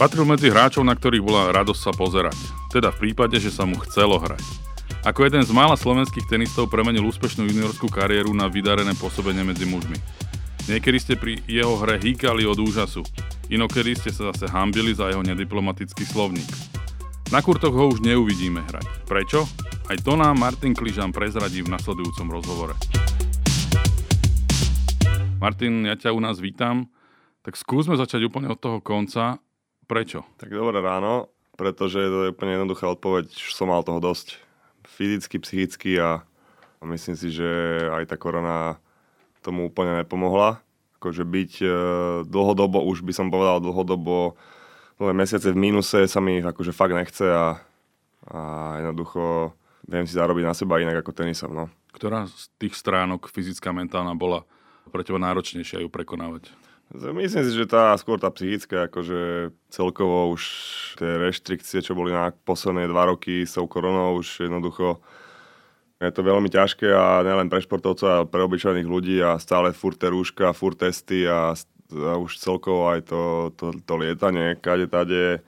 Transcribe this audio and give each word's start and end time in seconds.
Patril 0.00 0.24
medzi 0.24 0.48
hráčov, 0.48 0.80
na 0.80 0.96
ktorých 0.96 1.20
bola 1.20 1.52
radosť 1.52 1.80
sa 1.84 1.92
pozerať. 1.92 2.32
Teda 2.72 2.88
v 2.88 3.04
prípade, 3.04 3.36
že 3.36 3.52
sa 3.52 3.68
mu 3.68 3.76
chcelo 3.84 4.16
hrať. 4.16 4.40
Ako 5.04 5.28
jeden 5.28 5.44
z 5.44 5.52
mála 5.52 5.76
slovenských 5.76 6.24
tenistov 6.24 6.72
premenil 6.72 7.04
úspešnú 7.04 7.44
juniorskú 7.44 7.92
kariéru 7.92 8.32
na 8.32 8.48
vydarené 8.48 8.96
pôsobenie 8.96 9.44
medzi 9.44 9.68
mužmi. 9.68 10.00
Niekedy 10.72 10.96
ste 11.04 11.14
pri 11.20 11.44
jeho 11.44 11.76
hre 11.84 12.00
hýkali 12.00 12.48
od 12.48 12.56
úžasu, 12.64 13.04
inokedy 13.52 13.92
ste 13.92 14.08
sa 14.08 14.32
zase 14.32 14.48
hambili 14.48 14.96
za 14.96 15.12
jeho 15.12 15.20
nediplomatický 15.20 16.08
slovník. 16.08 16.48
Na 17.28 17.44
kurtoch 17.44 17.76
ho 17.76 17.92
už 17.92 18.00
neuvidíme 18.00 18.64
hrať. 18.72 19.04
Prečo? 19.04 19.44
Aj 19.84 20.00
to 20.00 20.16
nám 20.16 20.40
Martin 20.40 20.72
Kližan 20.72 21.12
prezradí 21.12 21.60
v 21.60 21.76
nasledujúcom 21.76 22.28
rozhovore. 22.32 22.72
Martin, 25.44 25.84
ja 25.84 25.92
ťa 25.92 26.16
u 26.16 26.24
nás 26.24 26.40
vítam. 26.40 26.88
Tak 27.44 27.60
skúsme 27.60 28.00
začať 28.00 28.24
úplne 28.24 28.48
od 28.48 28.56
toho 28.56 28.80
konca. 28.80 29.44
Prečo? 29.90 30.22
Tak 30.38 30.54
dobré 30.54 30.78
ráno, 30.78 31.34
pretože 31.58 31.98
to 31.98 32.18
je 32.22 32.30
úplne 32.30 32.54
jednoduchá 32.54 32.86
odpoveď, 32.94 33.26
som 33.50 33.74
mal 33.74 33.82
toho 33.82 33.98
dosť. 33.98 34.38
Fyzicky, 34.86 35.42
psychicky 35.42 35.98
a 35.98 36.22
myslím 36.86 37.18
si, 37.18 37.34
že 37.34 37.50
aj 37.90 38.14
tá 38.14 38.14
korona 38.14 38.78
tomu 39.42 39.66
úplne 39.66 40.06
nepomohla. 40.06 40.62
Akože 41.02 41.26
byť 41.26 41.52
e, 41.58 41.68
dlhodobo, 42.22 42.86
už 42.86 43.02
by 43.02 43.10
som 43.10 43.34
povedal 43.34 43.58
dlhodobo, 43.58 44.38
nové 45.02 45.10
mesiace 45.10 45.50
v 45.50 45.58
mínuse 45.58 46.06
sa 46.06 46.20
mi 46.22 46.38
akože 46.38 46.70
fakt 46.70 46.94
nechce 46.94 47.26
a, 47.26 47.58
a 48.30 48.38
jednoducho 48.78 49.50
viem 49.90 50.06
si 50.06 50.14
zarobiť 50.14 50.44
na 50.46 50.54
seba 50.54 50.78
inak 50.78 51.02
ako 51.02 51.18
tenisom. 51.18 51.50
No. 51.50 51.66
Ktorá 51.90 52.30
z 52.30 52.46
tých 52.62 52.78
stránok, 52.78 53.26
fyzická, 53.26 53.74
mentálna, 53.74 54.14
bola 54.14 54.46
pre 54.94 55.02
teba 55.02 55.18
náročnejšia 55.18 55.82
ju 55.82 55.90
prekonávať? 55.90 56.69
Myslím 56.90 57.46
si, 57.46 57.54
že 57.54 57.70
tá 57.70 57.94
skôr 57.94 58.18
tá 58.18 58.26
psychická, 58.34 58.90
akože 58.90 59.54
celkovo 59.70 60.34
už 60.34 60.42
tie 60.98 61.22
reštrikcie, 61.22 61.86
čo 61.86 61.94
boli 61.94 62.10
na 62.10 62.34
posledné 62.42 62.90
dva 62.90 63.06
roky 63.06 63.46
s 63.46 63.54
tou 63.54 63.70
koronou, 63.70 64.18
už 64.18 64.42
jednoducho 64.50 64.98
je 66.00 66.10
to 66.10 66.26
veľmi 66.26 66.50
ťažké 66.50 66.90
a 66.90 67.22
nielen 67.22 67.52
pre 67.52 67.60
športovcov, 67.60 68.08
ale 68.08 68.26
pre 68.26 68.42
obyčajných 68.42 68.88
ľudí 68.88 69.20
a 69.22 69.38
stále 69.38 69.76
furt 69.76 70.00
tie 70.00 70.10
rúška, 70.10 70.56
furt 70.56 70.80
testy 70.80 71.28
a, 71.28 71.52
a 71.54 72.12
už 72.18 72.40
celkovo 72.40 72.90
aj 72.90 73.06
to, 73.06 73.52
to, 73.54 73.76
to 73.84 73.94
lietanie, 73.94 74.56
kade 74.58 74.88
tade. 74.90 75.44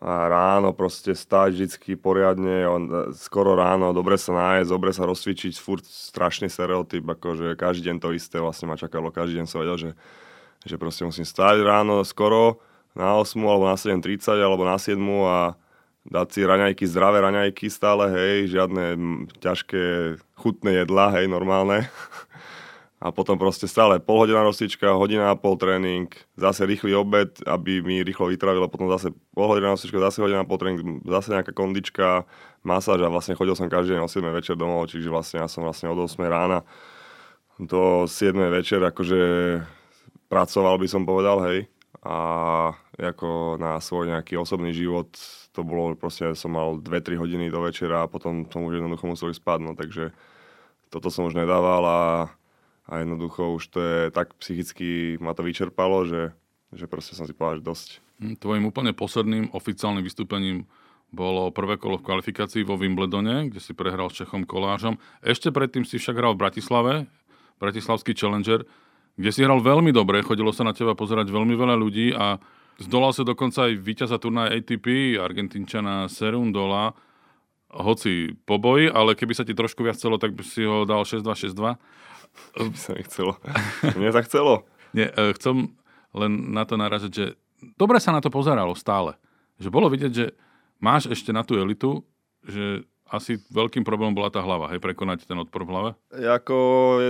A 0.00 0.32
ráno 0.32 0.72
proste 0.72 1.12
stať 1.12 1.52
vždycky 1.60 1.92
poriadne, 1.92 2.64
on, 2.64 3.12
skoro 3.12 3.52
ráno, 3.52 3.92
dobre 3.92 4.16
sa 4.16 4.32
nájsť, 4.32 4.70
dobre 4.72 4.96
sa 4.96 5.04
rozcvičiť, 5.04 5.52
furt 5.60 5.84
strašný 5.84 6.48
stereotyp, 6.48 7.04
akože 7.04 7.52
každý 7.60 7.92
deň 7.92 7.96
to 8.00 8.16
isté 8.16 8.40
vlastne 8.40 8.70
ma 8.70 8.80
čakalo, 8.80 9.12
každý 9.12 9.42
deň 9.42 9.46
som 9.50 9.60
vedel, 9.60 9.76
že, 9.76 9.90
že 10.64 10.76
proste 10.76 11.06
musím 11.08 11.24
stať 11.24 11.64
ráno 11.64 12.04
skoro 12.04 12.60
na 12.92 13.16
8 13.16 13.38
alebo 13.40 13.64
na 13.64 13.76
7.30 13.78 14.40
alebo 14.40 14.62
na 14.66 14.76
7 14.76 14.98
a 15.24 15.54
dať 16.08 16.26
si 16.32 16.40
raňajky, 16.42 16.84
zdravé 16.88 17.20
raňajky 17.20 17.68
stále, 17.68 18.08
hej, 18.08 18.56
žiadne 18.56 18.84
ťažké 19.38 20.16
chutné 20.34 20.84
jedlá, 20.84 21.12
hej, 21.12 21.28
normálne. 21.28 21.86
a 23.04 23.08
potom 23.12 23.40
proste 23.40 23.64
stále 23.64 23.96
pol 23.96 24.24
hodina 24.24 24.44
rozcvička, 24.44 24.96
hodina 24.96 25.32
a 25.32 25.36
pol 25.36 25.56
tréning, 25.56 26.08
zase 26.36 26.68
rýchly 26.68 26.92
obed, 26.92 27.40
aby 27.48 27.80
mi 27.80 28.04
rýchlo 28.04 28.28
vytravilo, 28.28 28.68
potom 28.68 28.92
zase 28.92 29.12
pol 29.32 29.48
hodina 29.48 29.72
rozcvička, 29.72 30.00
zase 30.00 30.20
hodina 30.20 30.44
a 30.44 30.48
pol 30.48 30.60
tréning, 30.60 31.00
zase 31.08 31.32
nejaká 31.32 31.52
kondička, 31.56 32.28
masáž 32.60 33.00
a 33.04 33.12
vlastne 33.12 33.36
chodil 33.36 33.56
som 33.56 33.72
každý 33.72 33.96
deň 33.96 34.04
o 34.04 34.08
7 34.08 34.20
večer 34.36 34.54
domov, 34.56 34.88
čiže 34.92 35.08
vlastne 35.08 35.40
ja 35.40 35.48
som 35.48 35.64
vlastne 35.64 35.88
od 35.88 35.96
8 35.96 36.20
rána 36.28 36.60
do 37.60 38.04
7 38.04 38.36
večer 38.52 38.80
akože 38.84 39.20
pracoval 40.30 40.78
by 40.78 40.86
som 40.86 41.02
povedal, 41.02 41.42
hej. 41.50 41.66
A 42.00 42.72
ako 42.96 43.60
na 43.60 43.76
svoj 43.82 44.08
nejaký 44.08 44.38
osobný 44.38 44.72
život 44.72 45.12
to 45.52 45.60
bolo 45.66 45.92
proste, 45.98 46.32
som 46.38 46.54
mal 46.54 46.78
2-3 46.80 47.18
hodiny 47.18 47.52
do 47.52 47.60
večera 47.66 48.06
a 48.06 48.10
potom 48.10 48.46
som 48.48 48.64
už 48.64 48.80
jednoducho 48.80 49.04
musel 49.04 49.34
ísť 49.34 49.42
no, 49.60 49.76
takže 49.76 50.14
toto 50.88 51.12
som 51.12 51.28
už 51.28 51.36
nedával 51.36 51.82
a 51.84 52.00
a 52.90 53.06
jednoducho 53.06 53.54
už 53.54 53.64
to 53.70 53.78
je 53.78 53.98
tak 54.10 54.34
psychicky 54.42 55.14
ma 55.22 55.30
to 55.32 55.46
vyčerpalo, 55.46 56.02
že, 56.10 56.34
že 56.74 56.90
proste 56.90 57.14
som 57.14 57.24
si 57.24 57.32
povedal, 57.32 57.62
že 57.62 57.68
dosť. 57.70 57.88
Hm, 58.18 58.36
tvojim 58.42 58.64
úplne 58.66 58.90
posledným 58.90 59.54
oficiálnym 59.54 60.02
vystúpením 60.02 60.66
bolo 61.14 61.54
prvé 61.54 61.78
kolo 61.78 61.98
v 61.98 62.06
kvalifikácii 62.06 62.66
vo 62.66 62.74
Wimbledone, 62.78 63.50
kde 63.50 63.62
si 63.62 63.74
prehral 63.74 64.10
s 64.10 64.18
Čechom 64.18 64.42
Kolážom. 64.42 64.98
Ešte 65.22 65.54
predtým 65.54 65.86
si 65.86 65.98
však 65.98 66.18
hral 66.18 66.34
v 66.34 66.42
Bratislave, 66.42 66.92
Bratislavský 67.62 68.14
Challenger, 68.14 68.66
kde 69.20 69.30
si 69.36 69.44
hral 69.44 69.60
veľmi 69.60 69.92
dobre, 69.92 70.24
chodilo 70.24 70.48
sa 70.48 70.64
na 70.64 70.72
teba 70.72 70.96
pozerať 70.96 71.28
veľmi 71.28 71.52
veľa 71.52 71.76
ľudí 71.76 72.16
a 72.16 72.40
zdolal 72.80 73.12
sa 73.12 73.20
dokonca 73.20 73.68
aj 73.68 73.76
víťaza 73.76 74.16
turnaja 74.16 74.56
ATP, 74.56 75.20
Argentínčana 75.20 76.08
Serundola, 76.08 76.96
hoci 77.70 78.32
po 78.48 78.56
boji, 78.56 78.88
ale 78.88 79.12
keby 79.12 79.36
sa 79.36 79.44
ti 79.44 79.52
trošku 79.52 79.84
viac 79.84 80.00
chcelo, 80.00 80.16
tak 80.16 80.32
by 80.32 80.42
si 80.42 80.64
ho 80.64 80.88
dal 80.88 81.04
6-2, 81.04 81.52
6-2. 81.52 81.76
By 82.56 82.78
sa 82.80 82.90
mi 82.96 83.02
chcelo. 83.04 83.36
Mne 83.94 84.10
sa 84.10 84.22
chcelo. 84.24 84.64
Nie, 84.96 85.12
e, 85.12 85.36
chcem 85.38 85.70
len 86.16 86.32
na 86.50 86.66
to 86.66 86.74
naraziť, 86.74 87.12
že 87.12 87.38
dobre 87.78 88.02
sa 88.02 88.10
na 88.10 88.18
to 88.18 88.32
pozeralo 88.32 88.74
stále. 88.74 89.14
Že 89.62 89.68
bolo 89.70 89.86
vidieť, 89.92 90.12
že 90.16 90.34
máš 90.82 91.12
ešte 91.12 91.30
na 91.30 91.46
tú 91.46 91.60
elitu, 91.60 92.02
že 92.42 92.88
asi 93.10 93.42
veľkým 93.50 93.82
problémom 93.82 94.14
bola 94.14 94.30
tá 94.30 94.38
hlava, 94.38 94.70
hej, 94.70 94.78
prekonať 94.78 95.26
ten 95.26 95.34
odpor 95.34 95.66
v 95.66 95.70
hlave? 95.74 95.90
Jako 96.14 96.56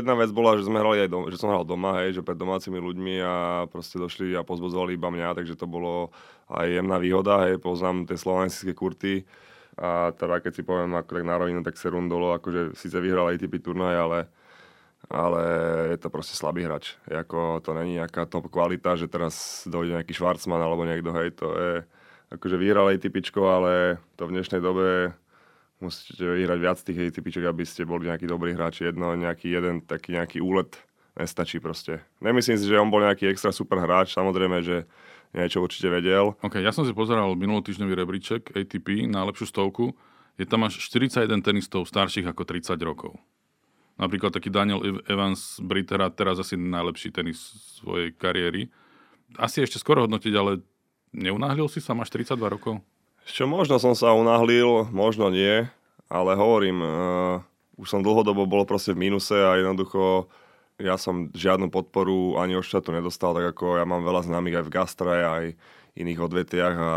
jedna 0.01 0.17
vec 0.17 0.33
bola, 0.33 0.57
že 0.57 0.65
sme 0.65 0.81
hrali 0.81 1.05
aj 1.05 1.09
doma, 1.13 1.27
že 1.29 1.37
som 1.37 1.53
hral 1.53 1.69
doma, 1.69 2.01
hej, 2.01 2.17
že 2.17 2.25
pred 2.25 2.41
domácimi 2.41 2.81
ľuďmi 2.81 3.15
a 3.21 3.35
proste 3.69 4.01
došli 4.01 4.33
a 4.33 4.41
pozbudzovali 4.41 4.97
iba 4.97 5.13
mňa, 5.13 5.37
takže 5.37 5.61
to 5.61 5.69
bolo 5.69 6.09
aj 6.49 6.67
jemná 6.67 6.97
výhoda, 6.97 7.45
hej, 7.45 7.61
poznám 7.61 8.09
tie 8.09 8.17
slovenské 8.17 8.73
kurty 8.73 9.29
a 9.77 10.13
teda 10.17 10.41
keď 10.41 10.53
si 10.57 10.63
poviem 10.65 10.97
ako 10.97 11.21
tak 11.21 11.25
na 11.29 11.37
rovinu, 11.37 11.61
tak 11.61 11.77
Serundolo 11.77 12.33
akože 12.37 12.75
síce 12.75 12.97
vyhral 12.97 13.31
ATP 13.31 13.61
turnaj, 13.61 13.97
ale 13.97 14.21
ale 15.09 15.43
je 15.91 15.99
to 15.99 16.13
proste 16.13 16.37
slabý 16.37 16.69
hráč. 16.69 16.95
Jako, 17.09 17.65
to 17.65 17.73
není 17.75 17.97
nejaká 17.99 18.29
top 18.29 18.53
kvalita, 18.53 18.95
že 19.01 19.09
teraz 19.09 19.65
dojde 19.65 19.97
nejaký 19.97 20.13
Schwarzman 20.13 20.61
alebo 20.61 20.85
niekto, 20.85 21.11
hej, 21.17 21.35
to 21.35 21.47
je 21.57 21.73
akože 22.31 22.57
vyhral 22.61 22.93
ATPčko, 22.93 23.43
ale 23.49 23.99
to 24.15 24.29
v 24.29 24.39
dnešnej 24.39 24.61
dobe 24.63 25.17
musíte 25.81 26.23
vyhrať 26.23 26.59
viac 26.61 26.79
tých 26.81 26.99
ATPčok, 27.11 27.45
aby 27.49 27.65
ste 27.65 27.89
boli 27.89 28.07
nejaký 28.07 28.29
dobrý 28.29 28.53
hráč. 28.53 28.85
Jedno, 28.85 29.17
nejaký 29.17 29.49
jeden 29.49 29.81
taký 29.83 30.15
nejaký 30.15 30.39
úlet 30.45 30.77
nestačí 31.17 31.59
proste. 31.59 32.05
Nemyslím 32.23 32.57
si, 32.61 32.69
že 32.69 32.79
on 32.79 32.93
bol 32.93 33.03
nejaký 33.03 33.29
extra 33.33 33.51
super 33.51 33.81
hráč, 33.83 34.15
samozrejme, 34.15 34.63
že 34.63 34.87
niečo 35.35 35.63
určite 35.63 35.91
vedel. 35.91 36.37
Ok, 36.45 36.61
ja 36.61 36.71
som 36.71 36.85
si 36.87 36.95
pozeral 36.95 37.35
minulotýždňový 37.35 37.95
rebríček 37.97 38.43
ATP, 38.55 39.09
najlepšiu 39.11 39.47
stovku. 39.51 39.97
Je 40.39 40.47
tam 40.49 40.65
až 40.65 40.81
41 40.81 41.29
tenistov 41.45 41.85
starších 41.85 42.25
ako 42.31 42.43
30 42.47 42.77
rokov. 42.81 43.19
Napríklad 44.01 44.33
taký 44.33 44.49
Daniel 44.49 44.81
Evans 45.05 45.61
Britera, 45.61 46.09
teraz 46.09 46.41
asi 46.41 46.57
najlepší 46.57 47.13
tenis 47.13 47.37
svojej 47.77 48.17
kariéry. 48.17 48.73
Asi 49.37 49.61
ešte 49.61 49.77
skoro 49.77 50.09
hodnotiť, 50.09 50.33
ale 50.41 50.65
neunáhlil 51.13 51.69
si 51.69 51.85
sa, 51.85 51.93
máš 51.93 52.09
32 52.09 52.41
rokov? 52.49 52.81
Čo 53.29 53.45
možno 53.49 53.81
som 53.81 53.97
sa 53.97 54.13
unáhlil, 54.17 54.89
možno 54.91 55.33
nie, 55.33 55.69
ale 56.11 56.31
hovorím, 56.35 56.79
uh, 56.83 57.41
už 57.81 57.89
som 57.89 58.05
dlhodobo 58.05 58.45
bol 58.45 58.69
proste 58.69 58.93
v 58.93 59.09
mínuse 59.09 59.35
a 59.35 59.57
jednoducho 59.57 60.29
ja 60.81 60.97
som 60.97 61.29
žiadnu 61.31 61.69
podporu 61.69 62.41
ani 62.41 62.57
od 62.57 62.65
štátu 62.65 62.91
nedostal, 62.91 63.37
tak 63.37 63.53
ako 63.53 63.77
ja 63.77 63.85
mám 63.85 64.01
veľa 64.01 64.25
známych 64.25 64.61
aj 64.61 64.65
v 64.65 64.73
gastre, 64.73 65.15
aj 65.21 65.45
iných 65.95 66.21
odvetiach 66.21 66.77
a 66.81 66.95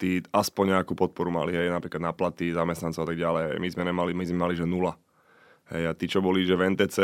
tí 0.00 0.22
aspoň 0.32 0.78
nejakú 0.78 0.96
podporu 0.96 1.28
mali, 1.28 1.52
aj 1.58 1.76
napríklad 1.76 2.00
na 2.00 2.14
platy 2.14 2.54
zamestnancov 2.54 3.04
a 3.04 3.08
tak 3.12 3.18
ďalej. 3.20 3.60
My 3.60 3.68
sme 3.68 3.82
nemali, 3.84 4.10
my 4.16 4.24
sme 4.24 4.38
mali, 4.38 4.54
že 4.56 4.64
nula. 4.64 4.96
Hej, 5.68 5.82
a 5.86 5.92
tí, 5.92 6.06
čo 6.08 6.24
boli 6.24 6.46
že 6.46 6.56
v 6.56 6.72
NTC, 6.72 6.98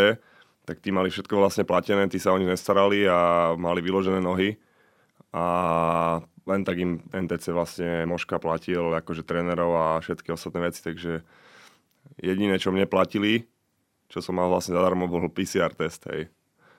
tak 0.67 0.81
tí 0.81 0.91
mali 0.91 1.13
všetko 1.13 1.35
vlastne 1.37 1.69
platené, 1.69 2.09
tí 2.09 2.19
sa 2.19 2.33
o 2.33 2.41
nich 2.41 2.49
nestarali 2.49 3.05
a 3.07 3.53
mali 3.55 3.85
vyložené 3.85 4.19
nohy. 4.19 4.57
A 5.31 5.45
len 6.47 6.63
tak 6.63 6.79
im 6.79 7.03
NTC 7.11 7.51
vlastne 7.51 8.07
Moška 8.07 8.39
platil, 8.39 8.95
akože 8.95 9.27
trénerov 9.27 9.73
a 9.75 9.85
všetky 9.99 10.31
ostatné 10.31 10.71
veci, 10.71 10.81
takže 10.81 11.27
jediné, 12.23 12.57
čo 12.63 12.71
mne 12.71 12.87
platili, 12.87 13.51
čo 14.07 14.23
som 14.23 14.39
mal 14.39 14.47
vlastne 14.47 14.79
zadarmo, 14.79 15.11
bol 15.11 15.27
PCR 15.27 15.75
test, 15.75 16.07
hej. 16.07 16.31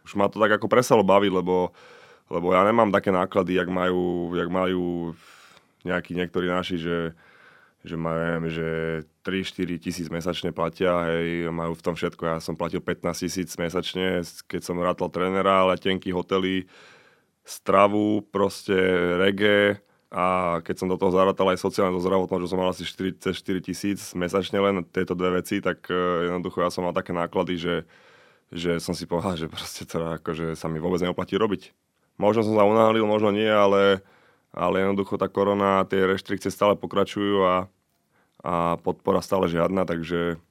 Už 0.07 0.15
ma 0.15 0.31
to 0.31 0.39
tak 0.39 0.55
ako 0.55 0.71
presalo 0.71 1.03
baviť, 1.03 1.31
lebo, 1.35 1.75
lebo 2.31 2.47
ja 2.55 2.63
nemám 2.63 2.95
také 2.95 3.11
náklady, 3.11 3.59
jak 3.59 3.67
majú, 3.67 4.31
jak 4.39 4.47
majú 4.47 5.11
nejakí 5.83 6.15
niektorí 6.15 6.47
naši, 6.47 6.79
že 6.79 6.97
že 7.87 7.95
majú, 7.95 8.51
že 8.51 8.69
3-4 9.23 9.79
tisíc 9.79 10.07
mesačne 10.11 10.51
platia, 10.51 11.07
hej, 11.07 11.47
majú 11.47 11.71
v 11.71 11.83
tom 11.83 11.95
všetko. 11.95 12.23
Ja 12.27 12.37
som 12.43 12.59
platil 12.59 12.83
15 12.83 13.23
tisíc 13.23 13.55
mesačne, 13.55 14.21
keď 14.51 14.61
som 14.61 14.75
rátal 14.83 15.07
trénera, 15.07 15.63
letenky, 15.71 16.11
hotely, 16.11 16.67
stravu, 17.47 18.27
proste 18.27 18.75
reggae 19.15 19.79
a 20.11 20.59
keď 20.63 20.75
som 20.75 20.91
do 20.91 20.99
toho 20.99 21.15
zarátal 21.15 21.47
aj 21.47 21.63
sociálne 21.63 21.95
do 21.95 22.03
zdravotného, 22.03 22.43
že 22.43 22.49
som 22.51 22.59
mal 22.59 22.71
asi 22.71 22.83
44 22.83 23.31
tisíc 23.63 24.11
mesačne 24.11 24.59
len 24.59 24.83
tieto 24.91 25.15
dve 25.15 25.39
veci, 25.39 25.63
tak 25.63 25.87
uh, 25.87 26.27
jednoducho 26.27 26.59
ja 26.59 26.71
som 26.71 26.83
mal 26.83 26.95
také 26.95 27.15
náklady, 27.15 27.55
že, 27.55 27.75
že 28.51 28.83
som 28.83 28.91
si 28.91 29.07
povedal, 29.07 29.39
že 29.39 29.47
proste 29.51 29.87
teda 29.87 30.19
akože 30.19 30.59
sa 30.59 30.67
mi 30.67 30.83
vôbec 30.83 30.99
neoplatí 30.99 31.39
robiť. 31.39 31.71
Možno 32.19 32.43
som 32.43 32.55
sa 32.59 32.67
unáhlil, 32.67 33.07
možno 33.07 33.31
nie, 33.31 33.47
ale 33.47 34.03
ale 34.57 34.81
jednoducho 34.81 35.21
tá 35.21 35.29
korona, 35.29 35.85
tie 35.85 36.01
reštrikcie 36.01 36.49
stále 36.49 36.73
pokračujú 36.73 37.45
a, 37.45 37.55
a 38.41 38.81
podpora 38.81 39.21
stále 39.21 39.45
žiadna, 39.45 39.85
takže 39.85 40.41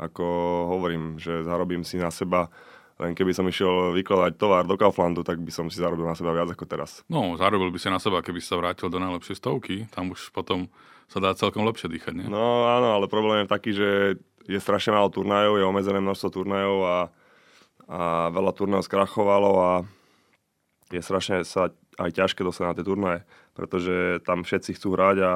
ako 0.00 0.24
hovorím, 0.72 1.20
že 1.20 1.44
zarobím 1.44 1.84
si 1.84 2.00
na 2.00 2.08
seba 2.08 2.48
len 3.02 3.18
keby 3.18 3.34
som 3.34 3.42
išiel 3.50 3.90
vykladať 3.98 4.38
tovar 4.38 4.62
do 4.62 4.78
Kauflandu, 4.78 5.26
tak 5.26 5.42
by 5.42 5.50
som 5.50 5.66
si 5.66 5.82
zarobil 5.82 6.06
na 6.06 6.14
seba 6.14 6.30
viac 6.30 6.54
ako 6.54 6.70
teraz. 6.70 7.02
No, 7.10 7.34
zarobil 7.34 7.74
by 7.74 7.78
si 7.82 7.90
na 7.90 7.98
seba, 7.98 8.22
keby 8.22 8.38
sa 8.38 8.54
vrátil 8.54 8.86
do 8.86 9.02
najlepšej 9.02 9.42
stovky. 9.42 9.90
Tam 9.90 10.14
už 10.14 10.30
potom 10.30 10.70
sa 11.10 11.18
dá 11.18 11.34
celkom 11.34 11.66
lepšie 11.66 11.90
dýchať, 11.90 12.14
nie? 12.14 12.26
No 12.30 12.70
áno, 12.70 12.94
ale 12.94 13.10
problém 13.10 13.42
je 13.42 13.50
taký, 13.50 13.70
že 13.74 13.90
je 14.46 14.58
strašne 14.62 14.94
málo 14.94 15.10
turnajov, 15.10 15.58
je 15.58 15.66
omezené 15.66 15.98
množstvo 15.98 16.28
turnajov 16.30 16.78
a, 16.86 16.98
a 17.90 18.00
veľa 18.30 18.52
turnajov 18.54 18.86
skrachovalo 18.86 19.52
a 19.58 19.72
je 20.94 21.02
strašne 21.02 21.42
sa 21.42 21.74
aj 21.98 22.10
ťažké 22.16 22.40
dostať 22.46 22.64
na 22.64 22.76
tie 22.78 22.86
turnaje, 22.86 23.20
pretože 23.52 24.22
tam 24.22 24.46
všetci 24.46 24.78
chcú 24.78 24.94
hrať 24.94 25.16
a, 25.20 25.32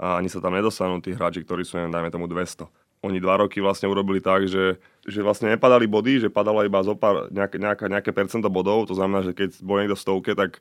a 0.00 0.06
ani 0.18 0.32
sa 0.32 0.42
tam 0.42 0.56
nedostanú 0.56 0.98
tí 1.04 1.14
hráči, 1.14 1.44
ktorí 1.44 1.62
sú, 1.62 1.78
neviem, 1.78 1.92
dajme 1.92 2.10
tomu 2.10 2.26
200 2.26 2.89
oni 3.00 3.16
dva 3.16 3.40
roky 3.40 3.64
vlastne 3.64 3.88
urobili 3.88 4.20
tak, 4.20 4.44
že, 4.44 4.76
že 5.08 5.24
vlastne 5.24 5.48
nepadali 5.56 5.88
body, 5.88 6.26
že 6.26 6.28
padalo 6.28 6.60
iba 6.60 6.84
zo 6.84 6.92
pár, 6.92 7.32
nejaké, 7.32 7.56
nejaké 7.88 8.10
percento 8.12 8.52
bodov, 8.52 8.92
to 8.92 8.94
znamená, 8.96 9.24
že 9.24 9.32
keď 9.32 9.50
bol 9.64 9.80
niekto 9.80 9.96
v 9.96 10.04
stovke, 10.04 10.32
tak 10.36 10.60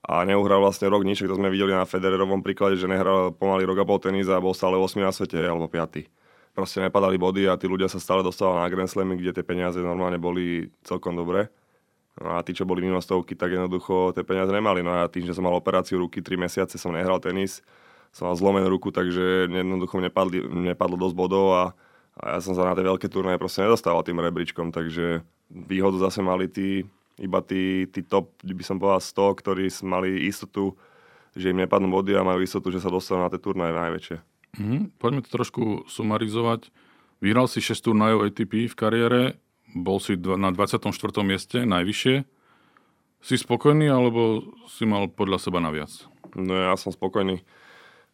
a 0.00 0.24
neuhral 0.24 0.64
vlastne 0.64 0.88
rok 0.88 1.04
nič, 1.04 1.20
to 1.20 1.36
sme 1.36 1.52
videli 1.52 1.76
na 1.76 1.84
Federerovom 1.84 2.40
príklade, 2.40 2.80
že 2.80 2.88
nehral 2.88 3.36
pomaly 3.36 3.68
rok 3.68 3.84
a 3.84 3.86
pol 3.86 4.00
tenis 4.00 4.32
a 4.32 4.40
bol 4.40 4.56
stále 4.56 4.80
8 4.80 4.96
na 4.96 5.12
svete, 5.12 5.36
alebo 5.36 5.68
5. 5.68 6.08
Proste 6.56 6.82
nepadali 6.82 7.20
body 7.20 7.46
a 7.46 7.54
tí 7.60 7.68
ľudia 7.68 7.86
sa 7.86 8.00
stále 8.00 8.24
dostávali 8.24 8.64
na 8.64 8.72
Grand 8.72 8.90
Slamy, 8.90 9.20
kde 9.20 9.36
tie 9.36 9.44
peniaze 9.44 9.78
normálne 9.78 10.16
boli 10.16 10.72
celkom 10.82 11.14
dobré. 11.14 11.52
No 12.18 12.34
a 12.34 12.42
tí, 12.42 12.56
čo 12.56 12.66
boli 12.66 12.82
mimo 12.82 12.98
stovky, 12.98 13.38
tak 13.38 13.54
jednoducho 13.54 14.16
tie 14.16 14.26
peniaze 14.26 14.50
nemali. 14.50 14.82
No 14.82 15.04
a 15.04 15.06
tým, 15.06 15.28
že 15.28 15.36
som 15.36 15.46
mal 15.46 15.54
operáciu 15.54 16.02
ruky 16.02 16.24
3 16.24 16.36
mesiace, 16.36 16.74
som 16.74 16.90
nehral 16.90 17.22
tenis, 17.22 17.62
som 18.10 18.26
mal 18.26 18.36
zlomenú 18.36 18.66
ruku, 18.66 18.90
takže 18.90 19.46
jednoducho 19.46 20.02
nepadli, 20.02 20.42
nepadlo 20.42 20.98
dosť 20.98 21.14
bodov 21.14 21.46
a, 21.54 21.64
a 22.18 22.36
ja 22.36 22.38
som 22.42 22.58
sa 22.58 22.66
na 22.66 22.74
tie 22.74 22.82
veľké 22.82 23.06
turnaje 23.06 23.38
proste 23.38 23.62
nedostával 23.62 24.02
tým 24.02 24.18
rebríčkom, 24.18 24.74
takže 24.74 25.22
výhodu 25.50 25.98
zase 26.10 26.20
mali 26.22 26.50
tí, 26.50 26.82
iba 27.22 27.38
tí, 27.42 27.86
tí 27.90 28.02
top, 28.02 28.34
by 28.42 28.64
som 28.66 28.82
povedal 28.82 29.02
100, 29.02 29.40
ktorí 29.42 29.64
mali 29.86 30.26
istotu, 30.26 30.74
že 31.38 31.54
im 31.54 31.62
nepadnú 31.62 31.86
body 31.90 32.18
a 32.18 32.26
majú 32.26 32.42
istotu, 32.42 32.74
že 32.74 32.82
sa 32.82 32.90
dostanú 32.90 33.22
na 33.22 33.30
tie 33.30 33.38
turnaje 33.38 33.70
najväčšie. 33.70 34.16
Mm-hmm. 34.58 34.80
Poďme 34.98 35.20
to 35.22 35.30
trošku 35.30 35.62
sumarizovať. 35.86 36.74
Vyhral 37.22 37.46
si 37.46 37.62
6 37.62 37.86
turnajov 37.86 38.26
ATP 38.26 38.66
v 38.66 38.74
kariére, 38.74 39.20
bol 39.70 40.02
si 40.02 40.18
na 40.18 40.50
24. 40.50 40.90
mieste, 41.22 41.62
najvyššie. 41.62 42.26
Si 43.20 43.36
spokojný, 43.36 43.86
alebo 43.86 44.42
si 44.66 44.88
mal 44.88 45.06
podľa 45.06 45.38
seba 45.38 45.62
naviac? 45.62 45.92
No 46.34 46.56
ja 46.56 46.74
som 46.74 46.90
spokojný 46.90 47.44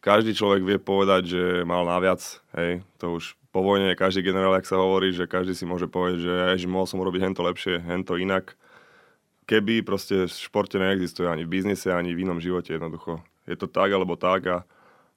každý 0.07 0.31
človek 0.31 0.63
vie 0.63 0.77
povedať, 0.79 1.21
že 1.27 1.43
mal 1.67 1.83
naviac, 1.83 2.23
hej, 2.55 2.79
to 2.95 3.19
už 3.19 3.35
po 3.51 3.59
vojne 3.59 3.91
každý 3.99 4.23
generál, 4.23 4.55
ak 4.55 4.63
sa 4.63 4.79
hovorí, 4.79 5.11
že 5.11 5.27
každý 5.27 5.51
si 5.51 5.67
môže 5.67 5.91
povedať, 5.91 6.23
že 6.23 6.33
jež, 6.55 6.71
mohol 6.71 6.87
som 6.87 7.03
urobiť 7.03 7.27
hento 7.27 7.43
lepšie, 7.43 7.83
hento 7.83 8.15
inak. 8.15 8.55
Keby 9.43 9.83
proste 9.83 10.27
v 10.27 10.31
športe 10.31 10.79
neexistuje 10.79 11.27
ani 11.27 11.43
v 11.43 11.59
biznise, 11.59 11.91
ani 11.91 12.15
v 12.15 12.23
inom 12.23 12.39
živote 12.39 12.71
jednoducho. 12.71 13.19
Je 13.43 13.59
to 13.59 13.67
tak 13.67 13.91
alebo 13.91 14.15
tak 14.15 14.47
a, 14.47 14.57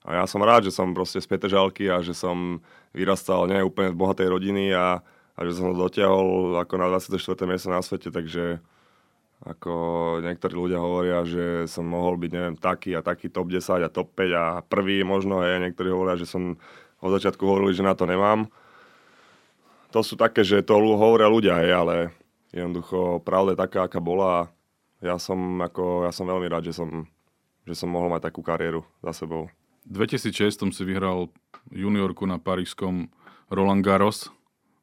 a 0.02 0.22
ja 0.22 0.24
som 0.26 0.42
rád, 0.42 0.66
že 0.66 0.74
som 0.74 0.90
proste 0.90 1.22
z 1.22 1.26
Petržalky 1.30 1.86
a 1.86 2.02
že 2.02 2.14
som 2.14 2.58
vyrastal 2.90 3.46
nie 3.46 3.62
úplne 3.62 3.94
v 3.94 3.98
bohatej 3.98 4.26
rodiny 4.26 4.74
a, 4.74 5.02
a 5.34 5.40
že 5.46 5.54
som 5.54 5.70
to 5.70 5.76
dotiahol 5.78 6.58
ako 6.58 6.74
na 6.78 6.90
24. 6.90 7.14
miesto 7.46 7.70
na 7.70 7.82
svete, 7.82 8.10
takže 8.10 8.58
ako 9.40 9.72
niektorí 10.20 10.52
ľudia 10.52 10.76
hovoria, 10.76 11.24
že 11.24 11.64
som 11.64 11.88
mohol 11.88 12.20
byť, 12.20 12.30
neviem, 12.30 12.56
taký 12.60 12.92
a 12.92 13.00
taký 13.00 13.32
top 13.32 13.48
10 13.48 13.86
a 13.86 13.88
top 13.88 14.12
5 14.12 14.30
a 14.36 14.44
prvý 14.60 15.00
možno, 15.00 15.40
hej, 15.40 15.64
niektorí 15.64 15.88
hovoria, 15.88 16.20
že 16.20 16.28
som 16.28 16.60
od 17.00 17.10
začiatku 17.16 17.40
hovorili, 17.40 17.72
že 17.72 17.86
na 17.86 17.96
to 17.96 18.04
nemám. 18.04 18.52
To 19.96 20.04
sú 20.04 20.20
také, 20.20 20.44
že 20.44 20.60
to 20.60 20.76
hovoria 20.76 21.32
ľudia, 21.32 21.56
hej, 21.64 21.72
ale 21.72 21.96
jednoducho 22.52 23.24
pravda 23.24 23.56
je 23.56 23.62
taká, 23.64 23.80
aká 23.88 23.98
bola 23.98 24.52
ja 25.00 25.16
som, 25.16 25.38
ako, 25.64 26.04
ja 26.04 26.12
som 26.12 26.28
veľmi 26.28 26.46
rád, 26.52 26.68
že 26.68 26.76
som, 26.76 27.08
že 27.64 27.72
som 27.72 27.88
mohol 27.88 28.12
mať 28.12 28.28
takú 28.28 28.44
kariéru 28.44 28.84
za 29.00 29.24
sebou. 29.24 29.48
V 29.88 30.04
2006 30.04 30.76
si 30.76 30.82
vyhral 30.84 31.32
juniorku 31.72 32.28
na 32.28 32.36
parížskom 32.36 33.08
Roland 33.48 33.80
Garros. 33.80 34.28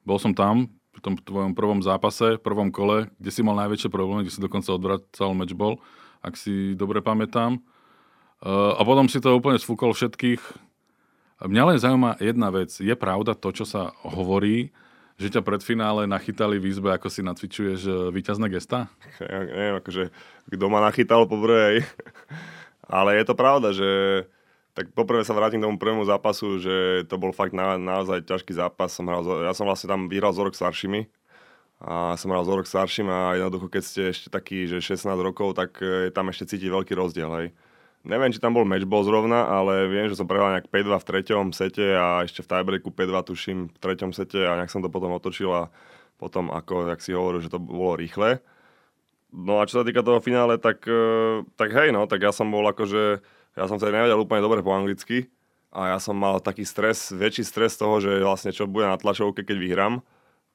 Bol 0.01 0.17
som 0.17 0.33
tam, 0.33 0.73
v 0.97 1.01
tom 1.05 1.13
tvojom 1.13 1.53
prvom 1.53 1.85
zápase, 1.85 2.41
prvom 2.41 2.73
kole, 2.73 3.13
kde 3.21 3.29
si 3.29 3.45
mal 3.45 3.53
najväčšie 3.53 3.93
problémy, 3.93 4.25
kde 4.25 4.33
si 4.33 4.41
dokonca 4.41 4.73
odvracal 4.73 5.37
matchball, 5.37 5.77
ak 6.25 6.33
si 6.33 6.73
dobre 6.73 7.05
pamätám. 7.05 7.61
Uh, 8.41 8.73
a 8.77 8.81
potom 8.81 9.05
si 9.05 9.21
to 9.21 9.37
úplne 9.37 9.61
sfúkol 9.61 9.93
všetkých. 9.93 10.41
Mňa 11.45 11.63
len 11.69 11.77
zaujíma 11.77 12.17
jedna 12.17 12.49
vec. 12.49 12.73
Je 12.73 12.93
pravda 12.97 13.37
to, 13.37 13.53
čo 13.53 13.65
sa 13.65 13.93
hovorí, 14.01 14.73
že 15.17 15.33
ťa 15.33 15.41
pred 15.45 15.61
finále 15.61 16.09
nachytali 16.09 16.61
v 16.61 16.69
izbe, 16.69 16.93
ako 16.93 17.09
si 17.09 17.25
nacvičuješ 17.25 17.79
e, 17.85 17.93
víťazné 18.13 18.49
gesta? 18.53 18.89
Ja 19.17 19.41
neviem, 19.45 19.77
akože 19.81 20.13
kto 20.53 20.65
ma 20.69 20.81
nachytal 20.81 21.25
po. 21.25 21.41
Ale 22.97 23.09
je 23.17 23.23
to 23.25 23.33
pravda, 23.33 23.73
že 23.73 23.89
tak 24.77 24.93
poprvé 24.93 25.25
sa 25.25 25.33
vrátim 25.33 25.57
k 25.57 25.65
tomu 25.65 25.81
prvému 25.81 26.05
zápasu, 26.05 26.61
že 26.61 27.01
to 27.09 27.17
bol 27.17 27.33
fakt 27.33 27.57
na, 27.57 27.81
naozaj 27.81 28.29
ťažký 28.29 28.53
zápas. 28.53 28.93
Som 28.93 29.09
hral, 29.09 29.25
ja 29.41 29.49
som 29.57 29.65
vlastne 29.65 29.89
tam 29.89 30.05
vyhral 30.05 30.29
z 30.37 30.45
rok 30.45 30.53
staršími 30.53 31.09
a 31.81 32.13
som 32.13 32.29
hral 32.29 32.45
z 32.45 32.53
rok 32.53 32.69
starším 32.69 33.09
a 33.09 33.41
jednoducho, 33.41 33.73
keď 33.73 33.83
ste 33.83 34.01
ešte 34.13 34.29
taký, 34.29 34.69
že 34.69 34.77
16 34.77 35.09
rokov, 35.17 35.57
tak 35.57 35.81
je 35.81 36.13
tam 36.13 36.29
ešte 36.29 36.45
cíti 36.45 36.69
veľký 36.69 36.93
rozdiel, 36.93 37.29
hej. 37.41 37.47
Neviem, 38.05 38.29
či 38.29 38.37
tam 38.37 38.53
bol 38.53 38.69
matchball 38.69 39.01
zrovna, 39.01 39.49
ale 39.49 39.89
viem, 39.89 40.05
že 40.05 40.13
som 40.13 40.29
prehral 40.29 40.53
nejak 40.53 40.69
5-2 40.69 40.93
v 40.93 41.07
treťom 41.09 41.45
sete 41.57 41.97
a 41.97 42.21
ešte 42.21 42.45
v 42.45 42.49
tiebreaku 42.53 42.93
5-2 42.93 43.29
tuším 43.33 43.59
v 43.73 43.77
treťom 43.81 44.13
sete 44.13 44.45
a 44.45 44.61
nejak 44.61 44.69
som 44.69 44.85
to 44.85 44.93
potom 44.93 45.09
otočil 45.17 45.49
a 45.49 45.73
potom, 46.21 46.53
ako 46.53 46.93
jak 46.93 47.01
si 47.01 47.17
hovoril, 47.17 47.41
že 47.41 47.49
to 47.49 47.57
bolo 47.57 47.97
rýchle. 47.97 48.45
No 49.33 49.59
a 49.59 49.65
čo 49.65 49.81
sa 49.81 49.85
týka 49.85 50.05
toho 50.05 50.21
finále, 50.21 50.61
tak, 50.61 50.85
eh, 50.85 51.41
tak 51.57 51.73
hej, 51.73 51.89
no, 51.89 52.05
tak 52.05 52.21
ja 52.21 52.29
som 52.29 52.47
bol 52.47 52.63
akože 52.69 53.21
ja 53.57 53.65
som 53.65 53.81
sa 53.81 53.89
nevedel 53.89 54.21
úplne 54.21 54.45
dobre 54.45 54.61
po 54.61 54.69
anglicky 54.69 55.33
a 55.73 55.93
ja 55.93 55.97
som 55.97 56.13
mal 56.13 56.37
taký 56.37 56.63
stres, 56.63 57.09
väčší 57.09 57.43
stres 57.43 57.75
toho, 57.75 57.97
že 57.97 58.21
vlastne 58.21 58.53
čo 58.53 58.69
bude 58.69 58.85
na 58.85 58.95
tlačovke, 58.95 59.41
keď 59.41 59.57
vyhrám, 59.57 59.93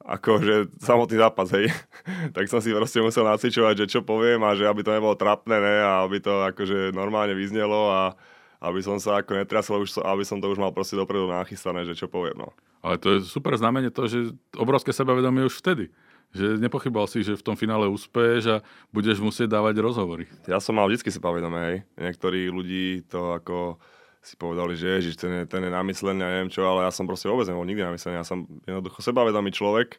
ako 0.02 0.30
že 0.42 0.54
samotný 0.82 1.18
zápas, 1.18 1.50
hej. 1.54 1.70
tak 2.36 2.46
som 2.46 2.62
si 2.62 2.70
proste 2.70 3.02
musel 3.02 3.26
nacvičovať, 3.26 3.86
že 3.86 3.98
čo 3.98 4.00
poviem 4.06 4.40
a 4.46 4.54
že 4.54 4.66
aby 4.70 4.86
to 4.86 4.94
nebolo 4.94 5.18
trapné, 5.18 5.58
ne, 5.58 5.76
a 5.82 6.06
aby 6.06 6.22
to 6.22 6.46
akože 6.54 6.94
normálne 6.94 7.34
vyznelo 7.34 7.90
a 7.90 8.14
aby 8.62 8.78
som 8.78 9.02
sa 9.02 9.18
ako 9.18 9.42
netrasol, 9.42 9.82
už, 9.82 9.98
aby 10.06 10.22
som 10.22 10.38
to 10.38 10.46
už 10.46 10.58
mal 10.62 10.70
proste 10.70 10.94
dopredu 10.94 11.26
nachystané, 11.26 11.82
že 11.82 11.98
čo 11.98 12.06
poviem, 12.06 12.38
no. 12.38 12.54
Ale 12.82 12.98
to 12.98 13.18
je 13.18 13.26
super 13.26 13.54
znamenie 13.58 13.90
to, 13.90 14.06
že 14.06 14.34
obrovské 14.54 14.94
sebavedomie 14.94 15.46
už 15.46 15.58
vtedy. 15.58 15.90
Že 16.32 16.64
nepochyboval 16.64 17.08
si, 17.12 17.20
že 17.20 17.36
v 17.36 17.44
tom 17.44 17.56
finále 17.60 17.92
uspeješ 17.92 18.44
a 18.48 18.56
budeš 18.88 19.20
musieť 19.20 19.52
dávať 19.52 19.84
rozhovory. 19.84 20.24
Ja 20.48 20.64
som 20.64 20.80
mal 20.80 20.88
vždy 20.88 21.12
sebavedomé, 21.12 21.60
hej. 21.68 21.78
Niektorí 22.00 22.48
ľudí 22.48 23.04
to 23.04 23.36
ako 23.36 23.76
si 24.22 24.38
povedali, 24.38 24.78
že 24.78 25.02
ježiš, 25.02 25.18
ten 25.18 25.32
je, 25.34 25.44
ten 25.50 25.66
je 25.66 25.70
namyslený 25.74 26.22
a 26.22 26.30
neviem 26.30 26.52
čo, 26.52 26.62
ale 26.62 26.86
ja 26.86 26.94
som 26.94 27.10
proste 27.10 27.26
vôbec 27.26 27.44
nebol 27.50 27.66
nikdy 27.66 27.82
namyslený. 27.82 28.22
Ja 28.22 28.26
som 28.26 28.46
jednoducho 28.62 29.02
sebavedomý 29.02 29.50
človek 29.50 29.98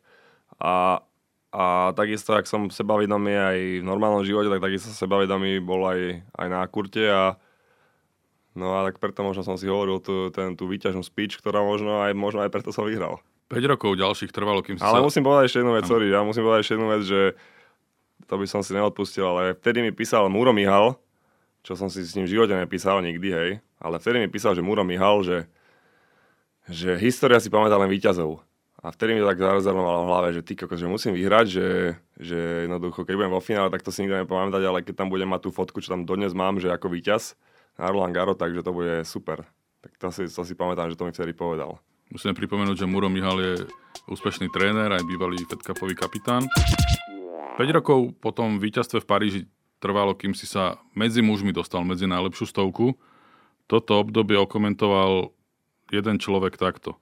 a, 0.64 1.04
a 1.52 1.92
takisto, 1.92 2.32
ak 2.32 2.48
som 2.48 2.72
sebavedomý 2.72 3.36
aj 3.36 3.58
v 3.84 3.86
normálnom 3.86 4.24
živote, 4.24 4.48
tak 4.48 4.64
takisto 4.64 4.96
sebavedomý 4.96 5.60
bol 5.60 5.84
aj, 5.92 6.24
aj 6.40 6.48
na 6.48 6.64
kurte 6.72 7.04
a 7.04 7.36
no 8.56 8.80
a 8.80 8.88
tak 8.88 9.04
preto 9.04 9.28
možno 9.28 9.44
som 9.44 9.60
si 9.60 9.68
hovoril 9.68 10.00
tú, 10.00 10.32
ten, 10.32 10.56
tú 10.56 10.72
výťažnú 10.72 11.04
speech, 11.04 11.44
ktorá 11.44 11.60
možno 11.60 12.00
aj, 12.08 12.16
možno 12.16 12.48
aj 12.48 12.50
preto 12.56 12.72
som 12.72 12.88
vyhral. 12.88 13.20
5 13.52 13.72
rokov 13.76 14.00
ďalších 14.00 14.32
trvalo, 14.32 14.64
kým 14.64 14.80
si 14.80 14.84
Ale 14.84 15.02
sa... 15.02 15.06
musím 15.06 15.24
povedať 15.28 15.44
ešte 15.52 15.60
jednu 15.62 15.74
vec, 15.76 15.86
sorry, 15.86 16.08
ja 16.10 16.22
musím 16.24 16.44
povedať 16.48 16.62
ešte 16.64 16.76
jednu 16.80 16.88
vec, 16.90 17.02
že 17.04 17.22
to 18.26 18.36
by 18.40 18.46
som 18.48 18.62
si 18.64 18.72
neodpustil, 18.74 19.26
ale 19.28 19.44
vtedy 19.60 19.84
mi 19.84 19.92
písal 19.92 20.32
Múro 20.32 20.56
Mihal, 20.56 20.96
čo 21.64 21.76
som 21.76 21.88
si 21.88 22.04
s 22.04 22.16
ním 22.16 22.28
v 22.28 22.34
živote 22.40 22.56
nepísal 22.56 23.04
nikdy, 23.04 23.30
hej, 23.30 23.50
ale 23.80 23.96
vtedy 24.00 24.24
mi 24.24 24.30
písal, 24.32 24.56
že 24.56 24.64
Múro 24.64 24.84
Mihal, 24.88 25.24
že, 25.24 25.38
že 26.72 26.96
história 27.00 27.40
si 27.40 27.52
pamätá 27.52 27.76
len 27.76 27.92
víťazov. 27.92 28.44
A 28.84 28.92
vtedy 28.92 29.16
mi 29.16 29.24
to 29.24 29.32
tak 29.32 29.40
zarezonovalo 29.40 30.04
v 30.04 30.10
hlave, 30.12 30.30
že 30.36 30.44
ty 30.44 30.60
že 30.60 30.92
musím 30.92 31.16
vyhrať, 31.16 31.46
že, 31.48 31.68
že 32.20 32.68
jednoducho, 32.68 33.08
keď 33.08 33.16
budem 33.16 33.32
vo 33.32 33.40
finále, 33.40 33.72
tak 33.72 33.80
to 33.80 33.96
si 33.96 34.04
nikto 34.04 34.28
nepamätať, 34.28 34.60
ale 34.60 34.84
keď 34.84 35.00
tam 35.00 35.08
budem 35.08 35.32
mať 35.32 35.48
tú 35.48 35.50
fotku, 35.56 35.80
čo 35.80 35.96
tam 35.96 36.04
dodnes 36.04 36.36
mám, 36.36 36.60
že 36.60 36.68
ako 36.68 36.92
víťaz 36.92 37.40
na 37.80 37.88
Roland 37.88 38.12
Garo, 38.12 38.36
takže 38.36 38.60
to 38.60 38.76
bude 38.76 39.08
super. 39.08 39.48
Tak 39.80 39.96
to 39.96 40.08
si, 40.12 40.28
to 40.28 40.44
si 40.44 40.52
pamätám, 40.52 40.92
že 40.92 41.00
to 41.00 41.08
mi 41.08 41.16
vtedy 41.16 41.32
povedal. 41.32 41.80
Musíme 42.14 42.38
pripomenúť, 42.38 42.78
že 42.78 42.86
Muro 42.86 43.10
Mihal 43.10 43.42
je 43.42 43.54
úspešný 44.06 44.54
tréner, 44.54 44.86
aj 44.94 45.02
bývalý 45.02 45.42
Fed 45.50 45.66
Cupový 45.66 45.98
kapitán. 45.98 46.46
5 47.58 47.58
rokov 47.74 48.14
po 48.22 48.30
tom 48.30 48.62
víťazstve 48.62 49.02
v 49.02 49.10
Paríži 49.10 49.42
trvalo, 49.82 50.14
kým 50.14 50.38
si 50.38 50.46
sa 50.46 50.78
medzi 50.94 51.26
mužmi 51.26 51.50
dostal 51.50 51.82
medzi 51.82 52.06
najlepšiu 52.06 52.46
stovku. 52.46 52.94
Toto 53.66 53.98
obdobie 53.98 54.38
okomentoval 54.38 55.34
jeden 55.90 56.22
človek 56.22 56.54
takto. 56.54 57.02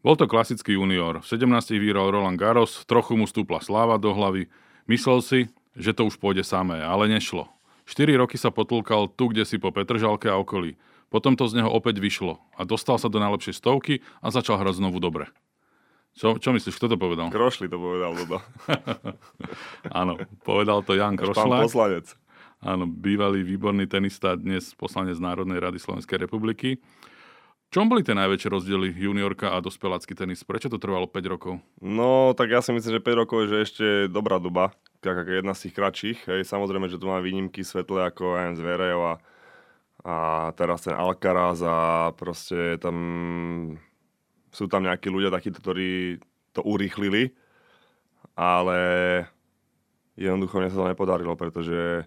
Bol 0.00 0.16
to 0.16 0.24
klasický 0.24 0.80
junior. 0.80 1.20
V 1.20 1.28
17 1.28 1.76
vyhral 1.76 2.08
Roland 2.08 2.40
Garros, 2.40 2.88
trochu 2.88 3.20
mu 3.20 3.28
stúpla 3.28 3.60
sláva 3.60 4.00
do 4.00 4.16
hlavy. 4.16 4.48
Myslel 4.88 5.20
si, 5.20 5.40
že 5.76 5.92
to 5.92 6.08
už 6.08 6.16
pôjde 6.16 6.40
samé, 6.40 6.80
ale 6.80 7.04
nešlo. 7.04 7.52
4 7.84 8.16
roky 8.16 8.40
sa 8.40 8.48
potulkal 8.48 9.12
tu, 9.12 9.28
kde 9.28 9.44
si 9.44 9.60
po 9.60 9.68
Petržalke 9.76 10.32
a 10.32 10.40
okolí. 10.40 10.80
Potom 11.08 11.36
to 11.36 11.48
z 11.48 11.60
neho 11.60 11.70
opäť 11.72 12.00
vyšlo 12.04 12.36
a 12.56 12.68
dostal 12.68 13.00
sa 13.00 13.08
do 13.08 13.16
najlepšej 13.16 13.56
stovky 13.56 14.04
a 14.20 14.28
začal 14.28 14.60
hrať 14.60 14.80
znovu 14.84 15.00
dobre. 15.00 15.32
Čo, 16.18 16.34
čo 16.36 16.50
myslíš, 16.50 16.74
kto 16.76 16.92
to 16.92 16.96
povedal? 16.98 17.30
Krošli 17.30 17.70
to 17.70 17.78
povedal, 17.78 18.10
Dodo. 18.12 18.42
Áno, 20.02 20.18
povedal 20.42 20.82
to 20.82 20.98
Jan 20.98 21.14
Pán 21.14 21.30
Krošlák. 21.30 21.70
poslanec. 21.70 22.06
Áno, 22.58 22.90
bývalý 22.90 23.46
výborný 23.46 23.86
tenista, 23.86 24.34
dnes 24.34 24.74
poslanec 24.74 25.14
Národnej 25.22 25.62
rady 25.62 25.78
Slovenskej 25.78 26.26
republiky. 26.26 26.82
Čom 27.68 27.86
boli 27.86 28.00
tie 28.00 28.16
najväčšie 28.16 28.48
rozdiely 28.48 28.96
juniorka 28.96 29.52
a 29.52 29.60
dospelácky 29.60 30.16
tenis? 30.16 30.40
Prečo 30.42 30.72
to 30.72 30.80
trvalo 30.80 31.04
5 31.06 31.22
rokov? 31.28 31.60
No, 31.78 32.32
tak 32.32 32.50
ja 32.50 32.64
si 32.64 32.72
myslím, 32.72 32.98
že 32.98 33.04
5 33.04 33.20
rokov 33.22 33.36
je 33.44 33.48
že 33.52 33.58
ešte 33.62 33.86
dobrá 34.08 34.40
doba. 34.40 34.72
Tak 35.04 35.22
ako 35.22 35.30
jedna 35.38 35.52
z 35.54 35.68
tých 35.68 35.74
kratších. 35.76 36.18
Hej, 36.26 36.48
samozrejme, 36.48 36.88
že 36.90 36.98
tu 36.98 37.06
máme 37.06 37.22
výnimky 37.22 37.62
svetlé 37.62 38.08
ako 38.10 38.40
aj 38.40 38.58
Zverev 38.58 38.98
a, 38.98 39.14
a 40.06 40.50
teraz 40.54 40.86
ten 40.86 40.94
Alcaraz 40.94 41.58
a 41.62 42.10
proste 42.14 42.78
tam 42.78 42.96
sú 44.54 44.70
tam 44.70 44.86
nejakí 44.86 45.10
ľudia 45.10 45.34
takíto, 45.34 45.58
ktorí 45.58 46.22
to 46.54 46.62
urýchlili, 46.64 47.34
ale 48.38 48.78
jednoducho 50.18 50.58
mne 50.58 50.70
sa 50.70 50.78
to 50.82 50.90
nepodarilo, 50.90 51.34
pretože 51.38 52.06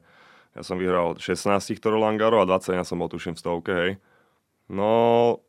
ja 0.52 0.62
som 0.64 0.76
vyhral 0.76 1.16
16 1.16 1.48
týchto 1.64 1.92
Roland 1.92 2.20
a 2.20 2.44
20 2.44 2.76
ja 2.76 2.84
som 2.84 3.00
bol 3.00 3.08
tuším 3.08 3.40
v 3.40 3.44
stovke, 3.44 3.72
hej. 3.72 3.92
No, 4.68 5.40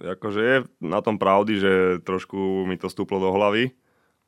akože 0.00 0.40
je 0.40 0.56
na 0.80 1.00
tom 1.00 1.16
pravdy, 1.20 1.52
že 1.60 1.72
trošku 2.04 2.64
mi 2.68 2.76
to 2.80 2.88
stúplo 2.88 3.20
do 3.20 3.32
hlavy. 3.32 3.72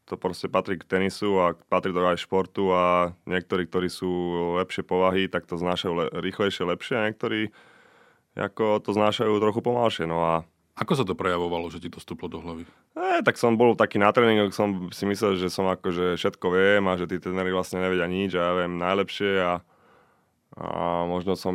To 0.09 0.17
proste 0.17 0.49
patrí 0.49 0.81
k 0.81 0.89
tenisu 0.89 1.37
a 1.37 1.47
patrí 1.69 1.93
to 1.93 2.01
aj 2.01 2.25
športu 2.25 2.73
a 2.73 3.13
niektorí, 3.29 3.69
ktorí 3.69 3.93
sú 3.93 4.09
lepšie 4.57 4.81
povahy, 4.81 5.29
tak 5.29 5.45
to 5.45 5.61
znášajú 5.61 5.93
le- 5.93 6.13
rýchlejšie, 6.25 6.65
lepšie 6.65 6.95
a 6.97 7.07
niektorí 7.13 7.53
ako 8.39 8.79
to 8.81 8.95
znášajú 8.95 9.35
trochu 9.37 9.61
pomalšie. 9.61 10.07
No 10.07 10.23
a 10.23 10.33
Ako 10.79 10.95
sa 10.95 11.03
to 11.03 11.19
prejavovalo, 11.19 11.67
že 11.75 11.83
ti 11.83 11.91
to 11.91 11.99
stúplo 11.99 12.31
do 12.31 12.39
hlavy? 12.39 12.63
E, 12.95 13.19
tak 13.27 13.35
som 13.35 13.59
bol 13.59 13.75
taký 13.75 13.99
na 13.99 14.15
tréningoch, 14.15 14.55
som 14.55 14.87
si 14.95 15.11
myslel, 15.11 15.35
že 15.35 15.51
som 15.51 15.67
akože 15.67 16.15
všetko 16.15 16.47
viem 16.55 16.87
a 16.87 16.95
že 16.95 17.11
tí 17.11 17.19
tréneri 17.19 17.51
vlastne 17.51 17.83
nevedia 17.83 18.07
nič 18.07 18.39
a 18.39 18.43
ja 18.47 18.53
viem 18.63 18.79
najlepšie 18.79 19.33
a, 19.43 19.53
a 20.55 20.69
možno 21.03 21.35
som 21.35 21.55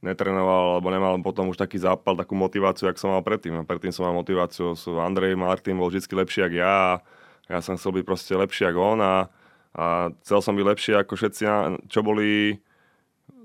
netrénoval 0.00 0.80
alebo 0.80 0.88
nemal 0.88 1.20
potom 1.20 1.52
už 1.52 1.60
taký 1.60 1.76
zápal, 1.76 2.16
takú 2.16 2.32
motiváciu, 2.32 2.88
jak 2.88 2.96
som 2.96 3.12
mal 3.12 3.20
predtým. 3.20 3.52
A 3.60 3.68
predtým 3.68 3.92
som 3.92 4.08
mal 4.08 4.16
motiváciu, 4.16 4.72
Andrej 4.96 5.36
Martin 5.36 5.76
bol 5.76 5.92
vždy 5.92 6.08
lepší 6.08 6.40
ako 6.48 6.56
ja 6.56 6.72
a 6.72 6.92
ja 7.46 7.62
som 7.62 7.78
chcel 7.78 7.94
byť 8.00 8.04
proste 8.04 8.34
lepší 8.34 8.66
ako 8.66 8.80
on 8.96 9.00
a, 9.02 9.14
a 9.76 10.10
chcel 10.26 10.42
som 10.42 10.54
byť 10.58 10.66
lepší 10.66 10.92
ako 10.98 11.14
všetci, 11.14 11.42
čo 11.86 12.00
boli 12.02 12.58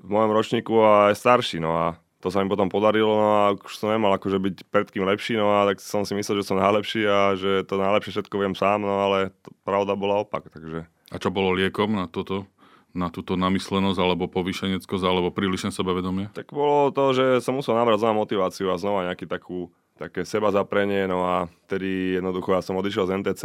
v 0.01 0.09
mojom 0.09 0.31
ročníku 0.33 0.73
a 0.81 1.13
aj 1.13 1.21
starší. 1.21 1.61
No 1.61 1.77
a 1.77 1.85
to 2.21 2.29
sa 2.29 2.41
mi 2.41 2.49
potom 2.49 2.69
podarilo 2.69 3.13
no 3.17 3.29
a 3.33 3.43
už 3.57 3.73
som 3.77 3.89
nemal 3.89 4.13
akože 4.13 4.37
byť 4.37 4.55
pred 4.69 4.87
kým 4.89 5.05
lepší, 5.09 5.37
no 5.37 5.49
a 5.53 5.65
tak 5.69 5.81
som 5.81 6.05
si 6.05 6.13
myslel, 6.13 6.41
že 6.41 6.49
som 6.53 6.61
najlepší 6.61 7.01
a 7.09 7.33
že 7.33 7.65
to 7.65 7.81
najlepšie 7.81 8.13
všetko 8.13 8.35
viem 8.37 8.53
sám, 8.53 8.85
no 8.85 9.01
ale 9.01 9.33
to, 9.41 9.49
pravda 9.65 9.97
bola 9.97 10.21
opak, 10.21 10.49
takže... 10.53 10.85
A 11.11 11.15
čo 11.17 11.33
bolo 11.33 11.57
liekom 11.57 11.97
na 11.97 12.05
toto? 12.05 12.45
Na 12.91 13.07
túto 13.07 13.39
namyslenosť, 13.39 13.99
alebo 14.03 14.27
povýšeneckosť, 14.27 15.03
alebo 15.07 15.31
prílišné 15.31 15.71
sebavedomie? 15.71 16.27
Tak 16.35 16.51
bolo 16.51 16.91
to, 16.91 17.15
že 17.15 17.25
som 17.39 17.55
musel 17.55 17.73
nabrať 17.73 18.03
znova 18.03 18.19
motiváciu 18.19 18.67
a 18.67 18.75
znova 18.75 19.07
nejaký 19.07 19.31
takú, 19.31 19.71
také 19.95 20.27
seba 20.27 20.51
zaprenie, 20.51 21.07
no 21.07 21.23
a 21.23 21.47
vtedy 21.67 22.19
jednoducho 22.19 22.51
ja 22.51 22.59
som 22.59 22.75
odišiel 22.75 23.07
z 23.07 23.13
NTC 23.23 23.43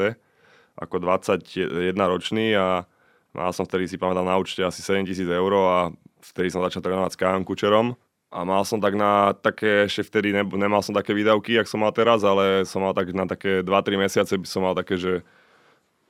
ako 0.76 0.96
21 1.00 1.96
ročný 1.96 2.52
a 2.56 2.84
mal 3.32 3.50
som 3.52 3.64
vtedy 3.64 3.88
si 3.88 3.96
pamätám 3.96 4.28
na 4.28 4.36
účte 4.36 4.60
asi 4.64 4.80
7 4.80 5.08
tisíc 5.08 5.28
eur 5.28 5.52
a 5.56 5.90
vtedy 6.20 6.52
som 6.52 6.60
začal 6.60 6.84
trénovať 6.84 7.16
s 7.16 7.20
Kajom 7.20 7.44
Kučerom 7.44 7.96
a 8.32 8.38
mal 8.44 8.62
som 8.68 8.76
tak 8.76 8.96
na 8.96 9.32
také, 9.32 9.88
ešte 9.88 10.12
vtedy 10.12 10.36
ne, 10.36 10.44
nemal 10.44 10.84
som 10.84 10.92
také 10.92 11.16
výdavky, 11.16 11.56
jak 11.56 11.70
som 11.70 11.80
mal 11.80 11.94
teraz, 11.94 12.20
ale 12.26 12.68
som 12.68 12.84
mal 12.84 12.92
tak 12.92 13.08
na 13.16 13.24
také 13.24 13.64
2-3 13.64 13.96
mesiace 13.96 14.36
by 14.36 14.46
som 14.46 14.62
mal 14.64 14.76
také, 14.76 15.00
že 15.00 15.24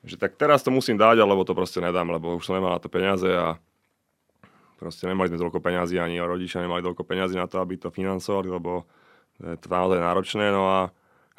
že 0.07 0.15
tak 0.15 0.39
teraz 0.39 0.63
to 0.63 0.71
musím 0.71 0.95
dať, 0.95 1.19
alebo 1.19 1.43
to 1.43 1.51
proste 1.51 1.83
nedám, 1.83 2.07
lebo 2.07 2.39
už 2.39 2.47
som 2.47 2.55
nemal 2.55 2.79
na 2.79 2.81
to 2.81 2.87
peniaze 2.87 3.27
a 3.27 3.59
proste 4.79 5.11
nemali 5.11 5.27
sme 5.27 5.43
toľko 5.43 5.59
peňazí, 5.59 5.99
ani 5.99 6.23
rodičia 6.23 6.63
nemali 6.63 6.79
toľko 6.87 7.03
peňazí 7.03 7.35
na 7.35 7.51
to, 7.51 7.59
aby 7.59 7.75
to 7.75 7.91
financovali, 7.91 8.47
lebo 8.47 8.87
je 9.43 9.59
to 9.59 9.67
naozaj 9.67 9.99
náročné. 9.99 10.55
No 10.55 10.71
a, 10.71 10.81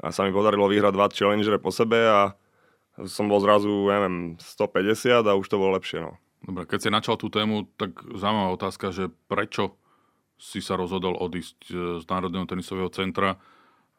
a 0.03 0.07
sa 0.11 0.27
mi 0.27 0.35
podarilo 0.35 0.67
vyhrať 0.67 0.93
dva 0.93 1.07
challengere 1.07 1.57
po 1.63 1.71
sebe 1.71 1.95
a 1.95 2.35
som 3.05 3.29
bol 3.29 3.37
zrazu, 3.37 3.69
neviem, 3.69 4.41
150 4.41 5.21
a 5.21 5.37
už 5.37 5.45
to 5.45 5.61
bolo 5.61 5.77
lepšie. 5.77 6.01
No. 6.01 6.17
Dobre, 6.41 6.65
keď 6.65 6.79
si 6.81 6.89
načal 6.89 7.15
tú 7.21 7.29
tému, 7.29 7.69
tak 7.77 7.93
zaujímavá 8.01 8.57
otázka, 8.57 8.89
že 8.89 9.13
prečo 9.29 9.77
si 10.37 10.61
sa 10.61 10.77
rozhodol 10.77 11.17
odísť 11.17 11.57
e, 11.69 11.73
z 12.01 12.05
Národného 12.05 12.45
tenisového 12.45 12.89
centra, 12.93 13.37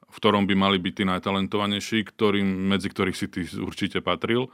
v 0.08 0.16
ktorom 0.16 0.46
by 0.46 0.54
mali 0.54 0.78
byť 0.78 0.94
tí 0.94 1.04
najtalentovanejší, 1.06 1.98
ktorým, 2.06 2.46
medzi 2.46 2.88
ktorých 2.88 3.18
si 3.18 3.26
ty 3.26 3.42
určite 3.58 3.98
patril. 4.02 4.46
E, 4.46 4.50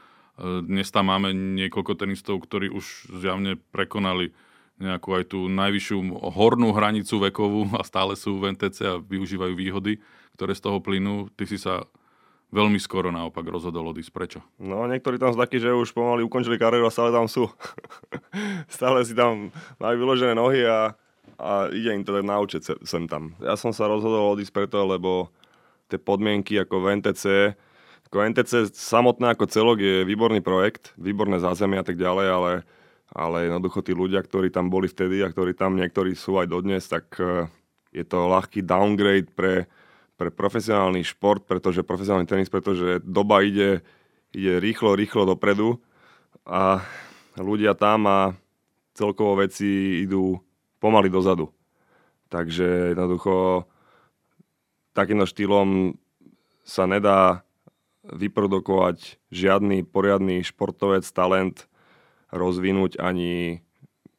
Dnes 0.65 0.89
tam 0.89 1.13
máme 1.13 1.33
niekoľko 1.33 1.97
tenistov, 2.01 2.41
ktorí 2.45 2.73
už 2.73 3.13
zjavne 3.21 3.61
prekonali 3.73 4.33
nejakú 4.75 5.15
aj 5.15 5.25
tú 5.31 5.47
najvyššiu 5.47 5.99
hornú 6.35 6.75
hranicu 6.75 7.23
vekovú 7.23 7.71
a 7.79 7.87
stále 7.87 8.19
sú 8.19 8.43
v 8.43 8.59
NTC 8.59 8.79
a 8.83 8.99
využívajú 8.99 9.55
výhody, 9.55 10.03
ktoré 10.35 10.53
z 10.57 10.65
toho 10.67 10.83
plynú. 10.83 11.31
Ty 11.39 11.45
si 11.47 11.63
sa 11.63 11.87
veľmi 12.55 12.79
skoro 12.79 13.11
naopak 13.11 13.43
rozhodol 13.43 13.91
odísť. 13.91 14.15
Prečo? 14.15 14.39
No 14.63 14.87
niektorí 14.87 15.19
tam 15.19 15.35
sú 15.35 15.39
takí, 15.43 15.59
že 15.59 15.75
už 15.75 15.91
pomaly 15.91 16.23
ukončili 16.23 16.55
kariéru 16.55 16.87
a 16.87 16.95
stále 16.95 17.11
tam 17.11 17.27
sú. 17.27 17.51
stále 18.71 19.03
si 19.03 19.19
tam 19.19 19.51
majú 19.83 20.07
vyložené 20.07 20.39
nohy 20.39 20.63
a, 20.63 20.95
a 21.35 21.67
ide 21.75 21.91
im 21.91 22.07
to 22.07 22.15
naučiť 22.15 22.63
se- 22.63 22.81
sem 22.87 23.11
tam. 23.11 23.35
Ja 23.43 23.59
som 23.59 23.75
sa 23.75 23.91
rozhodol 23.91 24.39
odísť 24.39 24.55
preto, 24.55 24.79
lebo 24.87 25.35
tie 25.91 25.99
podmienky 25.99 26.55
ako 26.63 26.79
v 26.79 26.87
NTC, 27.03 27.25
ako 28.09 28.17
NTC 28.31 28.71
samotné 28.71 29.35
ako 29.35 29.51
celok 29.51 29.83
je 29.83 30.07
výborný 30.07 30.39
projekt, 30.39 30.95
výborné 30.95 31.43
zázemie 31.43 31.83
a 31.83 31.87
tak 31.87 31.99
ďalej, 31.99 32.27
ale, 32.31 32.53
ale 33.11 33.51
jednoducho 33.51 33.83
tí 33.83 33.93
ľudia, 33.93 34.23
ktorí 34.23 34.55
tam 34.55 34.71
boli 34.71 34.87
vtedy 34.87 35.21
a 35.21 35.29
ktorí 35.29 35.59
tam 35.59 35.75
niektorí 35.75 36.15
sú 36.15 36.39
aj 36.39 36.47
dodnes, 36.47 36.87
tak 36.87 37.11
eh, 37.19 37.51
je 37.91 38.07
to 38.07 38.31
ľahký 38.31 38.63
downgrade 38.63 39.35
pre, 39.35 39.67
pre 40.15 40.31
profesionálny 40.31 41.03
šport, 41.03 41.43
pretože 41.43 41.87
profesionálny 41.87 42.27
tenis, 42.29 42.51
pretože 42.53 43.03
doba 43.03 43.43
ide, 43.43 43.83
ide 44.31 44.63
rýchlo, 44.63 44.95
rýchlo 44.95 45.27
dopredu 45.27 45.83
a 46.47 46.83
ľudia 47.35 47.75
tam 47.75 48.07
a 48.07 48.19
celkovo 48.95 49.43
veci 49.43 50.03
idú 50.07 50.39
pomaly 50.79 51.11
dozadu. 51.11 51.51
Takže 52.31 52.95
jednoducho 52.95 53.67
takýmto 54.95 55.27
štýlom 55.27 55.99
sa 56.63 56.87
nedá 56.87 57.43
vyprodukovať 58.05 59.19
žiadny 59.35 59.83
poriadny 59.83 60.45
športovec, 60.45 61.03
talent, 61.11 61.67
rozvinúť 62.31 63.01
ani 63.01 63.65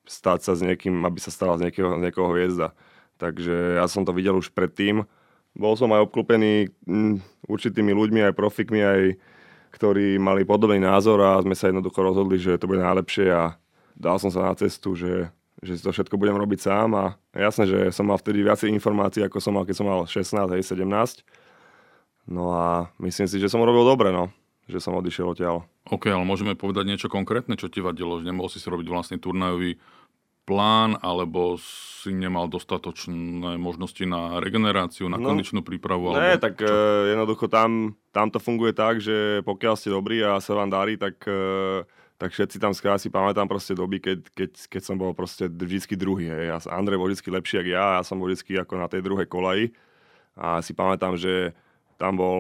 stať 0.06 0.40
sa 0.42 0.54
s 0.54 0.62
niekým, 0.62 1.06
aby 1.06 1.20
sa 1.22 1.34
stala 1.34 1.58
z 1.58 1.70
niekoho, 1.70 1.98
z 1.98 2.02
niekoho 2.02 2.30
hviezda. 2.34 2.74
Takže 3.18 3.80
ja 3.82 3.86
som 3.88 4.04
to 4.04 4.12
videl 4.14 4.38
už 4.38 4.54
predtým. 4.54 5.08
Bol 5.56 5.80
som 5.80 5.88
aj 5.96 6.12
obklopený 6.12 6.70
mm, 6.84 7.48
určitými 7.48 7.96
ľuďmi, 7.96 8.28
aj 8.28 8.38
profikmi, 8.38 8.84
aj 8.84 9.02
ktorí 9.72 10.16
mali 10.20 10.48
podobný 10.48 10.80
názor 10.80 11.20
a 11.20 11.40
sme 11.44 11.56
sa 11.56 11.68
jednoducho 11.68 12.00
rozhodli, 12.00 12.40
že 12.40 12.60
to 12.60 12.68
bude 12.68 12.80
najlepšie 12.80 13.28
a 13.32 13.60
dal 13.96 14.20
som 14.20 14.32
sa 14.32 14.52
na 14.52 14.54
cestu, 14.56 14.96
že, 14.96 15.32
že 15.64 15.80
si 15.80 15.82
to 15.84 15.92
všetko 15.92 16.16
budem 16.16 16.36
robiť 16.36 16.60
sám 16.64 16.90
a 16.96 17.06
jasné, 17.36 17.68
že 17.68 17.80
som 17.92 18.08
mal 18.08 18.20
vtedy 18.20 18.44
viacej 18.44 18.72
informácií, 18.72 19.24
ako 19.24 19.40
som 19.40 19.56
mal, 19.56 19.68
keď 19.68 19.76
som 19.76 19.88
mal 19.88 20.08
16, 20.08 20.56
hej, 20.56 20.64
17. 20.64 21.24
No 22.32 22.56
a 22.56 22.92
myslím 23.04 23.28
si, 23.28 23.40
že 23.40 23.52
som 23.52 23.64
robil 23.64 23.84
dobre, 23.84 24.10
no. 24.16 24.32
Že 24.66 24.82
som 24.82 24.98
odišiel 24.98 25.30
odtiaľ. 25.30 25.62
OK, 25.94 26.10
ale 26.10 26.26
môžeme 26.26 26.58
povedať 26.58 26.90
niečo 26.90 27.08
konkrétne, 27.08 27.54
čo 27.54 27.70
ti 27.70 27.86
vadilo? 27.86 28.18
Že 28.18 28.34
nemohol 28.34 28.50
si 28.50 28.58
si 28.58 28.66
robiť 28.66 28.90
vlastný 28.90 29.22
turnajový 29.22 29.78
plán, 30.46 31.02
alebo 31.02 31.58
si 31.58 32.14
nemal 32.14 32.46
dostatočné 32.46 33.58
možnosti 33.58 34.06
na 34.06 34.38
regeneráciu, 34.38 35.10
na 35.10 35.18
No, 35.18 35.34
kondičnú 35.34 35.66
prípravu? 35.66 36.14
Alebo 36.14 36.22
Ne, 36.22 36.38
tak 36.38 36.62
e, 36.62 36.70
jednoducho 37.12 37.50
tam, 37.50 37.98
tam 38.14 38.30
to 38.30 38.38
funguje 38.38 38.72
tak, 38.78 39.02
že 39.02 39.42
pokiaľ 39.42 39.74
ste 39.74 39.90
dobrí 39.90 40.22
a 40.22 40.38
sa 40.38 40.54
vám 40.54 40.70
darí, 40.70 41.02
tak, 41.02 41.18
e, 41.26 41.82
tak 42.22 42.30
všetci 42.30 42.62
tam 42.62 42.78
skrátka 42.78 43.02
si 43.02 43.10
pamätám 43.10 43.50
proste 43.50 43.74
doby, 43.74 43.98
keď, 43.98 44.20
keď, 44.38 44.52
keď 44.70 44.82
som 44.86 44.96
bol 45.02 45.18
proste 45.18 45.50
vždycky 45.50 45.98
druhý. 45.98 46.30
Hej. 46.30 46.44
Ja, 46.54 46.58
Andrej 46.78 47.02
bol 47.02 47.10
vždycky 47.10 47.34
lepší 47.34 47.66
ako 47.66 47.70
ja, 47.74 47.86
ja 47.98 48.02
som 48.06 48.22
bol 48.22 48.30
vždycky 48.30 48.54
ako 48.62 48.74
na 48.78 48.88
tej 48.88 49.02
druhej 49.02 49.26
kolaji. 49.26 49.74
A 50.38 50.62
si 50.62 50.78
pamätám, 50.78 51.18
že 51.18 51.58
tam 51.98 52.22
bol 52.22 52.40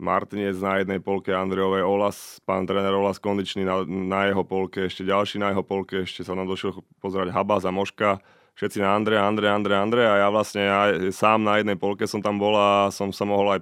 Martinec 0.00 0.56
na 0.58 0.80
jednej 0.80 0.98
polke, 0.98 1.30
Andrejovej 1.30 1.84
Olas, 1.84 2.40
pán 2.48 2.64
tréner 2.64 2.90
Olas 2.90 3.20
kondičný 3.20 3.68
na, 3.68 3.84
na 3.84 4.32
jeho 4.32 4.42
polke, 4.42 4.88
ešte 4.88 5.04
ďalší 5.04 5.36
na 5.36 5.52
jeho 5.52 5.60
polke, 5.60 6.08
ešte 6.08 6.24
sa 6.24 6.32
nám 6.32 6.48
došiel 6.48 6.80
pozerať 7.04 7.30
Habas 7.30 7.68
a 7.68 7.70
Moška, 7.70 8.18
všetci 8.56 8.80
na 8.80 8.96
Andreja, 8.96 9.28
Andreja, 9.28 9.52
Andreja, 9.52 9.80
Andreja 9.84 10.10
a 10.16 10.20
ja 10.24 10.28
vlastne 10.32 10.62
ja 10.64 10.80
sám 11.12 11.44
na 11.44 11.60
jednej 11.60 11.76
polke 11.76 12.08
som 12.08 12.24
tam 12.24 12.40
bol 12.40 12.56
a 12.56 12.88
som 12.88 13.12
sa 13.12 13.28
mohol 13.28 13.56
aj 13.56 13.60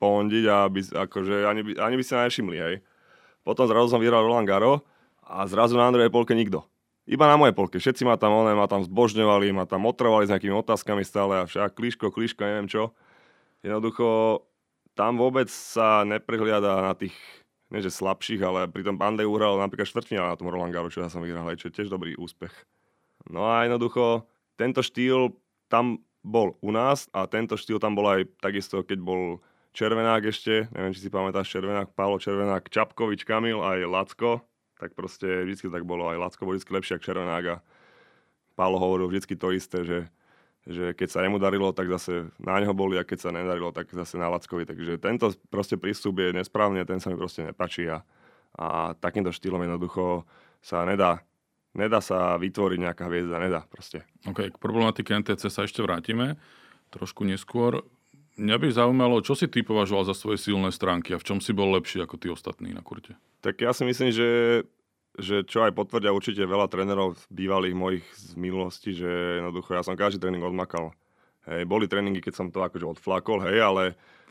pondiť 0.00 0.44
a 0.48 0.68
by, 0.68 0.80
akože 1.08 1.46
ani 1.46 1.60
by, 1.62 1.72
ani 1.78 1.94
by 2.00 2.04
si 2.04 2.12
nevšimli, 2.16 2.56
hej. 2.58 2.74
Potom 3.44 3.68
zrazu 3.68 3.92
som 3.92 4.00
vyhral 4.00 4.24
Roland 4.24 4.48
Garo 4.48 4.82
a 5.20 5.44
zrazu 5.44 5.76
na 5.76 5.88
Andrejej 5.88 6.12
polke 6.12 6.32
nikto. 6.32 6.64
iba 7.04 7.28
na 7.28 7.36
mojej 7.36 7.52
polke. 7.52 7.76
Všetci 7.76 8.08
ma 8.08 8.16
tam, 8.16 8.32
oné, 8.32 8.56
ma 8.56 8.64
tam 8.64 8.80
zbožňovali, 8.80 9.52
ma 9.52 9.68
tam 9.68 9.84
otravali 9.84 10.24
s 10.24 10.32
nejakými 10.32 10.56
otázkami 10.56 11.04
stále 11.04 11.44
a 11.44 11.48
však 11.48 11.76
kliško, 11.76 12.08
kliško, 12.08 12.40
neviem 12.44 12.68
čo. 12.68 12.96
Jednoducho, 13.64 14.40
tam 14.94 15.18
vôbec 15.18 15.50
sa 15.50 16.06
neprehliada 16.06 16.90
na 16.90 16.94
tých, 16.94 17.14
nie 17.70 17.82
že 17.82 17.90
slabších, 17.90 18.40
ale 18.42 18.70
pri 18.70 18.86
tom 18.86 18.94
Bandej 18.94 19.26
uhral 19.26 19.58
napríklad 19.58 19.90
štvrtfinále 19.90 20.34
na 20.34 20.38
tom 20.38 20.50
Roland 20.50 20.70
Garros, 20.70 20.94
čo 20.94 21.02
ja 21.02 21.10
som 21.10 21.22
vyhral, 21.22 21.46
čo 21.58 21.68
je 21.68 21.76
tiež 21.82 21.90
dobrý 21.90 22.14
úspech. 22.14 22.54
No 23.26 23.50
a 23.50 23.66
jednoducho, 23.66 24.26
tento 24.54 24.80
štýl 24.80 25.34
tam 25.66 25.98
bol 26.24 26.56
u 26.62 26.70
nás 26.70 27.10
a 27.10 27.26
tento 27.26 27.58
štýl 27.58 27.82
tam 27.82 27.98
bol 27.98 28.06
aj 28.08 28.30
takisto, 28.40 28.80
keď 28.86 28.98
bol 29.02 29.42
Červenák 29.74 30.30
ešte, 30.30 30.70
neviem, 30.70 30.94
či 30.94 31.02
si 31.02 31.10
pamätáš 31.10 31.50
Červenák, 31.50 31.98
Pálo 31.98 32.22
Červenák, 32.22 32.70
Čapkovič, 32.70 33.26
Kamil, 33.26 33.58
aj 33.58 33.90
Lacko, 33.90 34.46
tak 34.78 34.94
proste 34.94 35.26
vždy 35.42 35.66
tak 35.66 35.82
bolo, 35.82 36.06
aj 36.06 36.22
Lacko 36.22 36.46
bol 36.46 36.54
vždy 36.54 36.70
lepšie 36.70 36.94
ako 36.96 37.06
Červenák 37.10 37.44
a 37.50 37.56
Pálo 38.54 38.78
hovoril 38.78 39.10
vždy 39.10 39.34
to 39.34 39.50
isté, 39.50 39.82
že, 39.82 39.98
že 40.64 40.96
keď 40.96 41.08
sa 41.12 41.20
jemu 41.20 41.36
darilo, 41.36 41.72
tak 41.76 41.92
zase 41.92 42.32
na 42.40 42.56
neho 42.56 42.72
boli 42.72 42.96
a 42.96 43.04
keď 43.04 43.28
sa 43.28 43.30
nedarilo, 43.30 43.70
tak 43.70 43.92
zase 43.92 44.16
na 44.16 44.32
Lackovi. 44.32 44.64
Takže 44.64 44.96
tento 44.96 45.32
proste 45.52 45.76
prístup 45.76 46.20
je 46.24 46.32
nesprávny 46.32 46.80
a 46.80 46.88
ten 46.88 46.98
sa 46.98 47.12
mi 47.12 47.20
proste 47.20 47.44
nepačí 47.44 47.84
a, 47.88 48.00
a 48.56 48.96
takýmto 48.96 49.28
štýlom 49.28 49.60
jednoducho 49.60 50.24
sa 50.64 50.88
nedá 50.88 51.20
nedá 51.74 51.98
sa 51.98 52.38
vytvoriť 52.38 52.78
nejaká 52.80 53.04
hviezda, 53.10 53.42
nedá 53.42 53.60
proste. 53.66 54.06
OK, 54.24 54.54
k 54.54 54.56
problematike 54.62 55.10
NTC 55.10 55.50
sa 55.50 55.66
ešte 55.66 55.82
vrátime 55.82 56.38
trošku 56.94 57.26
neskôr. 57.26 57.82
Mňa 58.38 58.56
by 58.58 58.66
zaujímalo, 58.70 59.22
čo 59.22 59.34
si 59.38 59.46
ty 59.50 59.62
považoval 59.62 60.10
za 60.10 60.14
svoje 60.14 60.42
silné 60.42 60.70
stránky 60.74 61.14
a 61.14 61.18
v 61.18 61.26
čom 61.26 61.38
si 61.38 61.54
bol 61.54 61.70
lepší 61.74 62.02
ako 62.02 62.18
tí 62.18 62.30
ostatní 62.30 62.74
na 62.74 62.82
kurte? 62.82 63.18
Tak 63.42 63.62
ja 63.62 63.70
si 63.74 63.86
myslím, 63.86 64.10
že, 64.10 64.62
že 65.14 65.46
čo 65.46 65.62
aj 65.62 65.78
potvrdia 65.78 66.10
určite 66.10 66.42
veľa 66.42 66.66
trénerov 66.66 67.14
bývalých 67.30 67.74
mojich 67.74 68.06
z 68.18 68.34
minulosti, 68.34 68.90
že 68.90 69.38
jednoducho 69.38 69.78
ja 69.78 69.86
som 69.86 69.94
každý 69.94 70.18
tréning 70.18 70.42
odmakal. 70.42 70.90
Hej, 71.44 71.68
boli 71.68 71.84
tréningy, 71.84 72.24
keď 72.24 72.34
som 72.34 72.46
to 72.48 72.64
akože 72.64 72.96
odflakol, 72.96 73.44
hej, 73.44 73.60
ale 73.60 73.82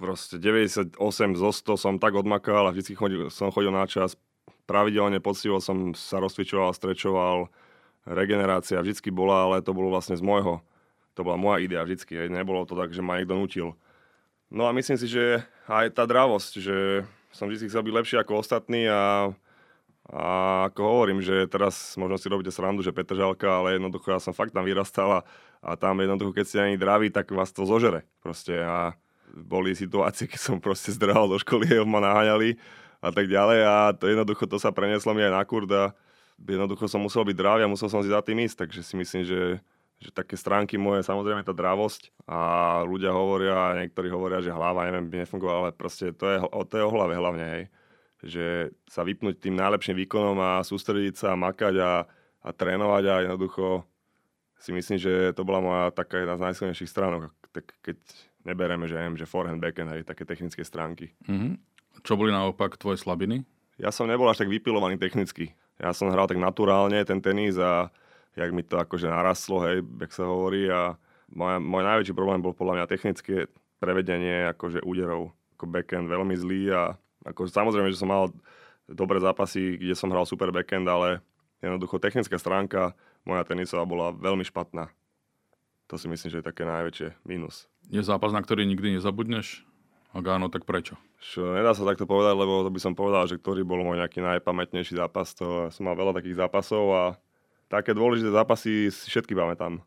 proste 0.02 0.42
98 0.42 0.98
zo 1.38 1.50
100 1.54 1.78
som 1.78 1.94
tak 2.02 2.18
odmakal 2.18 2.68
a 2.68 2.74
vždy 2.74 2.98
chodil, 2.98 3.22
som 3.30 3.54
chodil 3.54 3.70
na 3.70 3.86
čas. 3.86 4.18
Pravidelne 4.66 5.22
poctivo 5.22 5.62
som 5.62 5.94
sa 5.94 6.18
rozcvičoval, 6.18 6.74
strečoval, 6.74 7.54
regenerácia 8.10 8.82
vždycky 8.82 9.14
bola, 9.14 9.46
ale 9.46 9.62
to 9.62 9.78
bolo 9.78 9.94
vlastne 9.94 10.18
z 10.18 10.26
môjho. 10.26 10.66
To 11.14 11.22
bola 11.22 11.38
moja 11.38 11.62
idea 11.62 11.86
vždycky, 11.86 12.18
hej, 12.18 12.28
nebolo 12.34 12.66
to 12.66 12.74
tak, 12.74 12.90
že 12.90 13.06
ma 13.06 13.22
niekto 13.22 13.38
nutil. 13.38 13.78
No 14.50 14.66
a 14.66 14.74
myslím 14.74 14.98
si, 14.98 15.06
že 15.06 15.46
aj 15.70 15.94
tá 15.94 16.10
dravosť, 16.10 16.52
že 16.58 16.78
som 17.30 17.46
vždy 17.46 17.70
chcel 17.70 17.86
byť 17.86 17.94
lepší 17.94 18.16
ako 18.18 18.42
ostatní 18.42 18.90
a, 18.90 19.34
a 20.12 20.68
ako 20.68 20.82
hovorím, 20.84 21.24
že 21.24 21.48
teraz 21.48 21.96
možno 21.96 22.20
si 22.20 22.28
robíte 22.28 22.52
srandu, 22.52 22.84
že 22.84 22.92
Petr 22.92 23.16
Žalka, 23.16 23.48
ale 23.48 23.80
jednoducho 23.80 24.12
ja 24.12 24.20
som 24.20 24.36
fakt 24.36 24.52
tam 24.52 24.68
vyrastal 24.68 25.10
a, 25.10 25.20
a 25.64 25.80
tam 25.80 26.04
jednoducho, 26.04 26.36
keď 26.36 26.46
ste 26.46 26.60
ani 26.60 26.76
draví, 26.76 27.08
tak 27.08 27.32
vás 27.32 27.56
to 27.56 27.64
zožere. 27.64 28.04
Proste 28.20 28.60
a 28.60 29.00
boli 29.32 29.72
situácie, 29.74 30.28
keď 30.28 30.42
som 30.44 30.58
proste 30.60 30.92
zdrhal 30.92 31.32
do 31.32 31.40
školy, 31.40 31.72
ma 31.88 32.04
naháňali 32.04 32.60
a 33.00 33.10
tak 33.16 33.32
ďalej 33.32 33.60
a 33.64 33.76
to 33.96 34.12
jednoducho 34.12 34.44
to 34.48 34.60
sa 34.60 34.76
prenieslo 34.76 35.16
mi 35.16 35.24
aj 35.24 35.34
na 35.34 35.44
kurd 35.48 35.72
a 35.72 35.96
jednoducho 36.40 36.88
som 36.92 37.04
musel 37.04 37.24
byť 37.24 37.36
dravý 37.36 37.62
a 37.64 37.72
musel 37.72 37.88
som 37.88 38.04
si 38.04 38.12
za 38.12 38.20
tým 38.20 38.44
ísť, 38.44 38.68
takže 38.68 38.82
si 38.84 38.96
myslím, 39.00 39.24
že 39.24 39.40
že 40.04 40.12
také 40.12 40.36
stránky 40.36 40.76
moje, 40.76 41.08
samozrejme 41.08 41.48
tá 41.48 41.56
dravosť 41.56 42.12
a 42.28 42.40
ľudia 42.84 43.16
hovoria, 43.16 43.80
niektorí 43.80 44.12
hovoria, 44.12 44.44
že 44.44 44.52
hlava, 44.52 44.84
neviem, 44.84 45.08
nefungovala, 45.08 45.72
ale 45.72 45.72
proste 45.72 46.12
to 46.12 46.28
je, 46.28 46.38
to 46.44 46.76
je 46.76 46.84
o 46.84 46.92
hlave 46.92 47.16
hlavne, 47.16 47.46
hej. 47.48 47.64
Že 48.24 48.72
sa 48.88 49.04
vypnúť 49.04 49.44
tým 49.44 49.60
najlepším 49.60 50.00
výkonom 50.08 50.40
a 50.40 50.52
sústrediť 50.64 51.20
sa, 51.20 51.36
makať 51.36 51.76
a, 51.84 52.08
a 52.40 52.50
trénovať 52.56 53.04
a 53.12 53.16
jednoducho 53.28 53.84
si 54.64 54.72
myslím, 54.72 54.96
že 54.96 55.36
to 55.36 55.44
bola 55.44 55.60
moja 55.60 55.84
taká 55.92 56.24
jedna 56.24 56.40
z 56.40 56.44
najsilnejších 56.48 56.88
stránok, 56.88 57.36
tak 57.52 57.76
keď 57.84 58.00
nebereme, 58.48 58.88
že, 58.88 58.96
neviem, 58.96 59.20
že 59.20 59.28
forehand, 59.28 59.60
backhand, 59.60 59.92
hej, 59.92 60.08
také 60.08 60.24
technické 60.24 60.64
stránky. 60.64 61.12
Mm-hmm. 61.28 61.60
Čo 62.08 62.16
boli 62.16 62.32
naopak 62.32 62.80
tvoje 62.80 63.04
slabiny? 63.04 63.44
Ja 63.76 63.92
som 63.92 64.08
nebol 64.08 64.32
až 64.32 64.40
tak 64.40 64.52
vypilovaný 64.52 64.96
technicky. 64.96 65.52
Ja 65.84 65.92
som 65.92 66.08
hral 66.08 66.32
tak 66.32 66.40
naturálne 66.40 67.04
ten 67.04 67.20
tenis 67.20 67.60
a 67.60 67.92
jak 68.40 68.56
mi 68.56 68.64
to 68.64 68.80
akože 68.80 69.12
narastlo, 69.12 69.68
hej, 69.68 69.84
jak 69.84 70.12
sa 70.16 70.24
hovorí 70.32 70.72
a 70.72 70.96
môj, 71.28 71.60
môj 71.60 71.84
najväčší 71.84 72.14
problém 72.16 72.40
bol 72.40 72.56
podľa 72.56 72.80
mňa 72.80 72.86
technické 72.88 73.52
prevedenie 73.84 74.48
akože 74.56 74.80
úderov, 74.88 75.36
ako 75.60 75.68
backhand 75.68 76.08
veľmi 76.08 76.36
zlý 76.40 76.72
a 76.72 76.82
ako, 77.24 77.48
samozrejme, 77.48 77.92
že 77.92 78.00
som 78.00 78.12
mal 78.12 78.32
dobré 78.88 79.20
zápasy, 79.24 79.80
kde 79.80 79.96
som 79.96 80.12
hral 80.12 80.28
super 80.28 80.52
backhand, 80.52 80.88
ale 80.88 81.24
jednoducho 81.64 82.00
technická 82.00 82.36
stránka 82.36 82.92
moja 83.24 83.48
tenisová 83.48 83.88
bola 83.88 84.12
veľmi 84.12 84.44
špatná. 84.44 84.92
To 85.88 85.96
si 85.96 86.12
myslím, 86.12 86.30
že 86.32 86.40
je 86.44 86.50
také 86.50 86.68
najväčšie 86.68 87.24
mínus. 87.28 87.68
Je 87.92 88.00
zápas, 88.04 88.32
na 88.32 88.44
ktorý 88.44 88.68
nikdy 88.68 89.00
nezabudneš? 89.00 89.64
Ak 90.14 90.26
áno, 90.30 90.48
tak 90.48 90.64
prečo? 90.70 90.94
Čo, 91.18 91.58
nedá 91.58 91.74
sa 91.74 91.88
takto 91.88 92.06
povedať, 92.06 92.38
lebo 92.38 92.62
to 92.62 92.70
by 92.70 92.80
som 92.80 92.94
povedal, 92.94 93.26
že 93.26 93.42
ktorý 93.42 93.66
bol 93.66 93.82
môj 93.82 93.98
nejaký 93.98 94.22
najpamätnejší 94.22 95.00
zápas. 95.00 95.34
To 95.42 95.74
som 95.74 95.90
mal 95.90 95.98
veľa 95.98 96.14
takých 96.14 96.38
zápasov 96.38 96.86
a 96.94 97.04
také 97.66 97.98
dôležité 97.98 98.30
zápasy 98.30 98.94
si 98.94 99.08
všetky 99.10 99.34
pamätám. 99.34 99.82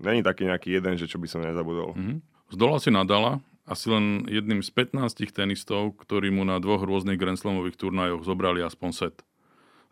Není 0.00 0.24
taký 0.24 0.48
nejaký 0.48 0.78
jeden, 0.78 0.94
že 0.96 1.10
čo 1.10 1.20
by 1.20 1.26
som 1.28 1.44
nezabudol. 1.44 1.92
Mm-hmm. 1.92 2.18
Zdola 2.54 2.78
si 2.80 2.88
Nadala, 2.88 3.44
asi 3.68 3.92
len 3.92 4.24
jedným 4.24 4.64
z 4.64 4.72
15 4.72 5.28
tenistov, 5.30 6.00
ktorí 6.00 6.32
mu 6.32 6.42
na 6.48 6.56
dvoch 6.56 6.82
rôznych 6.82 7.20
Grand 7.20 7.36
Slamových 7.36 7.76
turnajoch 7.76 8.24
zobrali 8.24 8.64
aspoň 8.64 8.90
set. 8.96 9.16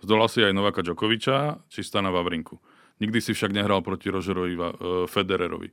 Zdola 0.01 0.29
si 0.29 0.41
aj 0.41 0.57
Novaka 0.57 0.81
Djokoviča 0.81 1.61
či 1.69 1.85
Stana 1.85 2.09
Vavrinku. 2.09 2.57
Nikdy 3.01 3.19
si 3.21 3.31
však 3.37 3.53
nehral 3.53 3.85
proti 3.85 4.09
Rogerovi 4.09 4.57
uh, 4.57 4.65
Federerovi. 5.05 5.69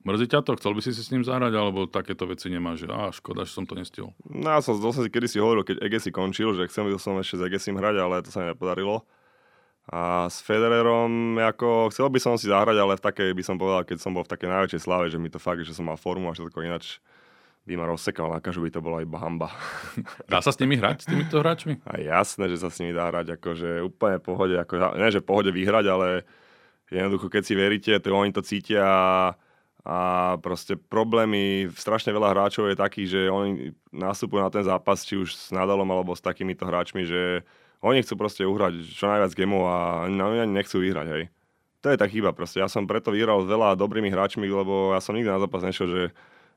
Mrzí 0.00 0.32
ťa 0.32 0.40
to? 0.40 0.56
Chcel 0.56 0.72
by 0.72 0.80
si 0.80 0.96
si 0.96 1.02
s 1.04 1.12
ním 1.12 1.20
zahrať, 1.20 1.52
alebo 1.52 1.84
takéto 1.84 2.24
veci 2.24 2.48
nemáš? 2.48 2.88
Á, 2.88 3.12
škoda, 3.12 3.44
že 3.44 3.52
som 3.52 3.68
to 3.68 3.76
nestihol. 3.76 4.16
No 4.24 4.56
ja 4.56 4.64
som, 4.64 4.80
si 4.80 5.12
kedy 5.12 5.28
si 5.28 5.36
hovoril, 5.36 5.60
keď 5.60 5.84
Egesi 5.84 6.08
končil, 6.08 6.56
že 6.56 6.72
chcel 6.72 6.88
som 6.96 7.20
ešte 7.20 7.36
s 7.36 7.42
Egesim 7.44 7.76
hrať, 7.76 8.00
ale 8.00 8.24
to 8.24 8.32
sa 8.32 8.40
mi 8.40 8.48
nepodarilo. 8.48 9.04
A 9.92 10.30
s 10.32 10.40
Federerom, 10.40 11.36
ako, 11.36 11.92
chcel 11.92 12.08
by 12.08 12.16
som 12.16 12.38
si 12.40 12.48
zahrať, 12.48 12.80
ale 12.80 12.96
v 12.96 13.04
takej 13.04 13.28
by 13.36 13.42
som 13.44 13.60
povedal, 13.60 13.84
keď 13.84 13.98
som 14.00 14.16
bol 14.16 14.24
v 14.24 14.32
takej 14.32 14.48
najväčšej 14.48 14.80
slave, 14.80 15.12
že 15.12 15.20
mi 15.20 15.28
to 15.28 15.36
fakt, 15.36 15.68
že 15.68 15.76
som 15.76 15.84
mal 15.84 16.00
formu 16.00 16.30
a 16.30 16.36
všetko 16.36 16.64
ináč 16.64 16.96
by 17.68 17.74
ma 17.76 17.84
rozsekal 17.86 18.32
na 18.32 18.40
každú, 18.40 18.64
by 18.66 18.72
to 18.72 18.80
bola 18.80 19.04
iba 19.04 19.20
hamba. 19.20 19.52
Dá 20.32 20.40
sa 20.40 20.50
s 20.50 20.58
nimi 20.58 20.80
hrať, 20.80 21.04
s 21.04 21.06
týmito 21.06 21.38
hráčmi? 21.38 21.84
A 21.84 22.00
jasné, 22.00 22.48
že 22.48 22.56
sa 22.56 22.72
s 22.72 22.80
nimi 22.80 22.96
dá 22.96 23.12
hrať, 23.12 23.36
akože 23.36 23.84
úplne 23.84 24.16
pohode, 24.18 24.56
ako, 24.56 24.96
ne, 24.96 25.08
že 25.12 25.20
pohode 25.20 25.52
vyhrať, 25.52 25.84
ale 25.86 26.08
jednoducho, 26.88 27.28
keď 27.30 27.42
si 27.44 27.54
veríte, 27.54 27.92
to 28.00 28.10
oni 28.10 28.32
to 28.32 28.42
cítia 28.42 28.82
a, 28.82 29.36
a 29.86 29.98
proste 30.42 30.74
problémy, 30.74 31.70
strašne 31.76 32.10
veľa 32.10 32.32
hráčov 32.34 32.72
je 32.72 32.80
takých, 32.80 33.08
že 33.08 33.20
oni 33.30 33.76
nastupujú 33.92 34.40
na 34.40 34.50
ten 34.50 34.64
zápas, 34.66 35.04
či 35.06 35.20
už 35.20 35.36
s 35.36 35.44
Nadalom 35.54 35.86
alebo 35.86 36.16
s 36.16 36.24
takýmito 36.24 36.66
hráčmi, 36.66 37.06
že 37.06 37.46
oni 37.80 38.04
chcú 38.04 38.16
proste 38.16 38.44
uhrať 38.44 38.88
čo 38.88 39.08
najviac 39.08 39.32
gemov 39.36 39.64
a 39.68 40.04
oni 40.08 40.48
ani 40.48 40.52
nechcú 40.52 40.80
vyhrať, 40.80 41.06
hej. 41.12 41.24
To 41.80 41.88
je 41.88 41.96
tá 41.96 42.04
chyba 42.04 42.36
proste. 42.36 42.60
Ja 42.60 42.68
som 42.68 42.84
preto 42.84 43.08
vyhral 43.08 43.40
veľa 43.48 43.72
dobrými 43.72 44.12
hráčmi, 44.12 44.44
lebo 44.44 44.92
ja 44.92 45.00
som 45.00 45.16
nikdy 45.16 45.32
na 45.32 45.40
zápas 45.40 45.64
nešiel, 45.64 45.88
že, 45.88 46.02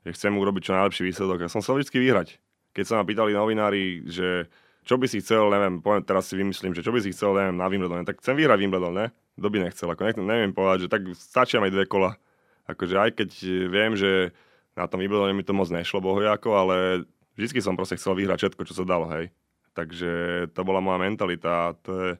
že 0.04 0.10
chcem 0.12 0.32
urobiť 0.36 0.62
čo 0.68 0.76
najlepší 0.76 1.02
výsledok. 1.08 1.48
Ja 1.48 1.50
som 1.50 1.64
chcel 1.64 1.80
vždy 1.80 1.96
vyhrať. 1.96 2.28
Keď 2.76 2.84
sa 2.84 2.94
ma 3.00 3.04
pýtali 3.08 3.32
novinári, 3.32 4.04
že 4.04 4.52
čo 4.84 5.00
by 5.00 5.08
si 5.08 5.24
chcel, 5.24 5.48
neviem, 5.48 5.80
poviem, 5.80 6.04
teraz 6.04 6.28
si 6.28 6.36
vymyslím, 6.36 6.76
že 6.76 6.84
čo 6.84 6.92
by 6.92 7.00
si 7.00 7.10
chcel, 7.16 7.32
neviem, 7.32 7.56
na 7.56 7.66
Wimbledon, 7.72 8.04
tak 8.04 8.20
chcem 8.20 8.36
vyhrať 8.36 8.58
Wimbledon, 8.60 8.92
ne? 8.92 9.06
Kto 9.40 9.48
by 9.48 9.58
nechcel, 9.64 9.88
ako 9.88 10.02
nech, 10.04 10.18
neviem 10.20 10.52
povedať, 10.52 10.86
že 10.86 10.88
tak 10.92 11.02
stačia 11.16 11.58
aj 11.64 11.72
dve 11.72 11.88
kola. 11.88 12.20
Akože 12.68 12.96
aj 13.00 13.10
keď 13.16 13.30
viem, 13.72 13.96
že 13.96 14.36
na 14.76 14.84
tom 14.84 15.00
Wimbledone 15.00 15.32
mi 15.32 15.40
to 15.40 15.56
moc 15.56 15.72
nešlo, 15.72 16.04
bohojako, 16.04 16.50
ale 16.52 16.76
vždy 17.40 17.64
som 17.64 17.78
proste 17.78 17.96
chcel 17.96 18.12
vyhrať 18.12 18.44
všetko, 18.44 18.62
čo 18.68 18.76
sa 18.76 18.84
dalo, 18.84 19.08
hej. 19.08 19.32
Takže 19.72 20.12
to 20.52 20.60
bola 20.62 20.84
moja 20.84 21.00
mentalita. 21.00 21.74
To 21.82 21.90
je, 21.98 22.10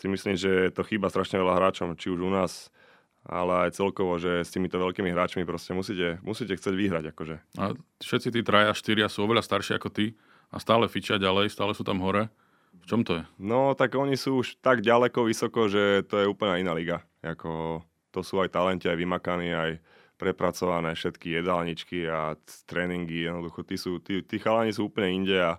si 0.00 0.06
myslím, 0.08 0.34
že 0.34 0.72
to 0.72 0.82
chýba 0.82 1.12
strašne 1.12 1.38
veľa 1.38 1.60
hráčom, 1.60 1.94
či 1.94 2.10
už 2.10 2.24
u 2.24 2.30
nás, 2.32 2.72
ale 3.26 3.68
aj 3.68 3.76
celkovo, 3.82 4.16
že 4.22 4.46
s 4.46 4.54
týmito 4.54 4.78
veľkými 4.78 5.10
hráčmi 5.10 5.42
proste 5.42 5.74
musíte, 5.74 6.22
musíte 6.22 6.54
chcieť 6.54 6.74
vyhrať. 6.74 7.04
Akože. 7.10 7.36
A 7.58 7.74
všetci 7.98 8.30
tí 8.30 8.40
traja, 8.46 8.70
štyria 8.72 9.10
sú 9.10 9.26
oveľa 9.26 9.42
starší 9.42 9.76
ako 9.76 9.90
ty 9.90 10.14
a 10.54 10.62
stále 10.62 10.86
fičia 10.86 11.18
ďalej, 11.18 11.50
stále 11.50 11.74
sú 11.74 11.82
tam 11.82 11.98
hore. 12.00 12.30
V 12.82 12.86
čom 12.86 13.02
to 13.02 13.18
je? 13.18 13.24
No, 13.42 13.74
tak 13.74 13.98
oni 13.98 14.14
sú 14.14 14.46
už 14.46 14.62
tak 14.62 14.78
ďaleko, 14.78 15.26
vysoko, 15.26 15.66
že 15.66 16.06
to 16.06 16.22
je 16.22 16.30
úplne 16.30 16.62
iná 16.62 16.70
liga. 16.70 17.02
Jako, 17.24 17.82
to 18.14 18.20
sú 18.22 18.38
aj 18.38 18.54
talenti, 18.54 18.86
aj 18.86 19.00
vymakaní, 19.00 19.50
aj 19.50 19.70
prepracované 20.16 20.94
všetky 20.94 21.42
jedálničky 21.42 22.06
a 22.06 22.38
tréningy. 22.64 23.26
Jednoducho, 23.26 23.66
tí, 23.66 23.76
sú, 23.76 23.98
tí, 23.98 24.22
tí 24.22 24.38
chalani 24.38 24.70
sú 24.70 24.86
úplne 24.88 25.12
inde 25.12 25.34
a 25.34 25.58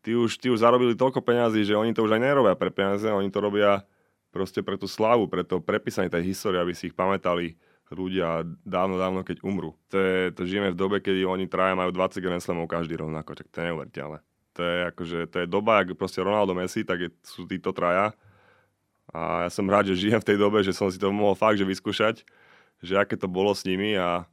tí 0.00 0.14
už, 0.14 0.38
tí 0.38 0.48
už 0.48 0.62
zarobili 0.62 0.94
toľko 0.94 1.22
peňazí, 1.22 1.66
že 1.66 1.78
oni 1.78 1.92
to 1.94 2.06
už 2.06 2.14
aj 2.14 2.22
nerobia 2.22 2.54
pre 2.54 2.70
peniaze, 2.70 3.06
oni 3.06 3.30
to 3.30 3.42
robia 3.42 3.82
proste 4.36 4.60
pre 4.60 4.76
tú 4.76 4.84
slavu, 4.84 5.24
pre 5.32 5.40
to 5.40 5.64
prepísanie 5.64 6.12
tej 6.12 6.28
histórie, 6.36 6.60
aby 6.60 6.76
si 6.76 6.92
ich 6.92 6.96
pamätali 6.96 7.56
ľudia 7.88 8.44
dávno, 8.66 9.00
dávno, 9.00 9.24
keď 9.24 9.40
umrú. 9.46 9.72
To, 9.88 9.96
je, 9.96 10.34
to 10.36 10.42
žijeme 10.44 10.74
v 10.74 10.78
dobe, 10.78 11.00
kedy 11.00 11.24
oni 11.24 11.48
traja 11.48 11.78
majú 11.78 11.94
20 11.94 12.20
Grand 12.20 12.42
Slamov 12.42 12.68
každý 12.68 12.98
rovnako, 12.98 13.38
tak 13.38 13.48
to 13.48 13.56
je 13.62 13.66
neuveriteľné. 13.72 14.18
To 14.56 14.60
je, 14.60 14.76
akože, 14.90 15.18
to 15.30 15.36
je 15.44 15.46
doba, 15.46 15.80
ak 15.80 15.94
proste 15.94 16.18
Ronaldo 16.18 16.52
Messi, 16.56 16.82
tak 16.82 16.98
je, 16.98 17.08
sú 17.22 17.46
títo 17.46 17.70
traja 17.70 18.16
A 19.12 19.46
ja 19.46 19.50
som 19.52 19.68
rád, 19.70 19.92
že 19.92 20.08
žijem 20.08 20.18
v 20.18 20.28
tej 20.34 20.38
dobe, 20.40 20.66
že 20.66 20.74
som 20.74 20.90
si 20.90 20.98
to 20.98 21.14
mohol 21.14 21.38
fakt 21.38 21.62
že 21.62 21.68
vyskúšať, 21.68 22.26
že 22.82 22.94
aké 22.98 23.14
to 23.14 23.30
bolo 23.30 23.54
s 23.54 23.62
nimi 23.62 23.94
a, 23.94 24.26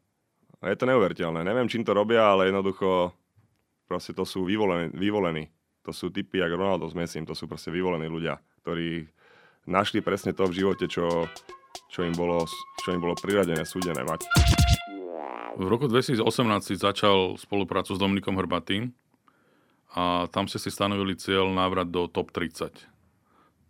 a 0.59 0.65
je 0.65 0.77
to 0.79 0.89
neuveriteľné. 0.89 1.45
Neviem, 1.45 1.69
čím 1.69 1.85
to 1.85 1.93
robia, 1.93 2.25
ale 2.25 2.49
jednoducho 2.49 3.13
proste 3.85 4.17
to 4.17 4.25
sú 4.25 4.49
vyvolení. 4.49 4.89
vyvolení. 4.95 5.53
To 5.83 5.91
sú 5.91 6.09
typy 6.09 6.39
jak 6.39 6.55
Ronaldo 6.55 6.87
s 6.87 6.95
Messim, 6.95 7.27
to 7.27 7.35
sú 7.35 7.45
proste 7.45 7.69
vyvolení 7.69 8.07
ľudia, 8.07 8.39
ktorí 8.63 9.03
našli 9.65 10.03
presne 10.03 10.35
to 10.35 10.47
v 10.47 10.63
živote, 10.63 10.85
čo, 10.91 11.27
čo, 11.87 11.99
im, 12.03 12.13
bolo, 12.13 12.43
čo 12.83 12.91
im 12.91 13.01
bolo 13.01 13.15
priradené, 13.15 13.63
súdené 13.63 14.03
mať. 14.03 14.27
V 15.53 15.67
roku 15.69 15.85
2018 15.85 16.25
si 16.65 16.73
začal 16.75 17.37
spoluprácu 17.37 17.93
s 17.93 17.99
Dominikom 18.01 18.33
Hrbatým 18.33 18.89
a 19.93 20.25
tam 20.33 20.49
ste 20.49 20.57
si 20.57 20.73
stanovili 20.73 21.13
cieľ 21.13 21.53
návrat 21.53 21.93
do 21.93 22.09
top 22.09 22.33
30. 22.33 22.73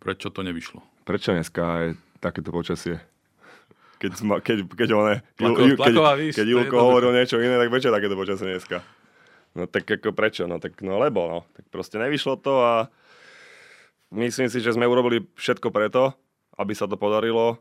Prečo 0.00 0.32
to 0.32 0.40
nevyšlo? 0.40 0.80
Prečo 1.04 1.36
dneska 1.36 1.64
je 1.84 1.88
takéto 2.24 2.48
počasie? 2.48 2.96
Keď, 4.00 4.10
keď, 4.40 4.58
keď, 4.68 4.88
one, 4.96 5.14
Plako, 5.36 5.60
Jul, 5.64 5.76
keď, 5.76 5.94
keď 6.32 6.46
Julko 6.48 6.76
hovoril 6.76 7.12
niečo 7.12 7.40
iné, 7.40 7.56
tak 7.56 7.72
prečo 7.72 7.92
takéto 7.92 8.16
počasie 8.16 8.48
dneska? 8.48 8.84
No 9.54 9.70
tak 9.70 9.86
ako 9.86 10.10
prečo? 10.16 10.44
No 10.50 10.58
tak 10.58 10.80
no 10.82 10.98
lebo, 10.98 11.28
no. 11.30 11.38
Tak 11.54 11.70
proste 11.70 11.96
nevyšlo 12.00 12.40
to 12.42 12.52
a 12.58 12.72
myslím 14.14 14.48
si, 14.48 14.58
že 14.62 14.74
sme 14.74 14.86
urobili 14.86 15.26
všetko 15.34 15.74
preto, 15.74 16.14
aby 16.54 16.72
sa 16.72 16.86
to 16.86 16.94
podarilo. 16.94 17.58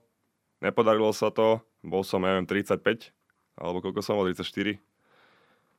Nepodarilo 0.62 1.12
sa 1.12 1.34
to. 1.34 1.60
Bol 1.84 2.06
som, 2.08 2.24
neviem, 2.24 2.48
35, 2.48 3.12
alebo 3.60 3.84
koľko 3.84 4.00
som 4.00 4.16
bol, 4.16 4.30
34. 4.30 4.80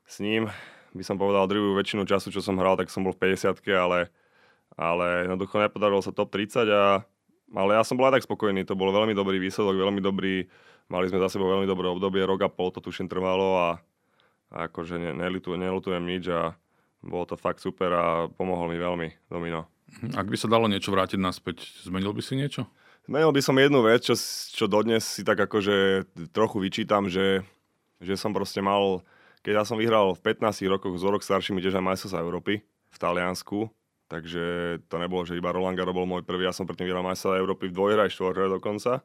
S 0.05 0.21
ním 0.21 0.53
by 0.93 1.03
som 1.03 1.17
povedal 1.17 1.49
druhú 1.49 1.73
väčšinu 1.73 2.05
času, 2.05 2.29
čo 2.29 2.45
som 2.45 2.61
hral, 2.61 2.77
tak 2.77 2.93
som 2.93 3.03
bol 3.03 3.17
v 3.17 3.33
50 3.33 3.57
ale, 3.73 4.13
ale 4.77 5.25
jednoducho 5.25 5.57
nepodarilo 5.57 6.05
sa 6.05 6.13
top 6.13 6.29
30 6.29 6.69
a 6.69 7.03
ale 7.55 7.71
ja 7.79 7.87
som 7.87 7.95
bol 7.95 8.11
aj 8.11 8.19
tak 8.19 8.27
spokojný, 8.27 8.67
to 8.67 8.75
bol 8.75 8.91
veľmi 8.91 9.15
dobrý 9.15 9.39
výsledok, 9.39 9.79
veľmi 9.79 10.03
dobrý, 10.03 10.49
mali 10.91 11.07
sme 11.07 11.23
za 11.23 11.31
sebou 11.31 11.47
veľmi 11.55 11.71
dobré 11.71 11.87
obdobie, 11.87 12.27
rok 12.27 12.43
a 12.43 12.51
pol 12.51 12.75
to 12.75 12.83
tuším 12.83 13.07
trvalo 13.07 13.55
a 13.55 13.69
a 14.55 14.71
akože 14.71 15.03
ne, 15.03 15.11
nelutujem 15.19 16.05
nič 16.07 16.31
a 16.31 16.55
bolo 17.03 17.27
to 17.27 17.35
fakt 17.35 17.59
super 17.59 17.91
a 17.91 18.05
pomohol 18.31 18.71
mi 18.71 18.79
veľmi 18.79 19.27
Domino. 19.27 19.74
Mhm. 20.03 20.19
Ak 20.19 20.27
by 20.27 20.37
sa 20.39 20.51
dalo 20.51 20.67
niečo 20.67 20.91
vrátiť 20.91 21.21
naspäť, 21.21 21.63
zmenil 21.87 22.11
by 22.11 22.23
si 22.25 22.35
niečo? 22.35 22.67
Zmenil 23.05 23.31
by 23.37 23.41
som 23.45 23.61
jednu 23.61 23.85
vec, 23.85 24.01
čo, 24.01 24.17
čo 24.57 24.65
dodnes 24.65 25.05
si 25.05 25.23
tak 25.23 25.37
akože 25.37 26.09
trochu 26.33 26.57
vyčítam, 26.57 27.13
že, 27.13 27.45
že 28.01 28.17
som 28.17 28.33
proste 28.33 28.65
mal, 28.65 29.05
keď 29.45 29.61
ja 29.61 29.65
som 29.69 29.77
vyhral 29.77 30.17
v 30.17 30.25
15 30.25 30.65
rokoch 30.73 30.97
z 30.97 31.05
rok 31.05 31.21
staršími 31.21 31.61
tiež 31.61 31.77
aj 31.77 31.85
majstrovstvá 31.85 32.25
Európy 32.25 32.65
v 32.65 32.97
Taliansku, 32.97 33.69
takže 34.09 34.45
to 34.89 34.97
nebolo, 34.97 35.29
že 35.29 35.37
iba 35.37 35.53
Roland 35.53 35.77
Garros 35.77 35.93
bol 35.93 36.09
môj 36.09 36.25
prvý, 36.25 36.49
ja 36.49 36.57
som 36.57 36.65
predtým 36.65 36.89
vyhral 36.89 37.05
majstrovstvá 37.05 37.45
Európy 37.45 37.69
v 37.69 37.77
dvojhre 37.77 38.01
aj 38.09 38.15
štvorhre 38.17 38.49
dokonca. 38.49 39.05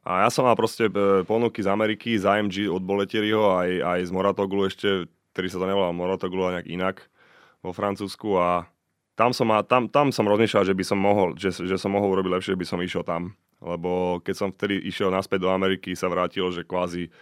A 0.00 0.24
ja 0.24 0.32
som 0.32 0.48
mal 0.48 0.56
proste 0.56 0.88
e, 0.88 1.20
ponuky 1.28 1.60
z 1.60 1.68
Ameriky, 1.68 2.16
z 2.16 2.24
AMG 2.24 2.72
od 2.72 2.80
Boletieriho, 2.80 3.52
aj, 3.60 3.70
aj 3.84 4.00
z 4.08 4.10
Moratoglu 4.16 4.64
ešte, 4.64 5.04
ktorý 5.36 5.46
sa 5.52 5.60
to 5.60 5.68
nevolal 5.68 5.92
Moratoglu, 5.92 6.40
ale 6.48 6.64
nejak 6.64 6.72
inak 6.72 6.96
vo 7.60 7.76
Francúzsku 7.76 8.40
a 8.40 8.64
tam 9.20 9.36
som, 9.36 9.52
tam, 9.68 9.84
tam 9.92 10.08
som 10.08 10.24
rozmýšľal, 10.24 10.64
že 10.64 10.72
by 10.72 10.84
som 10.88 10.96
mohol, 10.96 11.36
že, 11.36 11.52
že 11.52 11.76
som 11.76 11.92
mohol 11.92 12.16
urobiť 12.16 12.40
lepšie, 12.40 12.56
by 12.56 12.64
som 12.64 12.80
išiel 12.80 13.04
tam. 13.04 13.36
Lebo 13.60 14.24
keď 14.24 14.34
som 14.34 14.48
vtedy 14.48 14.80
išiel 14.88 15.12
naspäť 15.12 15.44
do 15.44 15.52
Ameriky, 15.52 15.92
sa 15.92 16.08
vrátil, 16.08 16.48
že 16.48 16.64
kvázi 16.64 17.12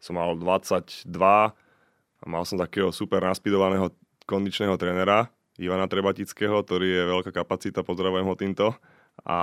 som 0.00 0.16
mal 0.16 0.32
22 0.32 1.12
a 1.12 2.24
mal 2.24 2.48
som 2.48 2.56
takého 2.56 2.88
super 2.88 3.20
naspidovaného 3.20 3.92
kondičného 4.24 4.80
trénera, 4.80 5.28
Ivana 5.60 5.84
Trebatického, 5.84 6.64
ktorý 6.64 6.88
je 6.88 7.02
veľká 7.12 7.30
kapacita, 7.36 7.84
pozdravujem 7.84 8.24
ho 8.24 8.32
týmto. 8.32 8.66
A 9.28 9.38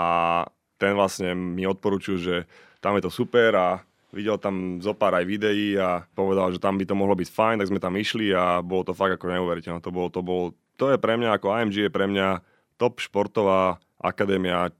ten 0.82 0.98
vlastne 0.98 1.38
mi 1.38 1.70
odporučil, 1.70 2.18
že 2.18 2.36
tam 2.82 2.98
je 2.98 3.06
to 3.06 3.14
super 3.14 3.54
a 3.54 3.86
videl 4.10 4.42
tam 4.42 4.82
zo 4.82 4.98
pár 4.98 5.14
aj 5.22 5.30
videí 5.30 5.78
a 5.78 6.02
povedal, 6.18 6.50
že 6.50 6.58
tam 6.58 6.82
by 6.82 6.90
to 6.90 6.98
mohlo 6.98 7.14
byť 7.14 7.30
fajn, 7.30 7.56
tak 7.62 7.70
sme 7.70 7.78
tam 7.78 7.94
išli 7.94 8.34
a 8.34 8.66
bolo 8.66 8.90
to 8.90 8.98
fakt 8.98 9.22
ako 9.22 9.30
neuveriteľné. 9.30 9.86
To, 9.86 9.94
bolo, 9.94 10.10
to, 10.10 10.26
bolo, 10.26 10.58
to 10.80 10.96
je 10.96 10.98
pre 10.98 11.20
mňa, 11.20 11.36
ako 11.36 11.52
AMG 11.52 11.76
je 11.88 11.92
pre 11.92 12.08
mňa 12.08 12.40
top 12.80 13.04
športová 13.04 13.84
akadémia, 14.00 14.72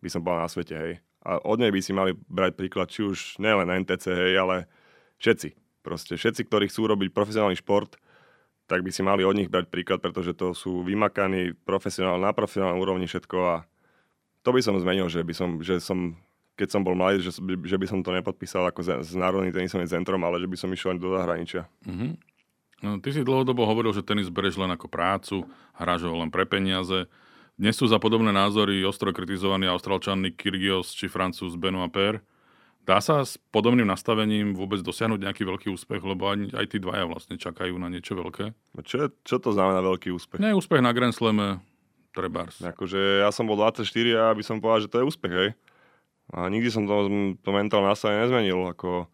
by 0.00 0.08
som 0.08 0.24
povedal 0.24 0.48
na 0.48 0.50
svete, 0.50 0.74
hej. 0.74 0.92
A 1.20 1.36
od 1.36 1.60
nej 1.60 1.68
by 1.68 1.80
si 1.84 1.92
mali 1.92 2.16
brať 2.16 2.56
príklad, 2.56 2.88
či 2.88 3.04
už 3.04 3.36
nielen 3.36 3.68
NTC, 3.84 4.08
hej, 4.08 4.32
ale 4.40 4.64
všetci. 5.20 5.52
Proste 5.84 6.16
všetci, 6.16 6.48
ktorí 6.48 6.72
chcú 6.72 6.88
robiť 6.88 7.12
profesionálny 7.12 7.60
šport, 7.60 8.00
tak 8.64 8.80
by 8.80 8.88
si 8.88 9.04
mali 9.04 9.20
od 9.20 9.36
nich 9.36 9.52
brať 9.52 9.68
príklad, 9.68 10.00
pretože 10.00 10.32
to 10.32 10.56
sú 10.56 10.80
vymakaní 10.80 11.52
profesionál, 11.52 12.16
na 12.16 12.32
profesionálnej 12.32 12.80
úrovni 12.80 13.04
všetko 13.04 13.36
a 13.44 13.54
to 14.40 14.56
by 14.56 14.64
som 14.64 14.80
zmenil, 14.80 15.12
že 15.12 15.20
by 15.20 15.34
som, 15.36 15.60
že 15.60 15.84
som 15.84 16.16
keď 16.60 16.68
som 16.76 16.84
bol 16.84 16.92
mladý, 16.92 17.24
že, 17.24 17.40
že 17.40 17.76
by 17.80 17.86
som 17.88 18.04
to 18.04 18.12
nepodpísal 18.12 18.68
ako 18.68 18.84
s 19.00 19.16
Národným 19.16 19.48
tenisovým 19.48 19.88
centrom, 19.88 20.20
ale 20.20 20.44
že 20.44 20.44
by 20.44 20.56
som 20.60 20.68
išiel 20.68 21.00
do 21.00 21.16
zahraničia. 21.16 21.64
Mm-hmm. 21.88 22.10
No, 22.80 22.96
ty 22.96 23.12
si 23.12 23.20
dlhodobo 23.20 23.68
hovoril, 23.68 23.92
že 23.92 24.00
tenis 24.00 24.32
bereš 24.32 24.56
len 24.56 24.72
ako 24.72 24.88
prácu, 24.88 25.44
hráš 25.76 26.08
ho 26.08 26.16
len 26.16 26.32
pre 26.32 26.48
peniaze. 26.48 27.04
Dnes 27.60 27.76
sú 27.76 27.84
za 27.84 28.00
podobné 28.00 28.32
názory 28.32 28.80
ostro 28.88 29.12
kritizovaní 29.12 29.68
austrálčan 29.68 30.24
Kyrgios 30.32 30.96
či 30.96 31.12
francúz 31.12 31.60
Benoit 31.60 31.92
Per. 31.92 32.24
Dá 32.88 32.96
sa 33.04 33.20
s 33.20 33.36
podobným 33.52 33.84
nastavením 33.84 34.56
vôbec 34.56 34.80
dosiahnuť 34.80 35.20
nejaký 35.20 35.44
veľký 35.44 35.68
úspech, 35.68 36.00
lebo 36.00 36.32
aj, 36.32 36.56
aj 36.56 36.66
tí 36.72 36.80
dvaja 36.80 37.04
vlastne 37.04 37.36
čakajú 37.36 37.76
na 37.76 37.92
niečo 37.92 38.16
veľké? 38.16 38.56
No 38.56 38.80
čo, 38.80 39.12
čo 39.28 39.36
to 39.36 39.52
znamená 39.52 39.84
veľký 39.84 40.08
úspech? 40.08 40.40
Nie, 40.40 40.56
úspech 40.56 40.80
na 40.80 40.96
Grand 40.96 41.12
Slame, 41.12 41.60
trebárs. 42.16 42.56
Akože 42.64 43.20
ja 43.20 43.28
som 43.28 43.44
bol 43.44 43.60
24 43.60 43.84
a 44.16 44.32
by 44.32 44.40
som 44.40 44.56
povedal, 44.64 44.88
že 44.88 44.90
to 44.90 45.04
je 45.04 45.08
úspech, 45.12 45.34
hej. 45.36 45.50
A 46.32 46.48
nikdy 46.48 46.72
som 46.72 46.88
to, 46.88 47.12
to 47.44 47.50
mentálne 47.52 47.90
nastavenie 47.92 48.24
nezmenil. 48.24 48.72
Ako 48.72 49.10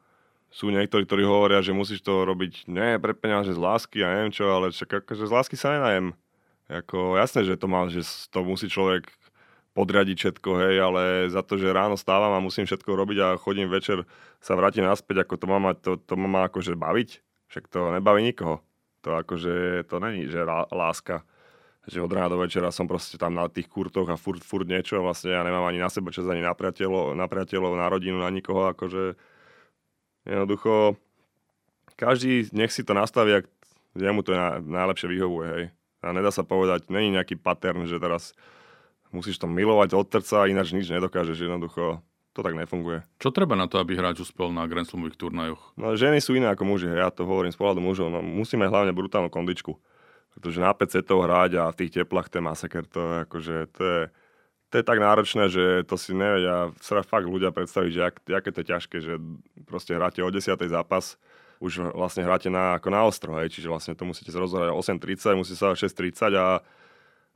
sú 0.50 0.72
niektorí, 0.72 1.04
ktorí 1.04 1.22
hovoria, 1.26 1.60
že 1.60 1.76
musíš 1.76 2.00
to 2.00 2.24
robiť 2.24 2.70
nie 2.70 2.96
pre 3.02 3.12
peniaze 3.12 3.52
z 3.52 3.60
lásky 3.60 4.00
a 4.00 4.12
neviem 4.14 4.32
čo, 4.32 4.48
ale 4.48 4.72
však 4.72 5.04
akože 5.04 5.28
z 5.28 5.32
lásky 5.32 5.56
sa 5.58 5.76
nenajem. 5.76 6.16
Ako, 6.66 7.14
jasné, 7.20 7.46
že 7.46 7.54
to 7.54 7.66
má, 7.70 7.86
že 7.86 8.02
to 8.32 8.42
musí 8.42 8.66
človek 8.66 9.06
podriadiť 9.76 10.16
všetko, 10.16 10.50
hej, 10.66 10.74
ale 10.80 11.02
za 11.28 11.44
to, 11.44 11.60
že 11.60 11.68
ráno 11.68 12.00
stávam 12.00 12.32
a 12.32 12.40
musím 12.40 12.64
všetko 12.64 12.90
robiť 12.96 13.18
a 13.20 13.28
chodím 13.36 13.68
večer 13.68 14.08
sa 14.40 14.56
vrátim 14.56 14.82
naspäť, 14.82 15.28
ako 15.28 15.34
to 15.36 15.46
má, 15.46 15.58
mať, 15.60 15.76
to, 15.84 15.92
to 16.00 16.14
má 16.16 16.48
akože 16.48 16.74
baviť. 16.74 17.20
Však 17.52 17.64
to 17.70 17.92
nebaví 17.94 18.24
nikoho. 18.24 18.64
To 19.04 19.20
akože, 19.20 19.86
to 19.86 19.96
není, 20.02 20.26
že 20.26 20.42
láska 20.72 21.22
že 21.86 22.02
od 22.02 22.10
rána 22.10 22.34
do 22.34 22.42
večera 22.42 22.74
som 22.74 22.90
proste 22.90 23.14
tam 23.14 23.38
na 23.38 23.46
tých 23.46 23.70
kurtoch 23.70 24.10
a 24.10 24.18
furt, 24.18 24.42
furt 24.42 24.66
niečo 24.66 24.98
vlastne 24.98 25.30
ja 25.30 25.46
nemám 25.46 25.70
ani 25.70 25.78
na 25.78 25.86
seba 25.86 26.10
čas, 26.10 26.26
ani 26.26 26.42
na 26.42 26.50
priateľov, 26.50 27.14
na 27.14 27.30
priateľov, 27.30 27.78
na 27.78 27.86
rodinu, 27.86 28.18
na 28.18 28.26
nikoho, 28.26 28.74
akože 28.74 29.14
jednoducho 30.26 31.00
každý 31.96 32.52
nech 32.52 32.70
si 32.70 32.84
to 32.84 32.92
nastaví, 32.92 33.40
ak 33.40 33.46
jemu 33.96 34.20
to 34.20 34.36
na, 34.36 34.60
najlepšie 34.60 35.08
vyhovuje, 35.08 35.48
hej. 35.48 35.64
A 36.04 36.12
nedá 36.12 36.28
sa 36.28 36.44
povedať, 36.44 36.92
není 36.92 37.10
nejaký 37.10 37.40
pattern, 37.40 37.88
že 37.88 37.96
teraz 37.96 38.36
musíš 39.10 39.40
to 39.40 39.48
milovať 39.48 39.96
od 39.96 40.06
trca, 40.06 40.46
ináč 40.46 40.76
nič 40.76 40.92
nedokážeš, 40.92 41.48
jednoducho 41.48 42.04
to 42.36 42.44
tak 42.44 42.52
nefunguje. 42.52 43.00
Čo 43.16 43.32
treba 43.32 43.56
na 43.56 43.64
to, 43.64 43.80
aby 43.80 43.96
hráč 43.96 44.20
uspel 44.20 44.52
na 44.52 44.68
Grand 44.68 44.84
Slamových 44.84 45.16
turnajoch? 45.16 45.72
No, 45.80 45.96
ženy 45.96 46.20
sú 46.20 46.36
iné 46.36 46.52
ako 46.52 46.68
muži, 46.68 46.92
ja 46.92 47.08
to 47.08 47.24
hovorím 47.24 47.48
z 47.48 47.56
pohľadu 47.56 47.80
mužov. 47.80 48.12
No, 48.12 48.20
musíme 48.20 48.68
hlavne 48.68 48.92
brutálnu 48.92 49.32
kondičku. 49.32 49.72
Pretože 50.36 50.60
na 50.60 50.68
5 50.76 51.00
setov 51.00 51.24
hrať 51.24 51.56
a 51.56 51.72
v 51.72 51.78
tých 51.80 51.96
teplách 51.96 52.28
ten 52.28 52.44
masaker, 52.44 52.84
to 52.84 53.00
je 53.00 53.16
akože, 53.24 53.56
to 53.72 53.80
je, 53.80 54.00
to 54.70 54.74
je 54.80 54.84
tak 54.84 54.98
náročné, 54.98 55.48
že 55.48 55.86
to 55.86 55.94
si 55.94 56.12
nevedia 56.12 56.74
sa 56.82 57.02
fakt 57.06 57.26
ľudia 57.26 57.54
predstaviť, 57.54 57.90
že 57.90 58.02
ak, 58.02 58.14
aké 58.26 58.50
to 58.50 58.60
je 58.62 58.70
ťažké, 58.70 58.96
že 59.02 59.12
proste 59.64 59.94
hráte 59.94 60.20
o 60.22 60.30
10. 60.30 60.56
zápas, 60.66 61.18
už 61.62 61.96
vlastne 61.96 62.26
hráte 62.26 62.52
na, 62.52 62.76
ako 62.76 62.88
na 62.92 63.00
ostro, 63.06 63.32
hej, 63.40 63.48
čiže 63.48 63.70
vlastne 63.72 63.96
to 63.96 64.04
musíte 64.04 64.28
sa 64.28 64.42
rozhrať 64.42 64.74
8.30, 64.74 65.40
musí 65.40 65.54
sa 65.56 65.72
6.30 65.72 66.36
a 66.36 66.60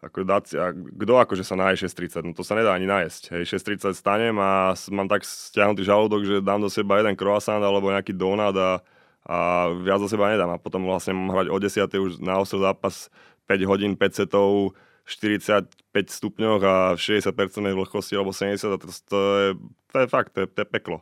ako 0.01 0.25
dať, 0.25 0.45
a 0.57 0.73
kto 0.73 1.13
akože 1.21 1.45
sa 1.45 1.61
naje 1.61 1.85
6.30, 1.85 2.25
no 2.25 2.33
to 2.33 2.41
sa 2.41 2.57
nedá 2.57 2.73
ani 2.73 2.89
nájsť. 2.89 3.37
Hej, 3.37 3.61
6.30 3.61 3.93
stanem 3.93 4.37
a 4.41 4.73
mám 4.93 5.09
tak 5.09 5.25
stiahnutý 5.25 5.85
žalúdok, 5.85 6.25
že 6.25 6.37
dám 6.41 6.61
do 6.61 6.73
seba 6.73 7.01
jeden 7.01 7.17
croissant 7.17 7.61
alebo 7.61 7.93
nejaký 7.93 8.17
donut 8.17 8.57
a 8.57 8.81
a 9.27 9.69
viac 9.77 10.01
za 10.01 10.09
seba 10.17 10.33
nedám. 10.33 10.57
A 10.57 10.63
potom 10.63 10.87
vlastne 10.89 11.13
mám 11.13 11.31
hrať 11.37 11.47
o 11.53 11.57
10. 11.61 11.87
už 11.93 12.13
na 12.25 12.41
ostro 12.41 12.61
zápas 12.63 13.13
5 13.51 13.69
hodín, 13.69 13.93
5 13.99 14.25
setov, 14.25 14.73
45 15.11 15.67
stupňoch 15.91 16.61
a 16.63 16.75
60% 16.95 17.35
vlhkosti 17.75 18.15
alebo 18.15 18.31
70 18.31 18.63
a 18.71 18.77
to, 18.79 18.87
to, 18.87 19.19
je, 19.19 19.49
to 19.91 19.97
je 19.99 20.07
fakt, 20.07 20.31
to 20.31 20.45
je, 20.45 20.47
to 20.47 20.59
je 20.63 20.69
peklo. 20.71 20.99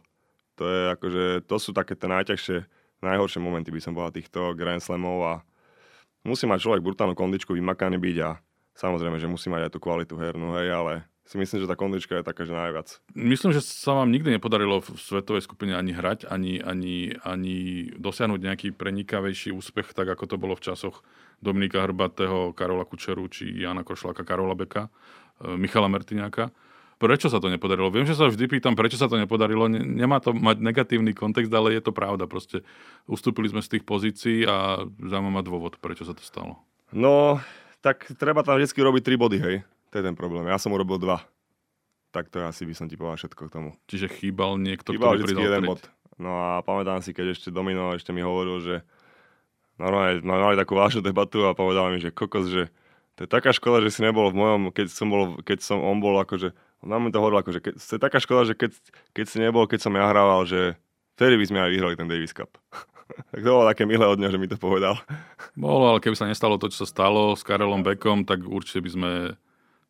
To 0.58 0.64
je 0.66 0.80
akože, 0.96 1.24
to 1.46 1.56
sú 1.60 1.70
také 1.76 1.94
tie 1.94 2.08
najťažšie, 2.08 2.58
najhoršie 3.04 3.38
momenty 3.38 3.70
by 3.70 3.80
som 3.84 3.92
povedal 3.94 4.16
týchto 4.16 4.56
Grand 4.56 4.82
Slamov 4.82 5.18
a 5.22 5.34
musí 6.26 6.48
mať 6.48 6.64
človek 6.64 6.82
brutálnu 6.82 7.14
kondičku, 7.14 7.54
vymakaný 7.54 8.00
byť 8.00 8.16
a 8.24 8.40
samozrejme, 8.74 9.20
že 9.20 9.30
musí 9.30 9.52
mať 9.52 9.68
aj 9.68 9.72
tú 9.76 9.78
kvalitu 9.78 10.14
hernú, 10.18 10.56
hej, 10.58 10.72
ale 10.72 10.92
si 11.28 11.36
myslím, 11.36 11.60
že 11.60 11.68
tá 11.68 11.76
kondička 11.76 12.16
je 12.16 12.24
taká, 12.24 12.48
že 12.48 12.56
najviac. 12.56 13.04
Myslím, 13.12 13.52
že 13.52 13.60
sa 13.60 13.92
vám 13.92 14.08
nikdy 14.08 14.40
nepodarilo 14.40 14.80
v 14.80 14.96
svetovej 14.96 15.44
skupine 15.44 15.76
ani 15.76 15.92
hrať, 15.92 16.24
ani, 16.24 16.56
ani, 16.64 17.20
ani 17.20 17.92
dosiahnuť 18.00 18.40
nejaký 18.40 18.68
prenikavejší 18.72 19.52
úspech, 19.52 19.92
tak 19.92 20.08
ako 20.08 20.24
to 20.24 20.40
bolo 20.40 20.56
v 20.56 20.64
časoch 20.64 21.04
Dominika 21.44 21.84
Hrbatého, 21.84 22.56
Karola 22.56 22.88
Kučeru 22.88 23.28
či 23.28 23.44
Jana 23.60 23.84
Košláka, 23.84 24.24
Karola 24.24 24.56
Beka, 24.56 24.88
e, 25.44 25.52
Michala 25.60 25.92
Mertiňáka. 25.92 26.48
Prečo 26.98 27.30
sa 27.30 27.38
to 27.38 27.52
nepodarilo? 27.52 27.92
Viem, 27.92 28.08
že 28.08 28.18
sa 28.18 28.26
vždy 28.26 28.48
pýtam, 28.48 28.74
prečo 28.74 28.98
sa 28.98 29.06
to 29.06 29.20
nepodarilo. 29.20 29.70
Nemá 29.70 30.18
to 30.18 30.34
mať 30.34 30.58
negatívny 30.58 31.14
kontext, 31.14 31.52
ale 31.54 31.76
je 31.76 31.82
to 31.84 31.94
pravda. 31.94 32.26
Proste 32.26 32.66
ustúpili 33.06 33.46
sme 33.46 33.62
z 33.62 33.78
tých 33.78 33.84
pozícií 33.86 34.42
a 34.42 34.82
zaujímavý 34.98 35.46
dôvod, 35.46 35.78
prečo 35.78 36.02
sa 36.02 36.16
to 36.16 36.24
stalo. 36.26 36.58
No, 36.90 37.38
tak 37.84 38.10
treba 38.18 38.42
tam 38.42 38.58
vždy 38.58 38.74
robiť 38.74 39.02
tri 39.06 39.14
body, 39.14 39.38
hej. 39.38 39.56
To 39.98 40.06
je 40.06 40.14
ten 40.14 40.14
problém. 40.14 40.46
Ja 40.46 40.62
som 40.62 40.70
urobil 40.70 41.02
dva. 41.02 41.26
Tak 42.14 42.30
to 42.30 42.38
asi 42.46 42.62
by 42.62 42.70
som 42.78 42.86
ti 42.86 42.94
povedal 42.94 43.18
všetko 43.18 43.42
k 43.50 43.50
tomu. 43.50 43.70
Čiže 43.90 44.06
chýbal 44.06 44.54
niekto, 44.54 44.94
chýbal 44.94 45.18
ktorý 45.18 45.26
pridal 45.26 45.44
jeden 45.50 45.64
bod. 45.66 45.82
No 46.22 46.38
a 46.38 46.62
pamätám 46.62 47.02
si, 47.02 47.10
keď 47.10 47.34
ešte 47.34 47.50
Domino 47.50 47.98
ešte 47.98 48.14
mi 48.14 48.22
hovoril, 48.22 48.62
že 48.62 48.74
normálne 49.74 50.22
mali 50.22 50.54
takú 50.54 50.78
vážnu 50.78 51.02
debatu 51.02 51.50
a 51.50 51.58
povedal 51.58 51.90
mi, 51.90 51.98
že 51.98 52.14
kokos, 52.14 52.46
že 52.46 52.70
to 53.18 53.26
je 53.26 53.30
taká 53.30 53.50
škoda, 53.50 53.82
že 53.82 53.90
si 53.90 54.06
nebol 54.06 54.30
v 54.30 54.38
mojom, 54.38 54.70
keď 54.70 54.86
som 54.94 55.10
bol, 55.10 55.42
keď 55.42 55.58
som, 55.58 55.82
on 55.82 55.98
bol 55.98 56.14
akože, 56.22 56.54
on 56.86 57.02
mi 57.02 57.10
to 57.10 57.18
hovoril 57.18 57.42
akože, 57.42 57.58
keď, 57.58 57.72
to 57.74 57.92
je 57.98 58.02
taká 58.02 58.22
škoda, 58.22 58.46
že 58.46 58.54
keď, 58.54 58.70
keď 59.10 59.26
si 59.26 59.38
nebol, 59.42 59.66
keď 59.66 59.82
som 59.82 59.98
ja 59.98 60.06
hrával, 60.06 60.46
že 60.46 60.78
vtedy 61.18 61.34
by 61.42 61.44
sme 61.50 61.58
aj 61.66 61.70
vyhrali 61.74 61.94
ten 61.98 62.06
Davis 62.06 62.30
Cup. 62.30 62.54
tak 63.34 63.42
to 63.42 63.50
bolo 63.50 63.66
také 63.66 63.86
milé 63.90 64.06
od 64.06 64.22
neho, 64.22 64.30
že 64.30 64.38
mi 64.38 64.46
to 64.46 64.54
povedal. 64.54 64.98
Bolo, 65.58 65.90
ale 65.90 65.98
keby 65.98 66.14
sa 66.14 66.30
nestalo 66.30 66.62
to, 66.62 66.70
čo 66.70 66.86
sa 66.86 66.88
stalo 66.90 67.34
s 67.34 67.42
Karelom 67.42 67.82
Beckom, 67.82 68.22
tak 68.22 68.46
určite 68.46 68.82
by 68.82 68.90
sme 68.90 69.10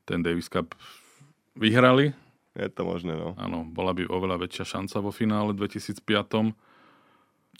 ten 0.08 0.24
Davis 0.24 0.48
Cup 0.48 0.72
vyhrali. 1.52 2.16
Je 2.56 2.68
to 2.72 2.88
možné, 2.88 3.12
no. 3.12 3.36
Áno, 3.36 3.68
bola 3.68 3.92
by 3.92 4.08
oveľa 4.08 4.48
väčšia 4.48 4.80
šanca 4.80 5.04
vo 5.04 5.12
finále 5.12 5.52
2005. 5.52 6.00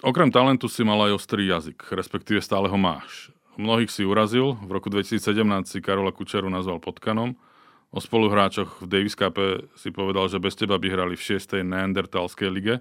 Okrem 0.01 0.33
talentu 0.33 0.67
si 0.67 0.81
mal 0.81 0.99
aj 1.07 1.21
ostrý 1.21 1.45
jazyk, 1.47 1.93
respektíve 1.93 2.41
stále 2.41 2.73
ho 2.73 2.79
máš. 2.81 3.31
Mnohých 3.61 3.91
si 3.93 4.07
urazil, 4.07 4.57
v 4.65 4.71
roku 4.71 4.89
2017 4.89 5.23
si 5.69 5.79
Karola 5.83 6.15
Kučeru 6.15 6.49
nazval 6.49 6.79
potkanom, 6.79 7.35
o 7.91 7.99
spoluhráčoch 7.99 8.81
v 8.81 8.87
Davis 8.87 9.19
Cup 9.19 9.37
si 9.75 9.91
povedal, 9.91 10.31
že 10.31 10.39
bez 10.39 10.55
teba 10.55 10.79
by 10.79 10.87
hrali 10.89 11.15
v 11.19 11.27
6. 11.37 11.67
neandertalskej 11.67 12.49
lige. 12.49 12.79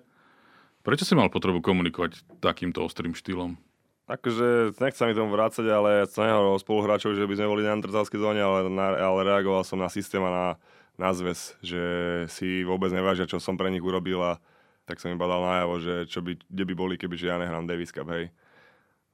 Prečo 0.85 1.03
si 1.03 1.17
mal 1.17 1.33
potrebu 1.33 1.59
komunikovať 1.59 2.23
takýmto 2.39 2.85
ostrým 2.85 3.17
štýlom? 3.17 3.59
Akože 4.07 4.71
nechcem 4.79 5.11
mi 5.11 5.19
tomu 5.19 5.35
vrácať, 5.35 5.67
ale 5.67 6.07
som 6.07 6.23
nehovoril 6.23 6.63
spoluhráčov, 6.63 7.11
že 7.11 7.27
by 7.27 7.35
sme 7.35 7.51
boli 7.51 7.63
na 7.67 7.75
neandertalskej 7.75 8.23
zóne, 8.23 8.39
ale, 8.39 8.71
na, 8.71 8.95
ale 8.95 9.19
reagoval 9.27 9.67
som 9.67 9.75
na 9.75 9.91
systém 9.91 10.23
a 10.23 10.31
na, 10.31 10.47
na 10.95 11.11
zväz, 11.11 11.59
že 11.59 11.83
si 12.31 12.63
vôbec 12.63 12.87
nevážia, 12.95 13.27
čo 13.27 13.43
som 13.43 13.59
pre 13.59 13.67
nich 13.67 13.83
urobil 13.83 14.23
a 14.23 14.39
tak 14.87 15.03
som 15.03 15.11
im 15.11 15.19
badal 15.19 15.43
najavo, 15.43 15.75
že 15.83 15.93
čo 16.07 16.23
by, 16.23 16.39
kde 16.39 16.63
by 16.63 16.73
boli, 16.79 16.95
keby 16.95 17.19
že 17.19 17.27
ja 17.27 17.35
nehrám 17.35 17.67
Davis 17.67 17.91
Cup, 17.91 18.07
hej. 18.15 18.31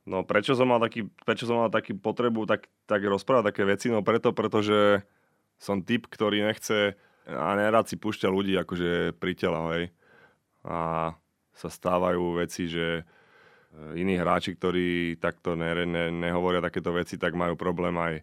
No 0.06 0.22
prečo 0.22 0.54
som 0.54 0.70
mal 0.70 0.78
taký, 0.78 1.10
prečo 1.26 1.50
som 1.50 1.58
mal 1.58 1.74
taký 1.74 1.98
potrebu 1.98 2.46
tak, 2.46 2.70
tak 2.86 3.02
rozprávať 3.02 3.50
také 3.50 3.66
veci? 3.66 3.90
No 3.90 4.06
preto, 4.06 4.30
pretože 4.30 5.02
som 5.58 5.82
typ, 5.82 6.06
ktorý 6.06 6.46
nechce 6.46 6.94
a 7.26 7.58
nerad 7.58 7.90
si 7.90 7.98
púšťa 7.98 8.30
ľudí 8.30 8.54
akože 8.62 9.18
pri 9.18 9.34
tela, 9.34 9.74
hej. 9.74 9.90
A 10.62 11.10
sa 11.58 11.70
stávajú 11.74 12.38
veci, 12.38 12.70
že 12.70 13.10
iní 13.98 14.18
hráči, 14.18 14.54
ktorí 14.54 15.18
takto 15.18 15.58
ne, 15.58 15.86
ne, 15.86 16.14
nehovoria 16.14 16.62
takéto 16.62 16.94
veci, 16.94 17.18
tak 17.18 17.34
majú 17.34 17.58
problém 17.58 17.94
aj 17.98 18.14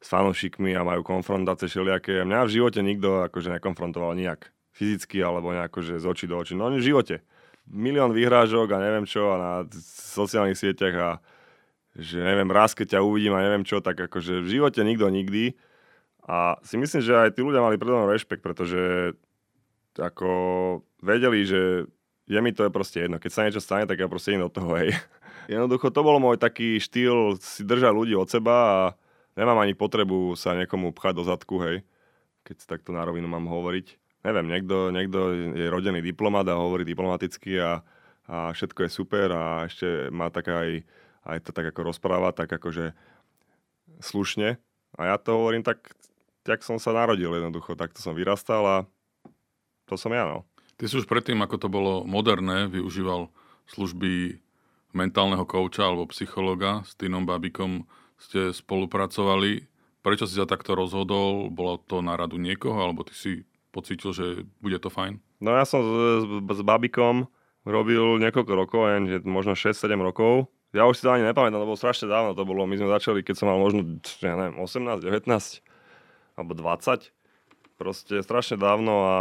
s 0.00 0.06
fanúšikmi 0.08 0.72
a 0.72 0.86
majú 0.86 1.04
konfrontácie 1.04 1.68
všelijaké. 1.68 2.24
Mňa 2.24 2.46
v 2.48 2.54
živote 2.54 2.80
nikto 2.80 3.26
akože 3.28 3.52
nekonfrontoval 3.60 4.16
nijak. 4.16 4.48
Fyzicky 4.72 5.20
alebo 5.20 5.52
nejako, 5.52 5.82
že 5.82 6.00
z 6.00 6.06
očí 6.08 6.24
do 6.24 6.40
očí. 6.40 6.56
No 6.56 6.72
v 6.72 6.80
živote 6.80 7.20
milión 7.68 8.14
vyhrážok 8.16 8.70
a 8.72 8.82
neviem 8.82 9.04
čo 9.04 9.34
a 9.34 9.36
na 9.36 9.52
sociálnych 10.14 10.56
sieťach 10.58 10.96
a 10.96 11.10
že 11.98 12.22
neviem, 12.22 12.48
raz 12.48 12.72
keď 12.72 12.96
ťa 12.96 13.04
uvidím 13.04 13.34
a 13.34 13.44
neviem 13.44 13.66
čo, 13.66 13.82
tak 13.82 13.98
akože 13.98 14.40
v 14.40 14.48
živote 14.48 14.80
nikto 14.86 15.10
nikdy. 15.10 15.58
A 16.24 16.56
si 16.62 16.78
myslím, 16.78 17.02
že 17.02 17.12
aj 17.12 17.34
tí 17.34 17.42
ľudia 17.42 17.60
mali 17.60 17.76
predo 17.76 18.06
rešpekt, 18.06 18.40
pretože 18.40 19.12
ako 19.98 20.30
vedeli, 21.02 21.42
že 21.42 21.90
je 22.30 22.38
mi 22.38 22.54
to 22.54 22.62
je 22.62 22.70
proste 22.70 23.02
jedno. 23.02 23.18
Keď 23.18 23.30
sa 23.34 23.42
niečo 23.42 23.58
stane, 23.58 23.90
tak 23.90 23.98
ja 23.98 24.06
proste 24.06 24.30
idem 24.30 24.46
do 24.46 24.54
toho, 24.54 24.78
hej. 24.78 24.94
Jednoducho 25.52 25.90
to 25.90 26.06
bol 26.06 26.22
môj 26.22 26.38
taký 26.38 26.78
štýl 26.78 27.34
si 27.42 27.66
držať 27.66 27.90
ľudí 27.90 28.14
od 28.14 28.30
seba 28.30 28.54
a 28.54 28.78
nemám 29.34 29.58
ani 29.58 29.74
potrebu 29.74 30.38
sa 30.38 30.54
niekomu 30.54 30.94
pchať 30.94 31.12
do 31.18 31.24
zadku, 31.26 31.58
hej. 31.66 31.82
Keď 32.46 32.70
takto 32.70 32.94
na 32.94 33.02
rovinu 33.02 33.26
mám 33.26 33.50
hovoriť 33.50 33.98
neviem, 34.24 34.46
niekto, 34.48 34.92
niekto 34.92 35.18
je 35.56 35.66
rodený 35.72 36.04
diplomat 36.04 36.44
a 36.52 36.60
hovorí 36.60 36.84
diplomaticky 36.84 37.56
a, 37.56 37.80
a 38.28 38.52
všetko 38.52 38.86
je 38.86 38.90
super 38.92 39.32
a 39.32 39.64
ešte 39.64 40.12
má 40.12 40.28
tak 40.28 40.52
aj, 40.52 40.84
aj 41.24 41.38
to 41.40 41.50
tak 41.56 41.72
ako 41.72 41.92
rozpráva, 41.92 42.36
tak 42.36 42.52
akože 42.52 42.92
slušne. 44.00 44.60
A 44.98 45.14
ja 45.14 45.16
to 45.16 45.40
hovorím 45.40 45.64
tak, 45.64 45.96
jak 46.44 46.60
som 46.60 46.76
sa 46.76 46.92
narodil 46.92 47.32
jednoducho, 47.32 47.78
takto 47.78 48.04
som 48.04 48.12
vyrastal 48.12 48.64
a 48.64 48.76
to 49.88 49.96
som 49.96 50.12
ja, 50.12 50.28
no. 50.28 50.44
Ty 50.80 50.88
si 50.88 50.96
už 50.96 51.04
predtým, 51.04 51.36
ako 51.44 51.60
to 51.60 51.68
bolo 51.68 52.08
moderné, 52.08 52.64
využíval 52.64 53.28
služby 53.68 54.40
mentálneho 54.96 55.44
kouča 55.44 55.84
alebo 55.84 56.08
psychologa 56.08 56.80
s 56.88 56.96
Týnom 56.96 57.28
Babikom 57.28 57.84
ste 58.16 58.56
spolupracovali. 58.56 59.68
Prečo 60.00 60.24
si 60.24 60.40
sa 60.40 60.48
takto 60.48 60.72
rozhodol? 60.72 61.52
Bolo 61.52 61.76
to 61.84 62.00
na 62.00 62.16
radu 62.16 62.40
niekoho, 62.40 62.80
alebo 62.80 63.04
ty 63.04 63.12
si 63.12 63.44
pocítil, 63.76 64.16
že 64.16 64.26
bude 64.64 64.80
to 64.80 64.88
fajn? 64.88 65.20
No 65.44 65.52
ja 65.52 65.68
som 65.68 65.84
s, 65.84 65.88
s, 66.24 66.24
s 66.48 66.62
Babikom 66.64 67.28
robil 67.68 68.16
niekoľko 68.16 68.52
rokov, 68.56 68.88
že 69.04 69.20
možno 69.28 69.52
6-7 69.52 70.00
rokov. 70.00 70.48
Ja 70.72 70.88
už 70.88 70.96
si 70.96 71.04
to 71.04 71.12
ani 71.12 71.28
nepamätám, 71.28 71.60
to 71.60 71.68
bolo 71.68 71.76
strašne 71.76 72.08
dávno 72.08 72.32
to 72.32 72.48
bolo. 72.48 72.64
My 72.64 72.80
sme 72.80 72.88
začali, 72.88 73.20
keď 73.20 73.36
som 73.36 73.52
mal 73.52 73.60
možno, 73.60 74.00
ja 74.24 74.32
neviem, 74.32 74.56
18, 74.56 74.96
19 75.04 75.28
alebo 76.40 76.52
20. 76.56 77.12
Proste 77.76 78.24
strašne 78.24 78.56
dávno 78.56 78.94
a 79.04 79.16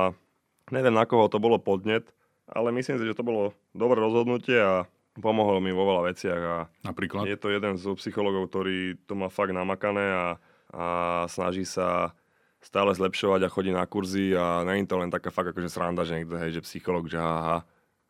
neviem 0.71 0.93
na 0.93 1.05
koho 1.05 1.29
to 1.29 1.41
bolo 1.41 1.57
podnet, 1.61 2.09
ale 2.49 2.73
myslím 2.73 2.97
si, 2.97 3.05
že 3.05 3.17
to 3.17 3.25
bolo 3.25 3.53
dobré 3.77 4.01
rozhodnutie 4.01 4.57
a 4.57 4.89
pomohlo 5.19 5.59
mi 5.59 5.69
vo 5.75 5.85
veľa 5.85 6.03
veciach. 6.09 6.41
A 6.41 6.57
Napríklad? 6.85 7.27
Je 7.27 7.37
to 7.37 7.51
jeden 7.51 7.77
z 7.77 7.85
psychologov, 7.99 8.49
ktorý 8.49 8.97
to 9.05 9.13
má 9.13 9.27
fakt 9.29 9.53
namakané 9.53 10.05
a, 10.09 10.25
a 10.73 10.85
snaží 11.27 11.67
sa 11.67 12.15
stále 12.59 12.91
zlepšovať 12.91 13.47
a 13.47 13.53
chodí 13.53 13.71
na 13.71 13.87
kurzy 13.87 14.35
a 14.35 14.67
není 14.67 14.83
to 14.83 14.99
len 14.99 15.07
taká 15.07 15.31
fakt 15.31 15.55
akože 15.55 15.71
sranda, 15.71 16.03
že 16.03 16.19
niekto, 16.19 16.35
hej, 16.35 16.59
že 16.59 16.65
psycholog, 16.67 17.07
že 17.07 17.15
aha, 17.15 17.63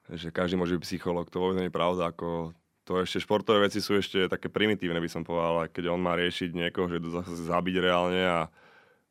že 0.10 0.34
každý 0.34 0.58
môže 0.58 0.74
byť 0.74 0.86
psycholog, 0.86 1.30
to 1.30 1.38
vôbec 1.38 1.62
nie 1.62 1.70
je 1.70 1.78
pravda, 1.78 2.10
ako 2.10 2.58
to 2.82 2.98
ešte 2.98 3.22
športové 3.22 3.70
veci 3.70 3.78
sú 3.78 4.02
ešte 4.02 4.26
také 4.26 4.50
primitívne, 4.50 4.98
by 4.98 5.06
som 5.06 5.22
povedal, 5.22 5.70
keď 5.70 5.94
on 5.94 6.02
má 6.02 6.18
riešiť 6.18 6.50
niekoho, 6.58 6.90
že 6.90 6.98
to 6.98 7.14
zase 7.22 7.46
zabiť 7.46 7.76
reálne 7.78 8.24
a, 8.26 8.50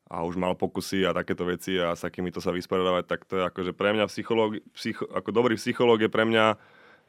a 0.09 0.25
už 0.25 0.41
mal 0.41 0.57
pokusy 0.57 1.05
a 1.05 1.13
takéto 1.13 1.45
veci 1.45 1.77
a 1.77 1.93
s 1.93 2.01
to 2.01 2.41
sa 2.41 2.49
vysporiadavať, 2.49 3.03
tak 3.05 3.29
to 3.29 3.37
je 3.37 3.43
akože 3.45 3.71
pre 3.77 3.93
mňa 3.93 4.09
psychológ, 4.09 4.57
psycho, 4.73 5.05
ako 5.13 5.29
dobrý 5.29 5.53
psychológ 5.53 6.01
je 6.01 6.09
pre 6.09 6.25
mňa 6.25 6.57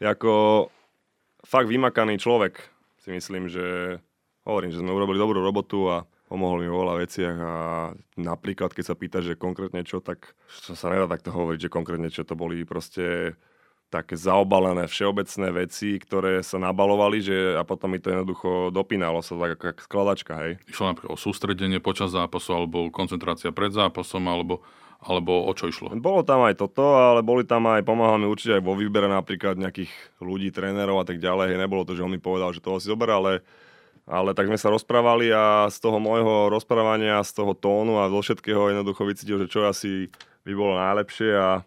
ako 0.04 0.68
fakt 1.40 1.68
vymakaný 1.68 2.20
človek. 2.20 2.60
Si 3.00 3.08
myslím, 3.08 3.48
že 3.48 3.96
hovorím, 4.44 4.76
že 4.76 4.84
sme 4.84 4.92
urobili 4.92 5.16
dobrú 5.16 5.40
robotu 5.40 5.88
a 5.88 6.04
pomohol 6.28 6.60
mi 6.60 6.68
vo 6.68 6.84
veľa 6.84 6.94
veciach 7.00 7.36
a 7.40 7.54
napríklad, 8.20 8.76
keď 8.76 8.84
sa 8.84 8.94
pýta, 8.94 9.18
že 9.24 9.40
konkrétne 9.40 9.80
čo, 9.82 10.04
tak 10.04 10.36
to 10.68 10.76
sa 10.76 10.92
nedá 10.92 11.08
takto 11.08 11.32
hovoriť, 11.32 11.66
že 11.66 11.72
konkrétne 11.72 12.12
čo 12.12 12.28
to 12.28 12.36
boli 12.36 12.62
proste 12.68 13.34
také 13.90 14.14
zaobalené 14.14 14.86
všeobecné 14.86 15.66
veci, 15.66 15.98
ktoré 15.98 16.46
sa 16.46 16.62
nabalovali 16.62 17.18
že, 17.18 17.58
a 17.58 17.66
potom 17.66 17.90
mi 17.90 17.98
to 17.98 18.14
jednoducho 18.14 18.70
dopínalo 18.70 19.18
sa 19.20 19.34
tak 19.34 19.58
ako 19.58 19.82
skladačka, 19.82 20.32
hej. 20.46 20.52
Išlo 20.70 20.94
napríklad 20.94 21.10
o 21.10 21.18
sústredenie 21.18 21.82
počas 21.82 22.14
zápasu, 22.14 22.54
alebo 22.54 22.86
koncentrácia 22.94 23.50
pred 23.50 23.74
zápasom, 23.74 24.22
alebo, 24.30 24.62
alebo 25.02 25.44
o 25.44 25.52
čo 25.52 25.66
išlo? 25.66 25.90
Bolo 25.98 26.22
tam 26.22 26.46
aj 26.46 26.62
toto, 26.62 26.94
ale 26.94 27.26
boli 27.26 27.42
tam 27.42 27.66
aj, 27.66 27.82
pomáhal 27.82 28.22
mi 28.22 28.30
určite 28.30 28.56
aj 28.56 28.64
vo 28.64 28.78
výbere 28.78 29.10
napríklad 29.10 29.58
nejakých 29.58 29.90
ľudí, 30.22 30.54
trénerov 30.54 31.02
a 31.02 31.04
tak 31.04 31.18
ďalej. 31.18 31.52
Hej, 31.52 31.58
nebolo 31.58 31.82
to, 31.82 31.98
že 31.98 32.06
on 32.06 32.14
mi 32.14 32.22
povedal, 32.22 32.54
že 32.54 32.62
toho 32.62 32.78
si 32.78 32.86
zober, 32.86 33.10
ale 33.10 33.42
ale 34.10 34.34
tak 34.34 34.50
sme 34.50 34.58
sa 34.58 34.74
rozprávali 34.74 35.30
a 35.30 35.70
z 35.70 35.78
toho 35.78 36.02
môjho 36.02 36.50
rozprávania, 36.50 37.22
z 37.22 37.30
toho 37.30 37.54
tónu 37.54 38.02
a 38.02 38.10
zo 38.10 38.18
všetkého 38.18 38.74
jednoducho 38.74 39.06
vycítil, 39.06 39.38
že 39.38 39.46
čo 39.46 39.62
asi 39.70 40.10
by 40.42 40.52
bolo 40.56 40.74
najlepšie 40.74 41.30
a, 41.30 41.62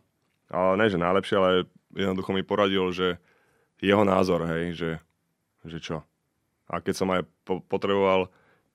ale 0.52 0.72
ne, 0.76 0.86
že 0.92 1.00
najlepšie, 1.00 1.36
ale 1.40 1.72
jednoducho 1.94 2.34
mi 2.34 2.44
poradil, 2.44 2.90
že 2.92 3.22
jeho 3.80 4.04
názor, 4.04 4.46
hej, 4.50 4.74
že, 4.74 4.92
že 5.68 5.78
čo. 5.80 5.98
A 6.68 6.80
keď 6.80 6.94
som 6.96 7.10
aj 7.12 7.28
po- 7.46 7.64
potreboval 7.64 8.32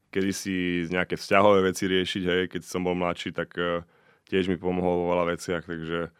kedysi 0.09 0.89
nejaké 0.89 1.21
vzťahové 1.21 1.69
veci 1.69 1.85
riešiť, 1.89 2.23
hej, 2.25 2.43
keď 2.49 2.63
som 2.65 2.85
bol 2.85 2.97
mladší, 2.97 3.33
tak 3.33 3.53
uh, 3.61 3.85
tiež 4.29 4.49
mi 4.49 4.57
pomohol 4.57 5.05
vo 5.05 5.07
veľa 5.17 5.37
veciach, 5.37 5.65
takže 5.65 6.13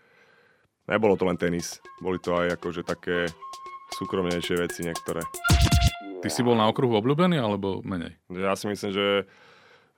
nebolo 0.89 1.17
to 1.17 1.25
len 1.29 1.37
tenis, 1.37 1.81
boli 2.01 2.17
to 2.21 2.37
aj 2.37 2.57
akože 2.57 2.83
také 2.85 3.29
súkromnejšie 3.97 4.57
veci 4.61 4.85
niektoré. 4.85 5.25
Ty 6.19 6.29
si 6.29 6.43
bol 6.43 6.59
na 6.59 6.67
okruhu 6.67 6.99
obľúbený 6.99 7.39
alebo 7.39 7.79
menej? 7.87 8.19
Ja 8.33 8.59
si 8.59 8.67
myslím, 8.67 8.91
že, 8.91 9.09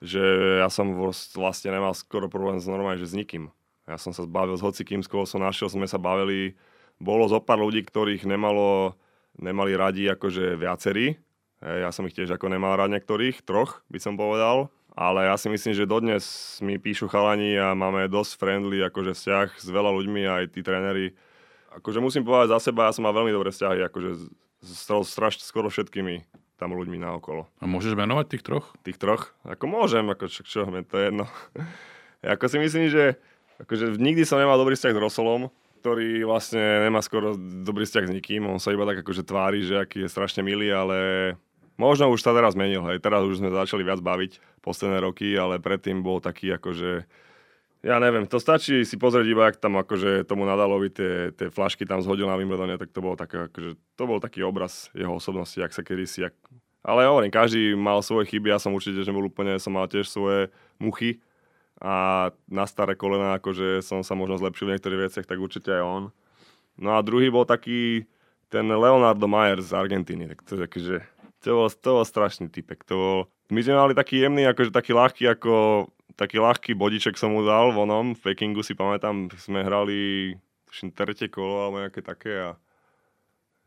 že 0.05 0.23
ja 0.61 0.69
som 0.69 0.93
vlastne 1.35 1.73
nemal 1.73 1.97
skoro 1.97 2.29
problém 2.29 2.61
s 2.61 2.69
normálne, 2.69 3.01
že 3.01 3.09
s 3.09 3.17
nikým. 3.17 3.49
Ja 3.89 3.97
som 3.97 4.13
sa 4.13 4.23
zbavil 4.23 4.55
s 4.55 4.63
hocikým, 4.63 5.01
s 5.01 5.09
koho 5.09 5.25
som 5.25 5.41
našiel, 5.41 5.73
sme 5.73 5.89
sa 5.89 5.97
bavili. 5.97 6.55
Bolo 7.01 7.25
zo 7.27 7.41
pár 7.41 7.59
ľudí, 7.65 7.81
ktorých 7.83 8.29
nemalo, 8.29 8.95
nemali 9.41 9.73
radi 9.73 10.05
akože 10.13 10.61
viacerí. 10.61 11.17
Ja 11.61 11.93
som 11.93 12.05
ich 12.09 12.17
tiež 12.17 12.37
ako 12.37 12.53
nemal 12.53 12.77
rád 12.77 12.93
niektorých, 12.93 13.45
troch 13.45 13.85
by 13.89 13.99
som 14.01 14.17
povedal. 14.17 14.73
ale 14.97 15.29
ja 15.29 15.37
si 15.37 15.49
myslím, 15.49 15.73
že 15.73 15.89
dodnes 15.89 16.25
mi 16.61 16.77
píšu 16.77 17.09
chalani 17.09 17.57
a 17.57 17.73
máme 17.77 18.09
dosť 18.09 18.37
friendly 18.37 18.85
akože 18.85 19.17
vzťah 19.17 19.49
s 19.57 19.69
veľa 19.69 19.93
ľuďmi 19.97 20.23
aj 20.29 20.43
tí 20.53 20.61
tréneri. 20.61 21.17
Akože 21.73 22.03
musím 22.03 22.27
povedať 22.27 22.53
za 22.53 22.71
seba, 22.71 22.89
ja 22.89 22.93
som 22.93 23.07
mal 23.07 23.15
veľmi 23.15 23.31
dobré 23.31 23.49
vzťahy 23.55 23.87
akože 23.87 24.11
s, 24.61 24.89
strašne 24.89 25.45
skoro 25.47 25.71
všetkými 25.71 26.27
tam 26.61 26.77
ľuďmi 26.77 27.01
naokolo. 27.01 27.49
A 27.61 27.65
môžeš 27.65 27.97
menovať 27.97 28.37
tých 28.37 28.45
troch? 28.45 28.77
Tých 28.85 29.01
troch? 29.01 29.33
Ako 29.49 29.65
môžem, 29.65 30.05
ako 30.13 30.29
čo, 30.29 30.45
čo 30.45 30.69
to 30.69 30.95
je 31.01 31.05
jedno. 31.09 31.25
ako 32.37 32.45
si 32.53 32.57
myslím, 32.61 32.93
že 32.93 33.17
akože 33.65 33.97
nikdy 33.97 34.29
som 34.29 34.37
nemal 34.37 34.61
dobrý 34.61 34.77
vzťah 34.77 34.93
s 34.93 35.01
Rosolom, 35.01 35.49
ktorý 35.81 36.29
vlastne 36.29 36.61
nemá 36.61 37.01
skoro 37.01 37.33
dobrý 37.41 37.89
vzťah 37.89 38.05
s 38.05 38.15
nikým. 38.15 38.45
On 38.45 38.61
sa 38.61 38.77
iba 38.77 38.85
tak 38.85 39.01
akože 39.01 39.25
tvári, 39.25 39.65
že 39.65 39.81
aký 39.81 40.05
je 40.05 40.13
strašne 40.13 40.45
milý, 40.45 40.69
ale 40.69 40.99
možno 41.81 42.13
už 42.13 42.21
sa 42.21 42.37
teraz 42.37 42.53
zmenil. 42.53 42.85
Hej. 42.93 43.01
Teraz 43.01 43.25
už 43.25 43.41
sme 43.41 43.49
začali 43.49 43.81
viac 43.81 44.05
baviť 44.05 44.61
posledné 44.61 45.01
roky, 45.01 45.33
ale 45.41 45.57
predtým 45.57 46.05
bol 46.05 46.21
taký 46.21 46.53
akože 46.53 47.09
ja 47.81 47.97
neviem, 47.97 48.29
to 48.29 48.37
stačí 48.37 48.85
si 48.85 49.01
pozrieť 49.01 49.25
iba, 49.25 49.49
ak 49.49 49.57
tam 49.57 49.81
akože 49.81 50.29
tomu 50.29 50.45
Nadalovi 50.45 50.93
tie, 50.93 51.33
tie 51.33 51.49
flašky 51.49 51.89
tam 51.89 52.05
zhodil 52.05 52.29
na 52.29 52.37
Wimbledone, 52.37 52.77
tak 52.77 52.93
to 52.93 53.01
bol, 53.01 53.17
také, 53.17 53.49
akože, 53.49 53.73
to 53.97 54.05
bol 54.05 54.21
taký 54.21 54.45
obraz 54.45 54.93
jeho 54.93 55.17
osobnosti, 55.17 55.57
jak 55.57 55.73
sa 55.73 55.81
kedysi, 55.81 56.29
jak... 56.29 56.37
ale 56.85 57.09
hovorím, 57.09 57.33
každý 57.33 57.73
mal 57.73 58.05
svoje 58.05 58.37
chyby, 58.37 58.53
ja 58.53 58.61
som 58.61 58.77
určite, 58.77 59.01
že 59.01 59.09
bol 59.09 59.25
úplne, 59.25 59.57
som 59.57 59.73
mal 59.73 59.89
tiež 59.89 60.13
svoje 60.13 60.53
muchy 60.77 61.25
a 61.81 62.29
na 62.45 62.65
staré 62.69 62.93
kolena, 62.93 63.41
akože 63.41 63.81
som 63.81 64.05
sa 64.05 64.13
možno 64.13 64.37
zlepšil 64.37 64.69
v 64.69 64.73
niektorých 64.77 65.03
veciach, 65.09 65.27
tak 65.27 65.41
určite 65.41 65.73
aj 65.73 65.83
on. 65.83 66.05
No 66.77 66.97
a 66.97 67.01
druhý 67.01 67.33
bol 67.33 67.49
taký 67.49 68.05
ten 68.53 68.69
Leonardo 68.69 69.25
Mayer 69.25 69.65
z 69.65 69.73
Argentíny, 69.73 70.29
tak 70.29 70.45
to, 70.45 70.61
akože, 70.61 71.01
to, 71.41 71.49
bol, 71.57 71.69
to 71.73 71.91
bol 71.97 72.05
strašný 72.05 72.53
typek, 72.53 72.85
to 72.85 72.95
bol, 72.95 73.19
my 73.49 73.61
sme 73.65 73.81
mali 73.81 73.93
taký 73.97 74.21
jemný, 74.21 74.45
akože 74.45 74.75
taký 74.75 74.93
ľahký, 74.93 75.25
ako 75.33 75.87
taký 76.21 76.37
ľahký 76.37 76.77
bodiček 76.77 77.17
som 77.17 77.33
mu 77.33 77.41
dal 77.41 77.73
vonom, 77.73 78.13
v 78.13 78.21
Pekingu 78.21 78.61
si 78.61 78.77
pamätám, 78.77 79.33
sme 79.41 79.65
hrali 79.65 80.35
tuším, 80.69 80.93
tretie 80.93 81.33
kolo 81.33 81.65
alebo 81.65 81.81
nejaké 81.81 82.05
také 82.05 82.33
a 82.37 82.51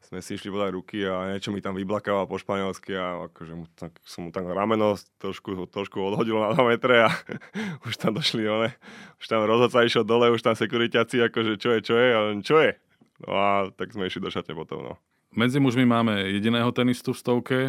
sme 0.03 0.19
si 0.19 0.35
išli 0.35 0.51
podať 0.51 0.69
ruky 0.75 1.03
a 1.07 1.31
niečo 1.31 1.55
mi 1.55 1.63
tam 1.63 1.73
vyblakával 1.73 2.27
po 2.27 2.35
španielsky 2.35 2.93
a 2.95 3.27
akože 3.31 3.53
mu, 3.55 3.65
tak, 3.73 3.95
som 4.03 4.27
mu 4.27 4.29
tam 4.35 4.51
rameno 4.51 4.99
trošku, 5.23 5.55
trošku 5.71 5.97
odhodil 5.99 6.37
na 6.37 6.51
2 6.51 6.71
metre 6.75 7.07
a 7.07 7.09
už 7.87 7.95
tam 7.95 8.19
došli 8.19 8.43
one, 8.45 8.75
už 9.17 9.25
tam 9.25 9.47
rozhodca 9.47 9.87
išiel 9.87 10.03
dole, 10.03 10.29
už 10.29 10.43
tam 10.43 10.53
sekuritáci 10.53 11.23
akože 11.23 11.55
čo 11.55 11.69
je, 11.75 11.79
čo 11.81 11.95
je, 11.95 12.07
a 12.11 12.19
čo 12.43 12.55
je. 12.59 12.71
No 13.23 13.29
a 13.31 13.47
tak 13.71 13.95
sme 13.95 14.11
išli 14.11 14.19
do 14.19 14.29
šatne 14.29 14.53
potom, 14.53 14.83
no. 14.83 14.93
Medzi 15.33 15.57
mužmi 15.57 15.87
máme 15.87 16.29
jediného 16.29 16.69
tenistu 16.75 17.15
v 17.15 17.21
stovke, 17.23 17.59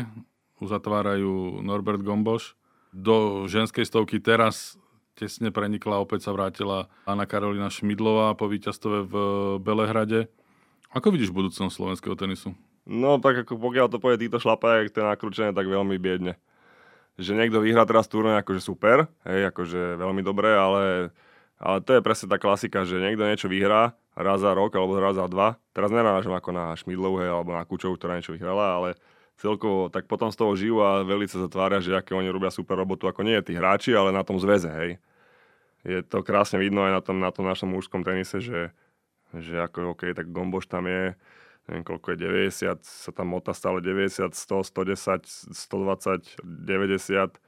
uzatvárajú 0.61 1.65
Norbert 1.65 2.05
Gomboš 2.05 2.59
do 2.95 3.47
ženskej 3.51 3.83
stovky 3.89 4.23
teraz 4.23 4.79
tesne 5.19 5.51
prenikla, 5.51 6.03
opäť 6.03 6.31
sa 6.31 6.35
vrátila 6.35 6.91
Anna 7.07 7.27
Karolina 7.27 7.71
Šmidlová 7.71 8.35
po 8.39 8.51
víťazstve 8.51 8.97
v 9.07 9.15
Belehrade. 9.63 10.31
Ako 10.95 11.11
vidíš 11.11 11.35
budúcnosť 11.35 11.75
slovenského 11.75 12.15
tenisu? 12.15 12.55
No 12.87 13.19
tak 13.19 13.43
ako 13.43 13.59
pokiaľ 13.59 13.91
to 13.91 13.99
povie 13.99 14.15
títo 14.15 14.39
šlapajek, 14.39 14.95
to 14.95 15.03
je 15.03 15.11
nakrúčené 15.11 15.51
tak 15.51 15.67
veľmi 15.67 15.99
biedne. 15.99 16.39
Že 17.19 17.35
niekto 17.35 17.59
vyhrá 17.59 17.83
teraz 17.83 18.07
turnaj 18.07 18.47
akože 18.47 18.63
super, 18.63 19.11
hej, 19.27 19.51
akože 19.51 19.99
veľmi 19.99 20.23
dobré, 20.23 20.55
ale, 20.55 21.11
ale 21.59 21.83
to 21.83 21.99
je 21.99 22.05
presne 22.07 22.31
tá 22.31 22.39
klasika, 22.39 22.87
že 22.87 23.03
niekto 23.03 23.27
niečo 23.27 23.51
vyhrá 23.51 23.99
raz 24.15 24.39
za 24.39 24.55
rok 24.55 24.71
alebo 24.79 24.95
raz 25.03 25.19
za 25.19 25.27
dva. 25.27 25.59
Teraz 25.75 25.91
nerážam 25.91 26.31
ako 26.31 26.55
na 26.55 26.71
Šmidlovú 26.79 27.19
hej, 27.19 27.31
alebo 27.35 27.59
na 27.59 27.67
Kučovu, 27.67 27.99
ktorá 27.99 28.15
niečo 28.15 28.31
vyhrala, 28.31 28.79
ale 28.79 28.89
celkovo, 29.35 29.91
tak 29.91 30.07
potom 30.07 30.31
z 30.31 30.39
toho 30.39 30.55
žijú 30.55 30.79
a 30.79 31.03
veľmi 31.03 31.27
sa 31.27 31.43
zatvária, 31.43 31.83
že 31.83 31.91
aké 31.91 32.15
oni 32.15 32.31
robia 32.31 32.55
super 32.55 32.79
robotu, 32.79 33.11
ako 33.11 33.27
nie 33.27 33.35
tí 33.43 33.59
hráči, 33.59 33.91
ale 33.99 34.15
na 34.15 34.23
tom 34.23 34.39
zväze, 34.39 34.71
hej. 34.71 35.03
Je 35.83 36.07
to 36.07 36.23
krásne 36.23 36.63
vidno 36.63 36.87
aj 36.87 36.93
na 36.95 37.03
tom, 37.03 37.17
na 37.19 37.31
tom 37.35 37.51
našom 37.51 37.75
mužskom 37.75 38.07
tenise, 38.07 38.39
že, 38.39 38.71
že 39.41 39.59
ako 39.59 39.97
OK, 39.97 40.13
tak 40.15 40.31
Gomboš 40.31 40.71
tam 40.71 40.87
je, 40.87 41.15
neviem 41.67 41.85
koľko 41.87 42.15
je, 42.15 42.17
90, 42.51 42.85
sa 42.85 43.11
tam 43.11 43.33
mota 43.33 43.55
stále 43.57 43.81
90, 43.81 44.35
100, 44.35 45.55
110, 45.55 45.55
120, 45.55 46.43
90. 46.45 47.41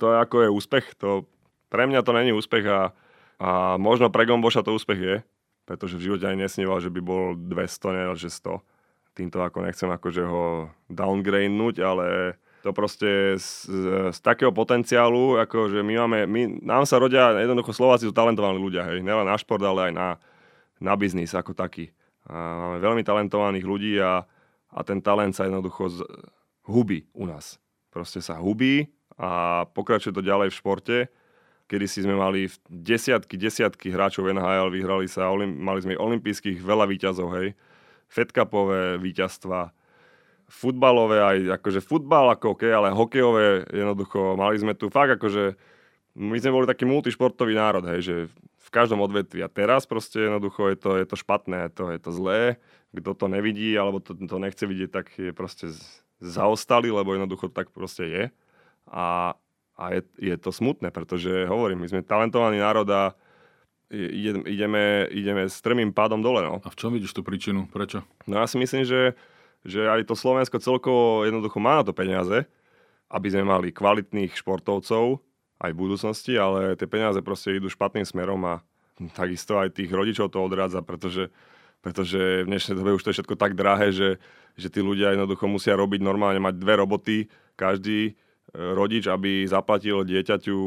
To 0.00 0.04
je 0.08 0.16
ako 0.16 0.36
je 0.46 0.48
úspech, 0.50 0.86
to, 0.96 1.26
pre 1.68 1.88
mňa 1.88 2.00
to 2.04 2.12
není 2.12 2.32
úspech 2.32 2.64
a, 2.68 2.92
a 3.40 3.76
možno 3.76 4.08
pre 4.08 4.28
Gomboša 4.28 4.64
to 4.64 4.76
úspech 4.76 5.00
je, 5.00 5.16
pretože 5.64 5.96
v 5.98 6.04
živote 6.10 6.28
ani 6.28 6.44
nesníval, 6.44 6.82
že 6.82 6.90
by 6.90 7.00
bol 7.00 7.36
200, 7.36 7.96
ne, 7.96 8.04
že 8.14 8.28
100 8.28 8.60
týmto 9.12 9.44
ako 9.44 9.68
nechcem 9.68 9.88
akože 9.92 10.24
ho 10.24 10.72
downgradenúť, 10.88 11.76
ale 11.84 12.36
to 12.64 12.70
proste 12.72 13.36
z, 13.36 13.68
z 14.14 14.18
takého 14.22 14.54
potenciálu, 14.54 15.36
ako 15.42 15.68
že 15.68 15.80
my 15.82 15.94
máme, 16.06 16.18
my, 16.30 16.42
nám 16.62 16.86
sa 16.88 16.96
rodia, 16.96 17.34
jednoducho 17.36 17.74
Slováci 17.74 18.08
sú 18.08 18.14
talentovaní 18.14 18.56
ľudia, 18.56 18.86
hej, 18.88 19.02
nielen 19.04 19.26
na 19.26 19.36
šport, 19.36 19.60
ale 19.60 19.90
aj 19.90 19.92
na, 19.92 20.08
na 20.82 20.98
biznis 20.98 21.32
ako 21.32 21.54
taký. 21.54 21.94
Máme 22.26 22.82
veľmi 22.82 23.02
talentovaných 23.06 23.66
ľudí 23.66 23.94
a, 24.02 24.26
a 24.74 24.80
ten 24.82 24.98
talent 24.98 25.34
sa 25.34 25.46
jednoducho 25.46 25.90
z, 25.90 25.98
hubí 26.66 27.06
u 27.14 27.30
nás. 27.30 27.62
Proste 27.94 28.18
sa 28.18 28.38
hubí 28.42 28.90
a 29.14 29.62
pokračuje 29.70 30.10
to 30.10 30.22
ďalej 30.22 30.50
v 30.50 30.58
športe. 30.58 30.96
Kedy 31.70 31.86
si 31.86 32.02
sme 32.02 32.18
mali 32.18 32.50
desiatky, 32.68 33.38
desiatky 33.38 33.94
hráčov 33.94 34.28
NHL, 34.28 34.74
vyhrali 34.74 35.06
sa, 35.06 35.30
mali 35.38 35.80
sme 35.80 35.94
olimpijských 35.96 36.58
veľa 36.58 36.90
výťazov, 36.90 37.30
hej 37.38 37.54
fedkapové 38.12 39.00
víťazstva, 39.00 39.72
futbalové 40.44 41.24
aj, 41.24 41.38
akože 41.60 41.80
futbal 41.80 42.36
ako 42.36 42.60
OK, 42.60 42.68
ale 42.68 42.92
hokejové 42.92 43.64
jednoducho, 43.72 44.36
mali 44.36 44.60
sme 44.60 44.76
tu 44.76 44.92
fakt 44.92 45.16
akože, 45.16 45.56
my 46.12 46.36
sme 46.36 46.52
boli 46.52 46.66
taký 46.68 46.84
multišportový 46.84 47.56
národ, 47.56 47.84
hej, 47.88 48.00
že 48.04 48.14
v 48.62 48.68
každom 48.68 49.00
odvetvi 49.00 49.40
a 49.40 49.48
teraz 49.48 49.88
proste 49.88 50.28
jednoducho 50.28 50.68
je 50.72 50.76
to, 50.76 50.90
je 51.00 51.06
to 51.08 51.16
špatné, 51.16 51.68
je 51.68 51.72
to, 51.72 51.84
je 51.92 52.00
to 52.00 52.10
zlé, 52.12 52.40
kto 52.92 53.10
to 53.16 53.26
nevidí 53.28 53.72
alebo 53.76 54.00
to, 54.00 54.12
to 54.16 54.36
nechce 54.36 54.60
vidieť, 54.60 54.90
tak 54.92 55.06
je 55.16 55.32
proste 55.32 55.72
zaostali, 56.20 56.92
lebo 56.92 57.16
jednoducho 57.16 57.48
tak 57.48 57.72
proste 57.72 58.04
je. 58.06 58.24
A, 58.92 59.34
a 59.74 59.84
je, 59.96 60.02
je 60.20 60.36
to 60.36 60.52
smutné, 60.52 60.92
pretože 60.92 61.48
hovorím, 61.48 61.82
my 61.82 61.88
sme 61.88 62.00
talentovaný 62.04 62.60
národ 62.60 62.86
a 62.92 63.16
ideme, 63.92 65.08
ideme 65.12 65.48
strmým 65.48 65.92
pádom 65.92 66.24
dole. 66.24 66.40
No. 66.40 66.64
A 66.64 66.68
v 66.72 66.78
čom 66.78 66.94
vidíš 66.94 67.12
tú 67.12 67.20
príčinu? 67.20 67.68
Prečo? 67.68 68.04
No 68.24 68.40
ja 68.40 68.46
si 68.48 68.56
myslím, 68.56 68.88
že, 68.88 69.12
že 69.64 69.84
aj 69.84 70.08
to 70.08 70.16
Slovensko 70.16 70.56
celkovo 70.62 71.28
jednoducho 71.28 71.60
má 71.60 71.80
na 71.80 71.84
to 71.84 71.92
peniaze, 71.92 72.48
aby 73.12 73.28
sme 73.28 73.44
mali 73.44 73.68
kvalitných 73.68 74.32
športovcov 74.32 75.20
aj 75.62 75.70
v 75.70 75.80
budúcnosti, 75.86 76.34
ale 76.34 76.74
tie 76.74 76.90
peniaze 76.90 77.22
proste 77.22 77.54
idú 77.54 77.70
špatným 77.70 78.02
smerom 78.02 78.42
a 78.42 78.54
takisto 79.14 79.62
aj 79.62 79.78
tých 79.78 79.94
rodičov 79.94 80.34
to 80.34 80.42
odrádza, 80.42 80.82
pretože, 80.82 81.30
pretože 81.78 82.42
v 82.42 82.50
dnešnej 82.50 82.74
dobe 82.74 82.98
už 82.98 83.02
to 83.06 83.10
je 83.14 83.22
všetko 83.22 83.38
tak 83.38 83.54
drahé, 83.54 83.94
že, 83.94 84.10
že 84.58 84.68
tí 84.68 84.82
ľudia 84.82 85.14
jednoducho 85.14 85.46
musia 85.46 85.78
robiť 85.78 86.02
normálne, 86.02 86.42
mať 86.42 86.58
dve 86.58 86.74
roboty, 86.82 87.16
každý 87.54 88.10
e, 88.10 88.12
rodič, 88.58 89.06
aby 89.06 89.46
zaplatil 89.46 90.02
dieťaťu 90.02 90.58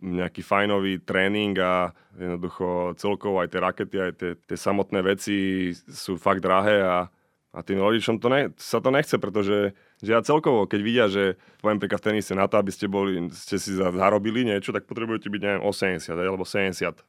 nejaký 0.00 0.40
fajnový 0.40 1.04
tréning 1.04 1.54
a 1.60 1.92
jednoducho 2.16 2.96
celkovo 2.96 3.38
aj 3.44 3.48
tie 3.52 3.60
rakety, 3.60 3.96
aj 4.00 4.12
tie, 4.16 4.30
tie 4.34 4.56
samotné 4.56 5.00
veci 5.04 5.70
sú 5.76 6.16
fakt 6.16 6.40
drahé 6.40 6.82
a, 6.82 7.06
a 7.50 7.66
tým 7.66 7.82
rodičom 7.82 8.22
to 8.22 8.30
ne, 8.30 8.54
sa 8.54 8.78
to 8.78 8.94
nechce, 8.94 9.18
pretože 9.18 9.74
že 9.98 10.10
ja 10.10 10.22
celkovo, 10.22 10.70
keď 10.70 10.80
vidia, 10.80 11.06
že 11.10 11.34
poviem 11.58 11.82
príklad 11.82 11.98
v 11.98 12.06
tenise 12.14 12.30
na 12.38 12.46
to, 12.46 12.62
aby 12.62 12.70
ste, 12.70 12.86
boli, 12.86 13.18
ste 13.34 13.58
si 13.58 13.74
zarobili 13.74 14.46
niečo, 14.46 14.70
tak 14.70 14.86
potrebujete 14.86 15.26
byť, 15.26 15.40
neviem, 15.42 15.62
80 15.66 16.14
alebo 16.14 16.46
70. 16.46 17.02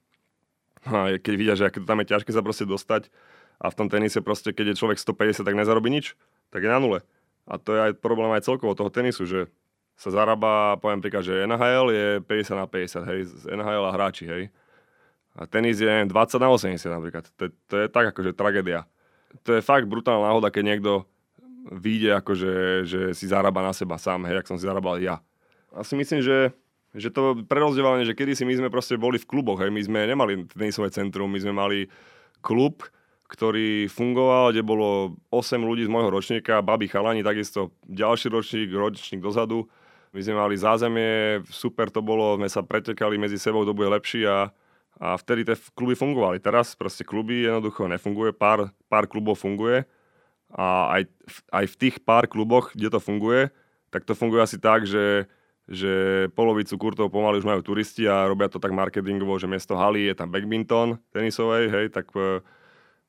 A 0.89 1.13
keď 1.21 1.33
vidia, 1.37 1.53
že 1.53 1.69
to 1.69 1.85
tam 1.85 2.01
je 2.01 2.09
ťažké 2.09 2.33
sa 2.33 2.41
proste 2.41 2.65
dostať 2.65 3.13
a 3.61 3.69
v 3.69 3.77
tom 3.77 3.87
tenise 3.87 4.17
proste, 4.25 4.49
keď 4.49 4.73
je 4.73 4.79
človek 4.81 4.97
150, 4.97 5.45
tak 5.45 5.53
nezarobí 5.53 5.93
nič, 5.93 6.17
tak 6.49 6.65
je 6.65 6.73
na 6.73 6.81
nule. 6.81 7.05
A 7.45 7.61
to 7.61 7.77
je 7.77 7.93
aj 7.93 8.01
problém 8.01 8.33
aj 8.33 8.49
celkovo 8.49 8.73
toho 8.73 8.89
tenisu, 8.89 9.29
že 9.29 9.45
sa 9.93 10.09
zarába, 10.09 10.81
poviem 10.81 11.05
príklad, 11.05 11.21
že 11.21 11.45
NHL 11.45 11.87
je 11.93 12.07
50 12.25 12.57
na 12.57 12.65
50, 12.65 13.09
hej, 13.13 13.19
z 13.29 13.43
NHL 13.53 13.85
a 13.85 13.93
hráči, 13.93 14.25
hej. 14.25 14.43
A 15.37 15.45
tenis 15.45 15.77
je, 15.77 15.85
neviem, 15.85 16.09
20 16.09 16.41
na 16.41 16.49
80 16.49 16.81
napríklad. 16.89 17.29
To, 17.37 17.53
to 17.69 17.75
je 17.77 17.85
tak 17.87 18.09
akože 18.09 18.33
tragédia. 18.33 18.89
To 19.47 19.49
je 19.57 19.61
fakt 19.63 19.87
brutálna 19.87 20.27
náhoda, 20.31 20.53
keď 20.53 20.63
niekto 20.63 20.91
vyjde 21.69 22.19
akože, 22.19 22.51
že 22.89 22.99
si 23.13 23.25
zarába 23.29 23.61
na 23.61 23.71
seba 23.71 23.95
sám, 23.95 24.25
hej, 24.27 24.41
jak 24.41 24.49
som 24.49 24.57
si 24.57 24.65
zarábal 24.65 24.97
ja. 24.97 25.21
A 25.71 25.85
si 25.85 25.93
myslím, 25.95 26.25
že, 26.25 26.51
že 26.91 27.13
to 27.13 27.45
prerozdeľovanie, 27.45 28.03
že 28.03 28.17
kedy 28.17 28.33
si 28.33 28.43
my 28.43 28.57
sme 28.57 28.69
proste 28.73 28.97
boli 28.97 29.21
v 29.21 29.29
kluboch, 29.29 29.61
hej, 29.61 29.69
my 29.69 29.81
sme 29.81 30.09
nemali 30.09 30.49
tenisové 30.49 30.89
centrum, 30.89 31.29
my 31.29 31.39
sme 31.39 31.53
mali 31.53 31.79
klub, 32.41 32.83
ktorý 33.29 33.87
fungoval, 33.87 34.51
kde 34.51 34.65
bolo 34.65 35.15
8 35.31 35.61
ľudí 35.63 35.87
z 35.87 35.93
môjho 35.93 36.11
ročníka, 36.11 36.59
babi 36.65 36.91
chalani, 36.91 37.23
takisto 37.23 37.71
ďalší 37.87 38.27
ročník, 38.27 38.67
ročník 38.73 39.23
dozadu 39.23 39.69
my 40.11 40.19
sme 40.19 40.35
mali 40.35 40.55
zázemie, 40.59 41.39
super 41.47 41.87
to 41.87 42.03
bolo, 42.03 42.35
sme 42.35 42.51
sa 42.51 42.59
pretekali 42.59 43.15
medzi 43.15 43.39
sebou, 43.39 43.63
kto 43.63 43.71
bude 43.71 43.95
lepší 43.95 44.27
a, 44.27 44.51
a 45.01 45.17
vtedy 45.17 45.41
tie 45.49 45.57
kluby 45.73 45.97
fungovali. 45.97 46.37
Teraz 46.37 46.77
proste 46.77 47.01
kluby 47.01 47.49
jednoducho 47.49 47.89
nefunguje, 47.89 48.37
pár, 48.37 48.69
pár 48.85 49.09
klubov 49.09 49.41
funguje 49.41 49.89
a 50.53 50.93
aj, 51.01 51.09
aj 51.49 51.65
v 51.73 51.75
tých 51.81 51.95
pár 52.05 52.29
kluboch, 52.29 52.69
kde 52.77 52.93
to 52.93 52.99
funguje, 53.01 53.49
tak 53.89 54.05
to 54.05 54.13
funguje 54.13 54.45
asi 54.45 54.61
tak, 54.61 54.85
že, 54.85 55.25
že 55.65 56.27
polovicu 56.37 56.77
kurtov 56.77 57.09
pomaly 57.09 57.41
už 57.41 57.49
majú 57.49 57.65
turisti 57.65 58.05
a 58.05 58.29
robia 58.29 58.45
to 58.45 58.61
tak 58.61 58.77
marketingovo, 58.77 59.41
že 59.41 59.49
miesto 59.49 59.73
haly 59.73 60.05
je 60.05 60.13
tam 60.13 60.29
badminton 60.29 61.01
tenisovej, 61.09 61.73
hej, 61.73 61.85
tak 61.89 62.13
e, 62.13 62.45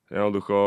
jednoducho 0.09 0.57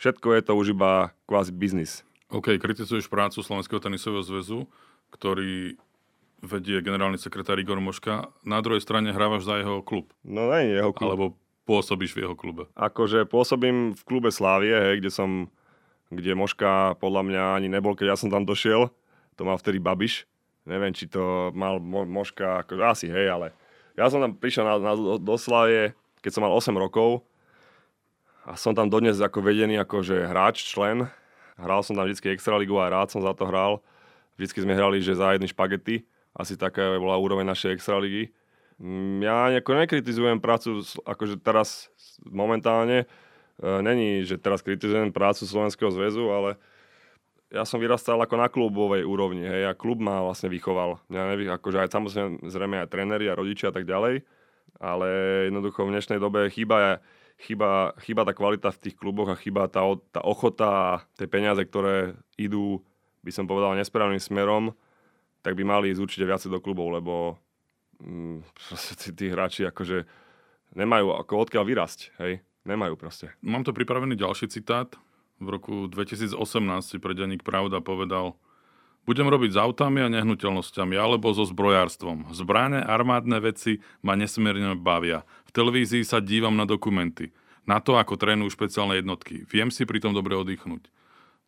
všetko 0.00 0.28
je 0.32 0.42
to 0.48 0.52
už 0.56 0.66
iba 0.72 1.12
kvázi 1.28 1.52
biznis. 1.52 2.08
OK, 2.32 2.56
kritizuješ 2.56 3.12
prácu 3.12 3.44
Slovenského 3.44 3.84
tenisového 3.84 4.24
zväzu, 4.24 4.64
ktorý 5.12 5.76
vedie 6.44 6.84
generálny 6.84 7.16
sekretár 7.16 7.56
Igor 7.56 7.80
Moška. 7.80 8.28
Na 8.44 8.60
druhej 8.60 8.84
strane 8.84 9.10
hrávaš 9.10 9.48
za 9.48 9.58
jeho 9.60 9.80
klub. 9.80 10.12
No 10.22 10.52
nie 10.52 10.76
jeho 10.76 10.92
klub. 10.92 11.08
Alebo 11.08 11.26
pôsobíš 11.64 12.12
v 12.12 12.28
jeho 12.28 12.36
klube. 12.36 12.68
Akože 12.76 13.24
pôsobím 13.24 13.96
v 13.96 14.02
klube 14.04 14.28
Slávie, 14.28 14.76
hej, 14.76 15.00
kde 15.00 15.10
som, 15.10 15.48
kde 16.12 16.36
Moška 16.36 17.00
podľa 17.00 17.22
mňa 17.24 17.42
ani 17.56 17.68
nebol, 17.72 17.96
keď 17.96 18.12
ja 18.12 18.16
som 18.20 18.28
tam 18.28 18.44
došiel. 18.44 18.92
To 19.34 19.42
mal 19.42 19.56
vtedy 19.56 19.80
Babiš 19.80 20.28
neviem, 20.64 20.92
či 20.96 21.08
to 21.08 21.52
mal 21.52 21.78
mo- 21.78 22.08
Moška, 22.08 22.64
akože 22.64 22.82
asi 22.84 23.06
hej, 23.08 23.28
ale 23.28 23.52
ja 23.94 24.08
som 24.08 24.20
tam 24.20 24.34
prišiel 24.34 24.64
na, 24.64 24.74
na, 24.80 24.92
do 25.20 25.34
Slavie, 25.36 25.92
keď 26.24 26.30
som 26.32 26.42
mal 26.42 26.52
8 26.52 26.72
rokov 26.74 27.22
a 28.44 28.56
som 28.56 28.72
tam 28.72 28.88
dodnes 28.88 29.20
ako 29.20 29.44
vedený 29.44 29.80
akože 29.84 30.28
hráč, 30.28 30.64
člen. 30.68 31.08
Hral 31.54 31.80
som 31.86 31.94
tam 31.94 32.04
vždy 32.04 32.34
Extraligu 32.34 32.76
a 32.76 32.90
rád 32.90 33.14
som 33.14 33.22
za 33.22 33.30
to 33.32 33.46
hral. 33.46 33.80
Vždycky 34.34 34.66
sme 34.66 34.74
hrali, 34.74 34.98
že 34.98 35.14
za 35.14 35.32
jedny 35.32 35.46
špagety. 35.46 36.02
Asi 36.34 36.58
taká 36.58 36.98
bola 36.98 37.14
úroveň 37.14 37.46
našej 37.46 37.78
Extraligy. 37.78 38.34
Mm, 38.82 39.22
ja 39.22 39.54
nejako 39.54 39.78
nekritizujem 39.78 40.42
prácu, 40.42 40.82
akože 41.06 41.38
teraz 41.38 41.94
momentálne, 42.26 43.06
e, 43.62 43.66
není, 43.86 44.26
že 44.26 44.34
teraz 44.34 44.66
kritizujem 44.66 45.14
prácu 45.14 45.46
Slovenského 45.46 45.94
zväzu, 45.94 46.26
ale 46.34 46.58
ja 47.54 47.62
som 47.62 47.78
vyrastal 47.78 48.18
ako 48.18 48.34
na 48.34 48.50
klubovej 48.50 49.06
úrovni, 49.06 49.46
hej, 49.46 49.70
a 49.70 49.78
klub 49.78 50.02
ma 50.02 50.26
vlastne 50.26 50.50
vychoval. 50.50 50.98
Ja 51.06 51.30
neviem, 51.30 51.54
akože 51.54 51.86
aj 51.86 51.94
samozrejme 51.94 52.82
aj 52.82 52.90
tréneri 52.90 53.30
a 53.30 53.38
rodičia 53.38 53.70
a 53.70 53.74
tak 53.78 53.86
ďalej, 53.86 54.26
ale 54.82 55.06
jednoducho 55.46 55.86
v 55.86 55.94
dnešnej 55.94 56.18
dobe 56.18 56.50
chýba, 56.50 56.98
chýba, 57.38 57.94
chýba 58.02 58.26
tá 58.26 58.34
kvalita 58.34 58.74
v 58.74 58.82
tých 58.82 58.98
kluboch 58.98 59.30
a 59.30 59.38
chýba 59.38 59.70
tá, 59.70 59.86
tá 60.10 60.18
ochota 60.26 60.66
a 60.66 60.90
tie 61.14 61.30
peniaze, 61.30 61.62
ktoré 61.62 62.18
idú, 62.34 62.82
by 63.22 63.30
som 63.30 63.46
povedal, 63.46 63.78
nesprávnym 63.78 64.18
smerom, 64.18 64.74
tak 65.44 65.52
by 65.54 65.62
mali 65.62 65.92
ísť 65.92 66.00
určite 66.00 66.24
viacej 66.24 66.48
do 66.48 66.58
klubov, 66.64 66.88
lebo 66.96 67.36
mm, 68.00 68.40
tí, 69.04 69.08
tí 69.12 69.24
hráči 69.28 69.68
akože 69.68 70.08
nemajú 70.72 71.12
ako 71.20 71.44
odkiaľ 71.44 71.64
vyrasť, 71.68 72.00
hej, 72.24 72.40
nemajú 72.64 72.96
proste. 72.96 73.28
Mám 73.44 73.68
tu 73.68 73.76
pripravený 73.76 74.16
ďalší 74.16 74.48
citát, 74.48 74.96
v 75.42 75.48
roku 75.52 75.74
2018 75.90 76.40
si 76.80 76.96
pre 77.02 77.12
Pravda 77.42 77.84
povedal 77.84 78.38
budem 79.04 79.28
robiť 79.28 79.54
s 79.54 79.58
autami 79.60 80.00
a 80.00 80.08
nehnuteľnosťami 80.08 80.96
alebo 80.96 81.30
so 81.36 81.44
zbrojárstvom. 81.44 82.32
Zbrané 82.32 82.80
armádne 82.80 83.36
veci 83.40 83.84
ma 84.00 84.16
nesmierne 84.16 84.74
bavia. 84.76 85.28
V 85.44 85.50
televízii 85.52 86.02
sa 86.02 86.24
dívam 86.24 86.56
na 86.56 86.64
dokumenty. 86.64 87.30
Na 87.64 87.80
to, 87.80 87.96
ako 87.96 88.20
trénujú 88.20 88.52
špeciálne 88.52 89.00
jednotky. 89.00 89.44
Viem 89.48 89.72
si 89.72 89.88
pritom 89.88 90.12
dobre 90.12 90.36
oddychnúť. 90.36 90.88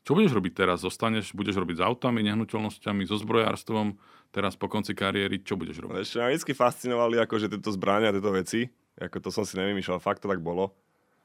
Čo 0.07 0.15
budeš 0.15 0.39
robiť 0.39 0.53
teraz? 0.55 0.87
Zostaneš, 0.87 1.35
budeš 1.35 1.59
robiť 1.59 1.83
s 1.83 1.85
autami, 1.85 2.23
nehnuteľnosťami, 2.23 3.11
so 3.11 3.19
zbrojárstvom? 3.19 3.99
Teraz 4.31 4.55
po 4.55 4.71
konci 4.71 4.95
kariéry, 4.95 5.43
čo 5.43 5.59
budeš 5.59 5.83
robiť? 5.83 5.99
Ešte 5.99 6.23
ma 6.23 6.31
vždy 6.31 6.55
fascinovali 6.55 7.19
akože 7.27 7.51
tieto 7.51 7.75
zbrania, 7.75 8.15
tieto 8.15 8.31
veci. 8.31 8.71
Ako 9.03 9.19
to 9.19 9.35
som 9.35 9.43
si 9.43 9.59
nevymýšľal, 9.59 9.99
fakt 9.99 10.23
to 10.23 10.31
tak 10.31 10.39
bolo. 10.39 10.79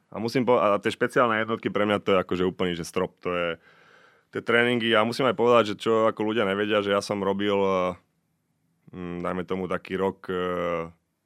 A 0.10 0.18
musím 0.18 0.50
povedať, 0.50 0.66
a 0.66 0.82
tie 0.82 0.92
špeciálne 0.92 1.46
jednotky 1.46 1.70
pre 1.70 1.86
mňa 1.86 2.02
to 2.02 2.10
je 2.18 2.22
akože 2.26 2.44
úplný, 2.44 2.74
že 2.74 2.84
strop, 2.84 3.16
to 3.22 3.30
je 3.30 3.48
tie 4.34 4.42
tréningy 4.42 4.92
a 4.92 5.08
musím 5.08 5.30
aj 5.30 5.38
povedať, 5.38 5.64
že 5.72 5.88
čo 5.88 6.10
ako 6.10 6.34
ľudia 6.34 6.44
nevedia, 6.44 6.84
že 6.84 6.92
ja 6.92 7.00
som 7.00 7.24
robil, 7.24 7.56
hm, 8.92 9.24
dajme 9.24 9.44
tomu 9.48 9.72
taký 9.72 9.96
rok 9.96 10.28
e, 10.28 10.36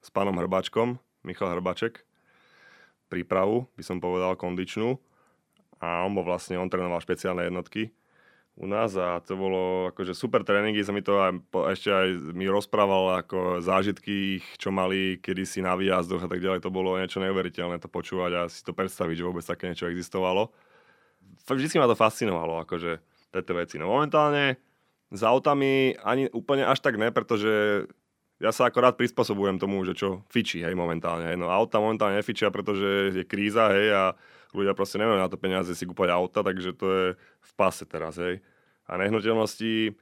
s 0.06 0.10
pánom 0.14 0.38
Hrbačkom, 0.38 1.02
Michal 1.26 1.58
Hrbaček, 1.58 2.06
prípravu, 3.10 3.66
by 3.74 3.84
som 3.86 3.98
povedal, 3.98 4.38
kondičnú. 4.38 5.02
A 5.84 6.08
on 6.08 6.16
bol 6.16 6.24
vlastne, 6.24 6.56
on 6.60 6.72
trénoval 6.72 7.04
špeciálne 7.04 7.48
jednotky 7.48 7.92
u 8.56 8.72
nás 8.72 8.96
a 8.96 9.20
to 9.20 9.36
bolo 9.36 9.92
akože 9.92 10.16
super 10.16 10.48
tréningy, 10.48 10.80
sa 10.80 10.96
mi 10.96 11.04
to 11.04 11.20
aj, 11.20 11.32
ešte 11.76 11.92
aj 11.92 12.08
mi 12.32 12.48
rozprával 12.48 13.20
ako 13.20 13.60
zážitky 13.60 14.40
ich, 14.40 14.46
čo 14.56 14.72
mali 14.72 15.20
kedysi 15.20 15.60
na 15.60 15.76
výjazdoch 15.76 16.24
a 16.24 16.30
tak 16.32 16.40
ďalej, 16.40 16.64
to 16.64 16.72
bolo 16.72 16.96
niečo 16.96 17.20
neuveriteľné 17.20 17.84
to 17.84 17.92
počúvať 17.92 18.32
a 18.32 18.42
si 18.48 18.64
to 18.64 18.72
predstaviť, 18.72 19.16
že 19.20 19.28
vôbec 19.28 19.44
také 19.44 19.68
niečo 19.68 19.92
existovalo. 19.92 20.56
Vždycky 21.44 21.84
ma 21.84 21.92
to 21.92 22.00
fascinovalo, 22.00 22.64
akože 22.64 23.04
tieto 23.36 23.54
veci. 23.60 23.76
No 23.76 23.92
momentálne 23.92 24.56
s 25.12 25.22
autami 25.22 26.00
ani 26.00 26.32
úplne 26.32 26.64
až 26.64 26.80
tak 26.80 26.96
ne, 26.96 27.12
pretože 27.12 27.84
ja 28.40 28.56
sa 28.56 28.72
akorát 28.72 28.96
prispôsobujem 28.96 29.60
tomu, 29.60 29.84
že 29.84 30.00
čo 30.00 30.24
fičí, 30.32 30.64
hej, 30.64 30.80
momentálne. 30.80 31.28
Hej. 31.28 31.38
No 31.44 31.52
auta 31.52 31.84
momentálne 31.84 32.24
nefičia, 32.24 32.48
pretože 32.56 33.12
je 33.12 33.24
kríza, 33.28 33.68
hej, 33.76 33.92
a 33.92 34.04
ľudia 34.56 34.74
proste 34.74 34.98
nemajú 34.98 35.20
na 35.20 35.28
to 35.28 35.36
peniaze 35.36 35.72
si 35.76 35.84
kúpať 35.84 36.10
auta, 36.16 36.40
takže 36.42 36.72
to 36.76 36.88
je 36.88 37.06
v 37.20 37.52
pase 37.60 37.84
teraz, 37.84 38.16
hej. 38.18 38.40
A 38.88 38.96
nehnuteľnosti 38.96 39.94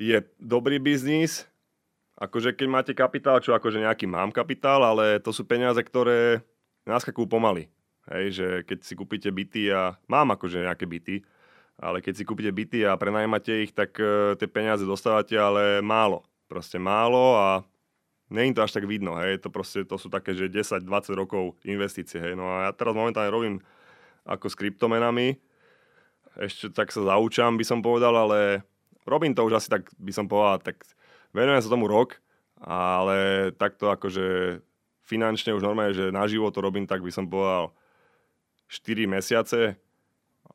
je 0.00 0.18
dobrý 0.40 0.80
biznis, 0.80 1.44
akože 2.16 2.54
keď 2.56 2.68
máte 2.70 2.92
kapitál, 2.96 3.42
čo 3.44 3.52
akože 3.52 3.82
nejaký 3.82 4.08
mám 4.08 4.30
kapitál, 4.30 4.82
ale 4.82 5.18
to 5.20 5.34
sú 5.34 5.44
peniaze, 5.44 5.78
ktoré 5.78 6.40
naskakujú 6.88 7.26
pomaly. 7.28 7.68
Hej, 8.10 8.24
že 8.34 8.46
keď 8.66 8.78
si 8.82 8.94
kúpite 8.98 9.30
byty 9.30 9.70
a 9.70 9.94
mám 10.10 10.34
akože 10.34 10.66
nejaké 10.66 10.90
byty, 10.90 11.22
ale 11.78 12.02
keď 12.02 12.14
si 12.18 12.26
kúpite 12.26 12.50
byty 12.50 12.82
a 12.82 12.98
prenajímate 12.98 13.62
ich, 13.62 13.70
tak 13.70 13.94
uh, 13.98 14.34
tie 14.34 14.50
peniaze 14.50 14.82
dostávate, 14.82 15.38
ale 15.38 15.78
málo. 15.78 16.26
Proste 16.50 16.82
málo 16.82 17.38
a 17.38 17.62
Není 18.32 18.56
to 18.56 18.64
až 18.64 18.72
tak 18.72 18.88
vidno, 18.88 19.20
hej, 19.20 19.44
to 19.44 19.52
proste, 19.52 19.84
to 19.84 20.00
sú 20.00 20.08
také, 20.08 20.32
že 20.32 20.48
10-20 20.48 20.88
rokov 21.12 21.60
investície, 21.68 22.16
hej. 22.16 22.32
No 22.32 22.48
a 22.48 22.68
ja 22.68 22.70
teraz 22.72 22.96
momentálne 22.96 23.28
robím 23.28 23.60
ako 24.24 24.48
s 24.48 24.56
kryptomenami, 24.56 25.36
ešte 26.40 26.72
tak 26.72 26.88
sa 26.88 27.04
zaučam, 27.04 27.60
by 27.60 27.64
som 27.68 27.84
povedal, 27.84 28.16
ale 28.16 28.64
robím 29.04 29.36
to 29.36 29.44
už 29.44 29.60
asi 29.60 29.68
tak, 29.68 29.92
by 30.00 30.12
som 30.16 30.24
povedal, 30.32 30.64
tak 30.64 30.80
venujem 31.36 31.60
sa 31.60 31.68
tomu 31.68 31.84
rok, 31.84 32.16
ale 32.64 33.50
takto 33.52 33.92
akože 33.92 34.58
finančne 35.04 35.52
už 35.52 35.60
normálne, 35.60 35.92
že 35.92 36.14
naživo 36.14 36.48
to 36.48 36.64
robím, 36.64 36.88
tak 36.88 37.04
by 37.04 37.12
som 37.12 37.28
povedal 37.28 37.76
4 38.72 39.04
mesiace 39.04 39.76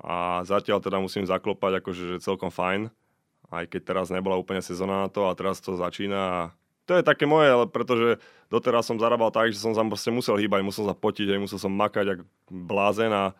a 0.01 0.41
zatiaľ 0.41 0.81
teda 0.81 0.97
musím 0.97 1.29
zaklopať 1.29 1.83
akože 1.83 2.03
že 2.17 2.23
celkom 2.25 2.49
fajn, 2.49 2.89
aj 3.53 3.65
keď 3.69 3.81
teraz 3.93 4.09
nebola 4.09 4.39
úplne 4.39 4.65
sezóna 4.65 5.05
na 5.05 5.09
to 5.13 5.29
a 5.29 5.37
teraz 5.37 5.61
to 5.61 5.77
začína 5.77 6.21
a 6.25 6.41
to 6.87 6.95
je 6.95 7.03
také 7.03 7.27
moje, 7.27 7.51
ale 7.51 7.67
pretože 7.67 8.23
doteraz 8.47 8.87
som 8.87 8.95
zarábal 8.95 9.27
tak, 9.29 9.51
že 9.51 9.59
som 9.59 9.75
sa 9.75 9.83
proste 9.83 10.07
musel 10.07 10.39
hýbať, 10.39 10.63
musel 10.63 10.87
sa 10.87 10.95
potiť, 10.95 11.35
hej, 11.35 11.39
musel 11.43 11.59
som 11.59 11.69
makať 11.75 12.15
ako 12.15 12.23
blázen 12.47 13.11
a 13.11 13.35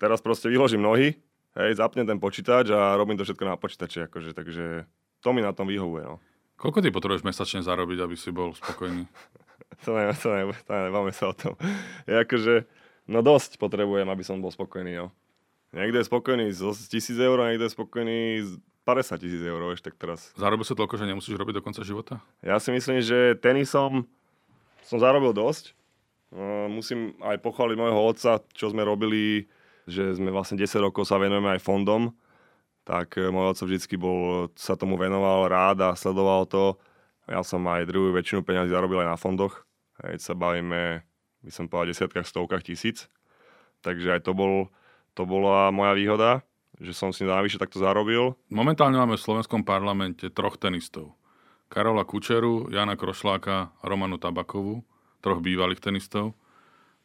teraz 0.00 0.24
proste 0.24 0.48
vyložím 0.48 0.80
nohy, 0.80 1.20
hej, 1.60 1.70
zapnem 1.76 2.08
ten 2.08 2.16
počítač 2.16 2.72
a 2.72 2.96
robím 2.96 3.20
to 3.20 3.28
všetko 3.28 3.44
na 3.44 3.60
počítači, 3.60 4.08
akože, 4.08 4.32
takže 4.32 4.88
to 5.20 5.28
mi 5.36 5.44
na 5.44 5.52
tom 5.52 5.68
vyhovuje, 5.68 6.08
no. 6.08 6.16
Koľko 6.56 6.80
ty 6.80 6.88
potrebuješ 6.88 7.20
mesačne 7.20 7.60
zarobiť, 7.60 8.00
aby 8.00 8.16
si 8.16 8.32
bol 8.32 8.56
spokojný? 8.56 9.04
to 9.84 9.92
ne, 9.92 10.08
to 10.16 10.28
ne, 10.32 10.42
to 10.56 10.70
ne, 10.72 10.80
nebavme 10.88 11.12
sa 11.12 11.28
o 11.28 11.34
tom. 11.36 11.52
Je 12.08 12.16
akože, 12.16 12.64
no 13.12 13.20
dosť 13.20 13.60
potrebujem, 13.60 14.08
aby 14.08 14.24
som 14.24 14.40
bol 14.40 14.48
spokojný, 14.48 14.96
no. 14.96 15.12
Niekto 15.76 16.00
je 16.00 16.08
spokojný 16.08 16.46
z 16.56 16.72
tisíc 16.88 17.20
eur, 17.20 17.36
niekto 17.44 17.68
je 17.68 17.76
spokojný 17.76 18.20
50 18.86 19.18
tisíc 19.18 19.42
eur, 19.42 19.58
vieš, 19.66 19.82
tak 19.82 19.98
teraz. 19.98 20.30
Zarobil 20.38 20.62
sa 20.62 20.78
toľko, 20.78 20.94
že 20.94 21.10
nemusíš 21.10 21.34
robiť 21.34 21.58
do 21.58 21.64
konca 21.66 21.82
života? 21.82 22.22
Ja 22.38 22.62
si 22.62 22.70
myslím, 22.70 23.02
že 23.02 23.34
tenisom 23.34 24.06
som 24.86 25.02
zarobil 25.02 25.34
dosť. 25.34 25.74
Uh, 26.30 26.70
musím 26.70 27.18
aj 27.18 27.42
pochváliť 27.42 27.74
môjho 27.74 27.98
otca, 27.98 28.38
čo 28.54 28.70
sme 28.70 28.86
robili, 28.86 29.50
že 29.90 30.14
sme 30.14 30.30
vlastne 30.30 30.54
10 30.54 30.70
rokov 30.78 31.10
sa 31.10 31.18
venujeme 31.18 31.58
aj 31.58 31.66
fondom. 31.66 32.14
Tak 32.86 33.18
e, 33.18 33.34
môj 33.34 33.50
otco 33.50 33.66
vždycky 33.66 33.98
bol, 33.98 34.46
sa 34.54 34.78
tomu 34.78 34.94
venoval 34.94 35.50
rád 35.50 35.82
a 35.82 35.98
sledoval 35.98 36.46
to. 36.46 36.78
Ja 37.26 37.42
som 37.42 37.66
aj 37.66 37.90
druhú 37.90 38.14
väčšinu 38.14 38.46
peniazí 38.46 38.70
zarobil 38.70 39.02
aj 39.02 39.10
na 39.10 39.18
fondoch. 39.18 39.66
Hej, 40.06 40.22
sa 40.22 40.38
bavíme, 40.38 41.02
by 41.42 41.50
som 41.50 41.66
povedal, 41.66 41.90
desiatkách, 41.90 42.30
stovkách 42.30 42.62
tisíc. 42.62 43.10
Takže 43.82 44.14
aj 44.14 44.22
to, 44.22 44.38
bol, 44.38 44.70
to 45.18 45.26
bola 45.26 45.74
moja 45.74 45.98
výhoda 45.98 46.46
že 46.80 46.92
som 46.92 47.12
si 47.12 47.24
navyše 47.24 47.56
takto 47.56 47.80
zarobil. 47.80 48.36
Momentálne 48.52 49.00
máme 49.00 49.16
v 49.16 49.24
slovenskom 49.24 49.64
parlamente 49.64 50.28
troch 50.28 50.60
tenistov. 50.60 51.16
Karola 51.66 52.06
Kučeru, 52.06 52.70
Jana 52.70 52.94
Krošláka 52.94 53.74
a 53.74 53.84
Romanu 53.88 54.20
Tabakovú, 54.20 54.84
troch 55.24 55.40
bývalých 55.42 55.82
tenistov. 55.82 56.36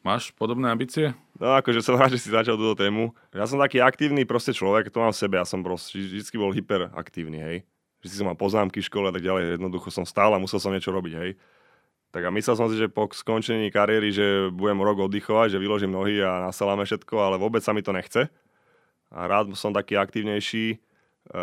Máš 0.02 0.34
podobné 0.34 0.70
ambície? 0.70 1.14
No 1.38 1.54
akože 1.58 1.82
som 1.82 1.94
rád, 1.94 2.14
že 2.14 2.22
si 2.26 2.30
začal 2.30 2.58
túto 2.58 2.74
tému. 2.74 3.14
Ja 3.30 3.46
som 3.46 3.58
taký 3.58 3.78
aktívny 3.78 4.26
proste 4.26 4.50
človek, 4.50 4.90
to 4.90 4.98
mám 4.98 5.14
v 5.14 5.18
sebe, 5.18 5.38
ja 5.38 5.46
som 5.46 5.62
proste 5.62 5.98
vždy 5.98 6.36
bol 6.38 6.50
hyperaktívny, 6.50 7.38
hej. 7.38 7.56
Vždy 8.02 8.14
som 8.18 8.26
mal 8.26 8.34
poznámky 8.34 8.82
v 8.82 8.88
škole 8.90 9.06
a 9.10 9.14
tak 9.14 9.22
ďalej, 9.22 9.58
jednoducho 9.58 9.94
som 9.94 10.02
stál 10.02 10.34
a 10.34 10.42
musel 10.42 10.58
som 10.58 10.74
niečo 10.74 10.90
robiť, 10.90 11.14
hej. 11.22 11.30
Tak 12.10 12.28
a 12.28 12.34
myslel 12.34 12.54
som 12.58 12.66
si, 12.66 12.76
že 12.76 12.90
po 12.90 13.06
skončení 13.08 13.70
kariéry, 13.70 14.10
že 14.10 14.26
budem 14.50 14.82
rok 14.82 15.06
oddychovať, 15.06 15.54
že 15.56 15.62
vyložím 15.62 15.94
nohy 15.94 16.18
a 16.20 16.50
nasaláme 16.50 16.82
všetko, 16.82 17.14
ale 17.16 17.38
vôbec 17.38 17.62
sa 17.62 17.70
mi 17.70 17.80
to 17.80 17.94
nechce 17.94 18.26
a 19.12 19.28
rád 19.28 19.52
som 19.52 19.76
taký 19.76 20.00
aktívnejší, 20.00 20.66
e, 20.72 20.78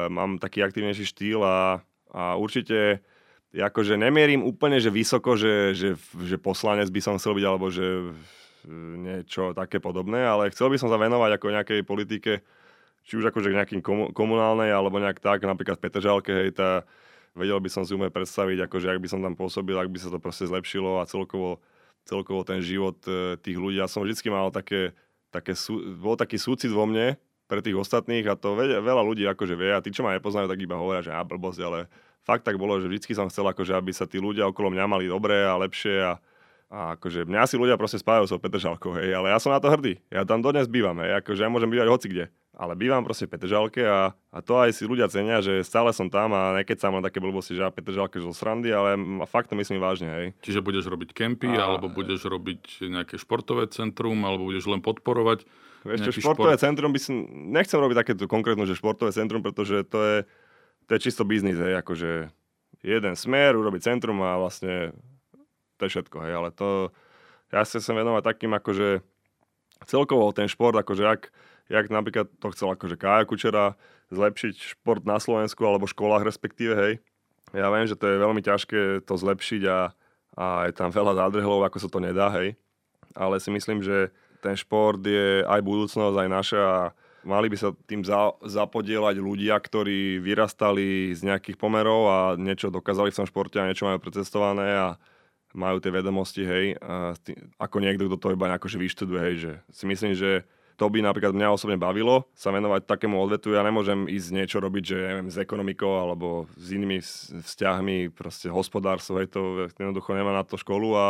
mám 0.09 0.41
taký 0.41 0.65
aktívnejší 0.65 1.05
štýl 1.05 1.45
a, 1.45 1.85
a 2.09 2.33
určite 2.35 3.05
akože 3.53 3.97
nemierim 3.97 4.45
úplne, 4.45 4.77
že 4.77 4.93
vysoko, 4.93 5.33
že, 5.33 5.73
že, 5.73 5.89
že 6.21 6.37
poslanec 6.37 6.89
by 6.89 7.01
som 7.01 7.17
chcel 7.17 7.37
byť, 7.37 7.45
alebo 7.45 7.69
že 7.73 8.13
niečo 8.99 9.55
také 9.55 9.79
podobné, 9.79 10.21
ale 10.21 10.51
chcel 10.51 10.69
by 10.69 10.77
som 10.77 10.91
sa 10.91 10.99
venovať 10.99 11.39
ako 11.39 11.55
nejakej 11.55 11.81
politike, 11.87 12.31
či 13.07 13.13
už 13.17 13.31
akože 13.33 13.55
nejakým 13.55 13.81
komunálnej, 14.13 14.69
alebo 14.69 15.01
nejak 15.01 15.23
tak, 15.23 15.41
napríklad 15.47 15.79
v 15.79 15.83
Petržalke, 15.87 16.31
hej, 16.35 16.53
tá, 16.53 16.85
vedel 17.33 17.57
by 17.57 17.69
som 17.71 17.87
si 17.87 17.95
umiať 17.95 18.13
predstaviť, 18.13 18.69
akože 18.69 18.87
ak 18.91 18.99
by 19.01 19.07
som 19.09 19.23
tam 19.23 19.33
pôsobil, 19.33 19.73
ak 19.79 19.89
by 19.89 19.97
sa 19.97 20.13
to 20.13 20.21
proste 20.21 20.45
zlepšilo 20.45 21.01
a 21.01 21.09
celkovo, 21.09 21.63
celkovo 22.05 22.43
ten 22.45 22.59
život 22.61 22.99
e, 23.07 23.39
tých 23.39 23.57
ľudí. 23.57 23.79
Ja 23.79 23.89
som 23.89 24.03
vždy 24.05 24.29
mal 24.29 24.51
také, 24.53 24.93
také, 25.33 25.55
bol 25.97 26.19
taký 26.19 26.37
súcit 26.37 26.69
vo 26.69 26.85
mne 26.85 27.17
pre 27.49 27.65
tých 27.65 27.73
ostatných 27.73 28.29
a 28.29 28.37
to 28.37 28.53
veľa 28.53 29.01
ľudí 29.01 29.25
akože 29.25 29.57
vie 29.57 29.73
a 29.73 29.81
tí, 29.81 29.89
čo 29.89 30.05
ma 30.05 30.13
nepoznajú, 30.13 30.45
tak 30.45 30.61
iba 30.61 30.77
hovoria, 30.77 31.01
že 31.01 31.09
ja 31.09 31.25
blbosť, 31.25 31.59
ale 31.65 31.89
fakt 32.21 32.45
tak 32.45 32.61
bolo, 32.61 32.77
že 32.77 32.85
vždy 32.85 33.17
som 33.17 33.25
chcel, 33.25 33.49
akože, 33.49 33.73
aby 33.73 33.89
sa 33.89 34.05
tí 34.05 34.21
ľudia 34.21 34.45
okolo 34.45 34.69
mňa 34.69 34.85
mali 34.85 35.09
dobré 35.09 35.49
a 35.49 35.57
lepšie 35.57 35.97
a, 35.97 36.21
a 36.69 36.93
akože 36.93 37.25
mňa 37.25 37.49
si 37.49 37.57
ľudia 37.57 37.73
proste 37.73 37.97
spájajú 37.97 38.29
so 38.29 38.37
Petržalkou, 38.37 38.93
hej, 39.01 39.17
ale 39.17 39.33
ja 39.33 39.41
som 39.41 39.49
na 39.49 39.57
to 39.57 39.73
hrdý. 39.73 39.97
Ja 40.13 40.21
tam 40.29 40.45
dodnes 40.45 40.69
bývam, 40.69 41.01
hej, 41.01 41.25
akože 41.25 41.41
ja 41.41 41.49
môžem 41.49 41.73
bývať 41.73 41.89
hoci 41.89 42.07
kde. 42.13 42.25
Ale 42.59 42.75
bývam 42.75 43.07
proste 43.07 43.23
v 43.23 43.39
Petržalke 43.39 43.87
a, 43.87 44.11
a 44.11 44.37
to 44.43 44.59
aj 44.59 44.75
si 44.75 44.83
ľudia 44.83 45.07
cenia, 45.07 45.39
že 45.39 45.63
stále 45.63 45.95
som 45.95 46.11
tam 46.11 46.35
a 46.35 46.59
nekedy 46.59 46.75
sa 46.75 46.91
mám 46.91 46.99
také 46.99 47.23
blbosti, 47.23 47.55
že 47.55 47.63
ja 47.63 47.71
Petržalke 47.71 48.19
zo 48.19 48.35
srandy, 48.35 48.67
ale 48.75 48.99
fakt 49.31 49.47
to 49.47 49.55
myslím 49.55 49.79
vážne, 49.79 50.11
hej. 50.11 50.25
Čiže 50.43 50.59
budeš 50.59 50.91
robiť 50.91 51.15
kempy, 51.15 51.55
a... 51.55 51.71
alebo 51.71 51.87
budeš 51.87 52.27
robiť 52.27 52.83
nejaké 52.83 53.15
športové 53.15 53.71
centrum, 53.71 54.19
alebo 54.27 54.51
budeš 54.51 54.67
len 54.67 54.83
podporovať 54.83 55.47
Vieš 55.87 56.11
čo, 56.11 56.11
športové 56.19 56.55
šport... 56.55 56.63
centrum 56.65 56.91
by 56.91 56.99
som, 56.99 57.15
nechcem 57.55 57.79
robiť 57.79 57.97
takéto 58.03 58.27
konkrétne, 58.27 58.67
že 58.67 58.75
športové 58.75 59.15
centrum, 59.15 59.39
pretože 59.39 59.87
to 59.87 59.99
je, 60.03 60.17
to 60.87 60.91
je 60.95 60.99
čisto 60.99 61.23
biznis, 61.23 61.55
hej, 61.55 61.79
akože 61.79 62.27
jeden 62.83 63.13
smer, 63.15 63.55
urobiť 63.55 63.87
centrum 63.87 64.19
a 64.19 64.35
vlastne 64.35 64.91
to 65.79 65.87
je 65.87 65.91
všetko, 65.95 66.17
hej, 66.27 66.33
ale 66.35 66.49
to, 66.51 66.91
ja 67.55 67.63
sa 67.63 67.79
chcem 67.79 67.95
venovať 67.95 68.23
takým 68.27 68.51
akože 68.59 68.99
celkovo 69.87 70.27
ten 70.35 70.51
šport, 70.51 70.75
akože 70.75 71.03
ak, 71.07 71.31
jak 71.71 71.85
napríklad 71.87 72.27
to 72.43 72.51
chcel 72.51 72.75
akože 72.75 72.99
Kája 72.99 73.23
Kučera 73.23 73.79
zlepšiť 74.11 74.75
šport 74.75 75.07
na 75.07 75.21
Slovensku 75.21 75.63
alebo 75.63 75.87
v 75.87 75.95
školách 75.95 76.27
respektíve, 76.27 76.75
hej. 76.75 76.93
Ja 77.55 77.71
viem, 77.71 77.87
že 77.87 77.95
to 77.95 78.05
je 78.05 78.21
veľmi 78.21 78.43
ťažké 78.43 79.07
to 79.07 79.13
zlepšiť 79.15 79.61
a, 79.65 79.95
a 80.35 80.45
je 80.69 80.73
tam 80.75 80.91
veľa 80.91 81.15
zádrhlov, 81.17 81.65
ako 81.65 81.77
sa 81.79 81.89
to 81.89 82.03
nedá, 82.03 82.27
hej. 82.35 82.59
Ale 83.15 83.39
si 83.41 83.49
myslím, 83.49 83.81
že 83.81 84.11
ten 84.39 84.55
šport 84.55 84.99
je 85.03 85.43
aj 85.43 85.61
budúcnosť, 85.61 86.15
aj 86.15 86.29
naša 86.29 86.63
mali 87.27 87.51
by 87.51 87.57
sa 87.59 87.69
tým 87.83 88.01
za, 88.07 88.31
zapodielať 88.39 89.19
ľudia, 89.19 89.59
ktorí 89.59 90.23
vyrastali 90.23 91.11
z 91.11 91.27
nejakých 91.27 91.59
pomerov 91.59 92.01
a 92.07 92.17
niečo 92.39 92.71
dokázali 92.71 93.11
v 93.11 93.17
tom 93.19 93.27
športe 93.27 93.59
a 93.59 93.67
niečo 93.67 93.83
majú 93.83 93.99
precestované 93.99 94.71
a 94.71 94.87
majú 95.51 95.81
tie 95.81 95.89
vedomosti, 95.89 96.45
hej, 96.45 96.65
tý, 97.25 97.33
ako 97.57 97.81
niekto, 97.81 98.05
kto 98.05 98.17
to 98.21 98.27
iba 98.37 98.53
akože 98.53 98.77
vyštuduje, 98.77 99.19
hej, 99.19 99.35
že 99.35 99.51
si 99.73 99.83
myslím, 99.89 100.13
že 100.13 100.45
to 100.79 100.87
by 100.87 101.03
napríklad 101.03 101.35
mňa 101.35 101.51
osobne 101.51 101.75
bavilo 101.75 102.23
sa 102.31 102.55
venovať 102.55 102.87
takému 102.87 103.19
odvetu. 103.19 103.51
Ja 103.51 103.67
nemôžem 103.67 104.07
ísť 104.07 104.29
niečo 104.31 104.57
robiť, 104.63 104.83
že 104.87 104.95
neviem, 104.95 105.27
s 105.27 105.35
ekonomikou 105.35 105.91
alebo 105.99 106.47
s 106.55 106.71
inými 106.71 107.03
vzťahmi, 107.43 108.15
proste 108.15 108.47
hospodárstvo, 108.47 109.19
hej, 109.19 109.27
to 109.27 109.67
jednoducho 109.67 110.15
nemá 110.15 110.31
na 110.31 110.47
to 110.47 110.55
školu 110.55 110.95
a 110.95 111.07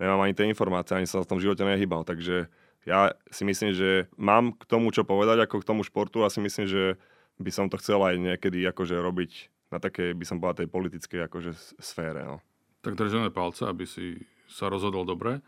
nemám 0.00 0.24
ani 0.24 0.36
tie 0.36 0.48
informácie, 0.48 0.96
ani 0.96 1.08
som 1.08 1.20
sa 1.20 1.26
v 1.26 1.30
tom 1.36 1.40
živote 1.42 1.64
nehýbal. 1.64 2.04
Takže 2.06 2.48
ja 2.88 3.14
si 3.30 3.42
myslím, 3.46 3.72
že 3.74 4.10
mám 4.18 4.54
k 4.56 4.64
tomu 4.66 4.90
čo 4.90 5.06
povedať 5.06 5.46
ako 5.46 5.62
k 5.62 5.68
tomu 5.68 5.82
športu 5.86 6.26
a 6.26 6.32
si 6.32 6.42
myslím, 6.42 6.66
že 6.66 6.98
by 7.38 7.50
som 7.50 7.66
to 7.66 7.80
chcel 7.80 8.02
aj 8.02 8.18
niekedy 8.18 8.62
akože 8.68 8.98
robiť 8.98 9.32
na 9.72 9.78
takej, 9.80 10.12
by 10.12 10.24
som 10.28 10.36
povedal, 10.36 10.66
tej 10.66 10.68
politickej 10.68 11.20
akože 11.32 11.50
sfére. 11.80 12.22
No. 12.22 12.44
Tak 12.84 12.98
držíme 12.98 13.32
palce, 13.32 13.64
aby 13.64 13.88
si 13.88 14.20
sa 14.50 14.68
rozhodol 14.68 15.08
dobre. 15.08 15.40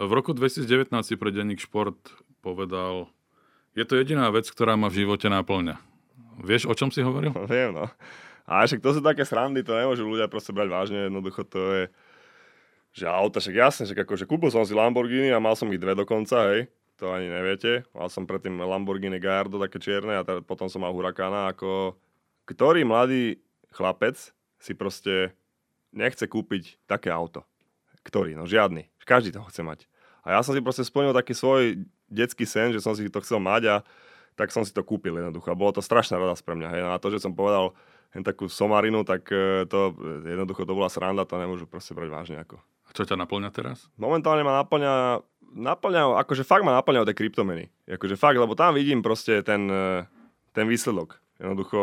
V 0.00 0.12
roku 0.12 0.32
2019 0.32 0.92
si 1.04 1.14
pre 1.20 1.28
denník 1.28 1.60
Šport 1.60 1.96
povedal, 2.40 3.12
je 3.76 3.84
to 3.84 4.00
jediná 4.00 4.32
vec, 4.32 4.48
ktorá 4.48 4.76
ma 4.80 4.88
v 4.88 5.04
živote 5.04 5.28
náplňa. 5.28 5.76
Vieš, 6.40 6.68
o 6.68 6.74
čom 6.76 6.88
si 6.88 7.04
hovoril? 7.04 7.32
Viem, 7.52 7.76
no. 7.76 7.88
A 8.46 8.64
však 8.64 8.80
to 8.80 8.96
sú 8.96 9.00
také 9.02 9.26
srandy, 9.26 9.66
to 9.66 9.74
nemôžu 9.76 10.06
ľudia 10.06 10.30
proste 10.30 10.54
brať 10.54 10.68
vážne, 10.70 10.98
jednoducho 11.10 11.42
to 11.44 11.60
je 11.74 11.84
že 12.96 13.04
auta, 13.04 13.44
však 13.44 13.52
jasne, 13.52 13.84
že 13.84 13.92
akože 13.92 14.24
kúpil 14.24 14.48
som 14.48 14.64
si 14.64 14.72
Lamborghini 14.72 15.28
a 15.28 15.36
mal 15.36 15.52
som 15.52 15.68
ich 15.68 15.76
dve 15.76 15.92
dokonca, 15.92 16.48
hej, 16.48 16.72
to 16.96 17.12
ani 17.12 17.28
neviete. 17.28 17.84
Mal 17.92 18.08
som 18.08 18.24
predtým 18.24 18.56
Lamborghini 18.56 19.20
Gallardo 19.20 19.60
také 19.60 19.76
čierne 19.76 20.16
a 20.16 20.24
teda 20.24 20.40
potom 20.40 20.64
som 20.72 20.80
mal 20.80 20.96
Huracana, 20.96 21.52
ako 21.52 21.92
ktorý 22.48 22.88
mladý 22.88 23.36
chlapec 23.76 24.16
si 24.56 24.72
proste 24.72 25.36
nechce 25.92 26.24
kúpiť 26.24 26.80
také 26.88 27.12
auto. 27.12 27.44
Ktorý? 28.00 28.32
No 28.32 28.48
žiadny. 28.48 28.88
Každý 29.04 29.36
to 29.36 29.44
chce 29.44 29.60
mať. 29.60 29.84
A 30.24 30.34
ja 30.34 30.40
som 30.40 30.56
si 30.56 30.64
proste 30.64 30.82
splnil 30.82 31.12
taký 31.12 31.36
svoj 31.36 31.84
detský 32.08 32.48
sen, 32.48 32.72
že 32.72 32.80
som 32.80 32.96
si 32.96 33.06
to 33.12 33.20
chcel 33.20 33.38
mať 33.38 33.62
a 33.70 33.76
tak 34.34 34.50
som 34.50 34.64
si 34.64 34.72
to 34.72 34.80
kúpil 34.80 35.20
jednoducho. 35.20 35.52
A 35.52 35.58
bolo 35.58 35.76
to 35.76 35.84
strašná 35.84 36.16
radosť 36.16 36.42
pre 36.42 36.56
mňa. 36.58 36.68
Hej. 36.72 36.80
No 36.82 36.90
a 36.96 37.00
to, 37.00 37.12
že 37.12 37.22
som 37.22 37.36
povedal 37.36 37.76
len 38.16 38.24
takú 38.24 38.48
somarinu, 38.48 39.04
tak 39.04 39.28
e, 39.28 39.68
to 39.68 39.92
jednoducho 40.24 40.64
to 40.64 40.72
bola 40.72 40.88
sranda, 40.88 41.28
to 41.28 41.36
nemôžu 41.36 41.68
proste 41.68 41.92
brať 41.92 42.08
vážne. 42.08 42.36
Ako. 42.40 42.56
Čo 42.96 43.04
ťa 43.04 43.20
naplňa 43.20 43.52
teraz? 43.52 43.92
Momentálne 44.00 44.40
ma 44.40 44.64
naplňa, 44.64 45.20
naplňa 45.52 46.16
akože 46.24 46.48
fakt 46.48 46.64
ma 46.64 46.72
naplňajú 46.80 47.04
tie 47.04 47.18
kryptomeny. 47.20 47.68
Akože 47.84 48.16
fakt, 48.16 48.40
lebo 48.40 48.56
tam 48.56 48.72
vidím 48.72 49.04
proste 49.04 49.44
ten, 49.44 49.68
e, 49.68 50.08
ten 50.56 50.64
výsledok. 50.64 51.20
Jednoducho 51.36 51.80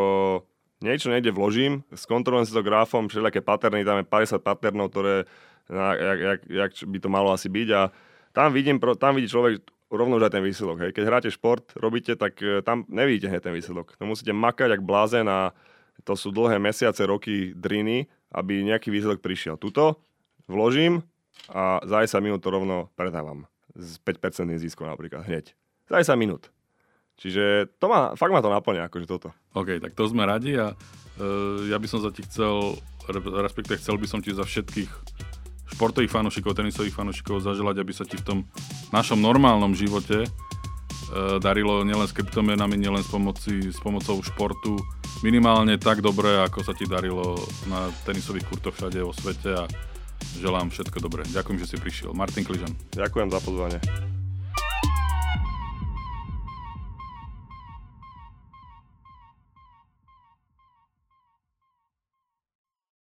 niečo 0.82 1.14
niekde 1.14 1.30
vložím, 1.30 1.86
skontrolujem 1.94 2.50
si 2.50 2.52
to 2.52 2.66
grafom, 2.66 3.06
všelijaké 3.06 3.46
paterny, 3.46 3.86
tam 3.86 4.02
je 4.02 4.10
50 4.10 4.42
paternov, 4.42 4.90
ktoré, 4.90 5.30
na, 5.70 5.94
jak, 5.94 6.18
jak, 6.18 6.40
jak 6.50 6.70
by 6.90 6.98
to 6.98 7.08
malo 7.08 7.30
asi 7.30 7.46
byť 7.46 7.68
a 7.70 7.94
tam 8.34 8.50
vidím, 8.50 8.82
tam 8.98 9.14
vidí 9.14 9.30
človek 9.30 9.62
rovno 9.94 10.18
už 10.18 10.26
aj 10.26 10.34
ten 10.34 10.42
výsledok. 10.42 10.76
Hej. 10.82 10.90
Keď 10.98 11.04
hráte 11.06 11.30
šport, 11.30 11.70
robíte, 11.78 12.18
tak 12.18 12.42
e, 12.42 12.58
tam 12.66 12.82
nevidíte 12.90 13.30
hneď 13.30 13.42
ten 13.46 13.54
výsledok. 13.54 13.94
To 13.94 14.02
musíte 14.02 14.34
makať 14.34 14.74
jak 14.74 14.82
blázen 14.82 15.30
a 15.30 15.54
to 16.02 16.18
sú 16.18 16.34
dlhé 16.34 16.58
mesiace, 16.58 17.06
roky 17.06 17.54
driny, 17.54 18.10
aby 18.34 18.66
nejaký 18.66 18.90
výsledok 18.90 19.22
prišiel. 19.22 19.54
Tuto 19.54 20.02
vložím 20.48 21.02
a 21.50 21.80
za 21.84 22.00
10 22.00 22.24
minút 22.24 22.40
to 22.42 22.50
rovno 22.52 22.88
predávam. 22.94 23.46
S 23.74 23.98
5% 23.98 24.54
ziskom 24.60 24.86
napríklad 24.86 25.26
hneď. 25.26 25.52
Za 25.90 25.98
10 25.98 26.14
minút. 26.20 26.54
Čiže 27.14 27.70
to 27.78 27.86
ma, 27.86 28.18
fakt 28.18 28.34
ma 28.34 28.42
to 28.42 28.50
naplňa, 28.50 28.90
akože 28.90 29.06
toto. 29.06 29.30
OK, 29.54 29.78
tak 29.78 29.94
to 29.94 30.10
sme 30.10 30.26
radi 30.26 30.58
a 30.58 30.74
uh, 30.74 31.62
ja 31.70 31.78
by 31.78 31.86
som 31.86 32.02
za 32.02 32.10
ti 32.10 32.26
chcel, 32.26 32.78
respektive 33.38 33.78
chcel 33.78 33.98
by 33.98 34.06
som 34.10 34.18
ti 34.18 34.34
za 34.34 34.42
všetkých 34.42 34.90
športových 35.74 36.10
fanúšikov, 36.10 36.58
tenisových 36.58 36.94
fanúšikov 36.94 37.42
zaželať, 37.42 37.82
aby 37.82 37.92
sa 37.94 38.06
ti 38.06 38.18
v 38.18 38.26
tom 38.26 38.38
našom 38.90 39.22
normálnom 39.22 39.78
živote 39.78 40.26
uh, 40.26 41.38
darilo 41.38 41.86
nielen 41.86 42.06
s 42.06 42.14
kryptomenami, 42.14 42.74
nielen 42.78 43.02
s, 43.02 43.10
pomoci, 43.10 43.70
s 43.70 43.78
pomocou 43.78 44.18
športu 44.22 44.74
minimálne 45.24 45.78
tak 45.78 46.02
dobre, 46.02 46.42
ako 46.42 46.66
sa 46.66 46.76
ti 46.76 46.84
darilo 46.84 47.38
na 47.70 47.88
tenisových 48.04 48.44
kurtoch 48.44 48.74
všade 48.76 49.00
vo 49.00 49.14
svete 49.14 49.50
a 49.54 49.64
želám 50.40 50.72
všetko 50.72 50.98
dobré. 51.00 51.22
Ďakujem, 51.28 51.58
že 51.60 51.66
si 51.70 51.76
prišiel. 51.76 52.16
Martin 52.16 52.44
Kližan. 52.44 52.72
Ďakujem 52.96 53.28
za 53.28 53.40
pozvanie. 53.44 53.78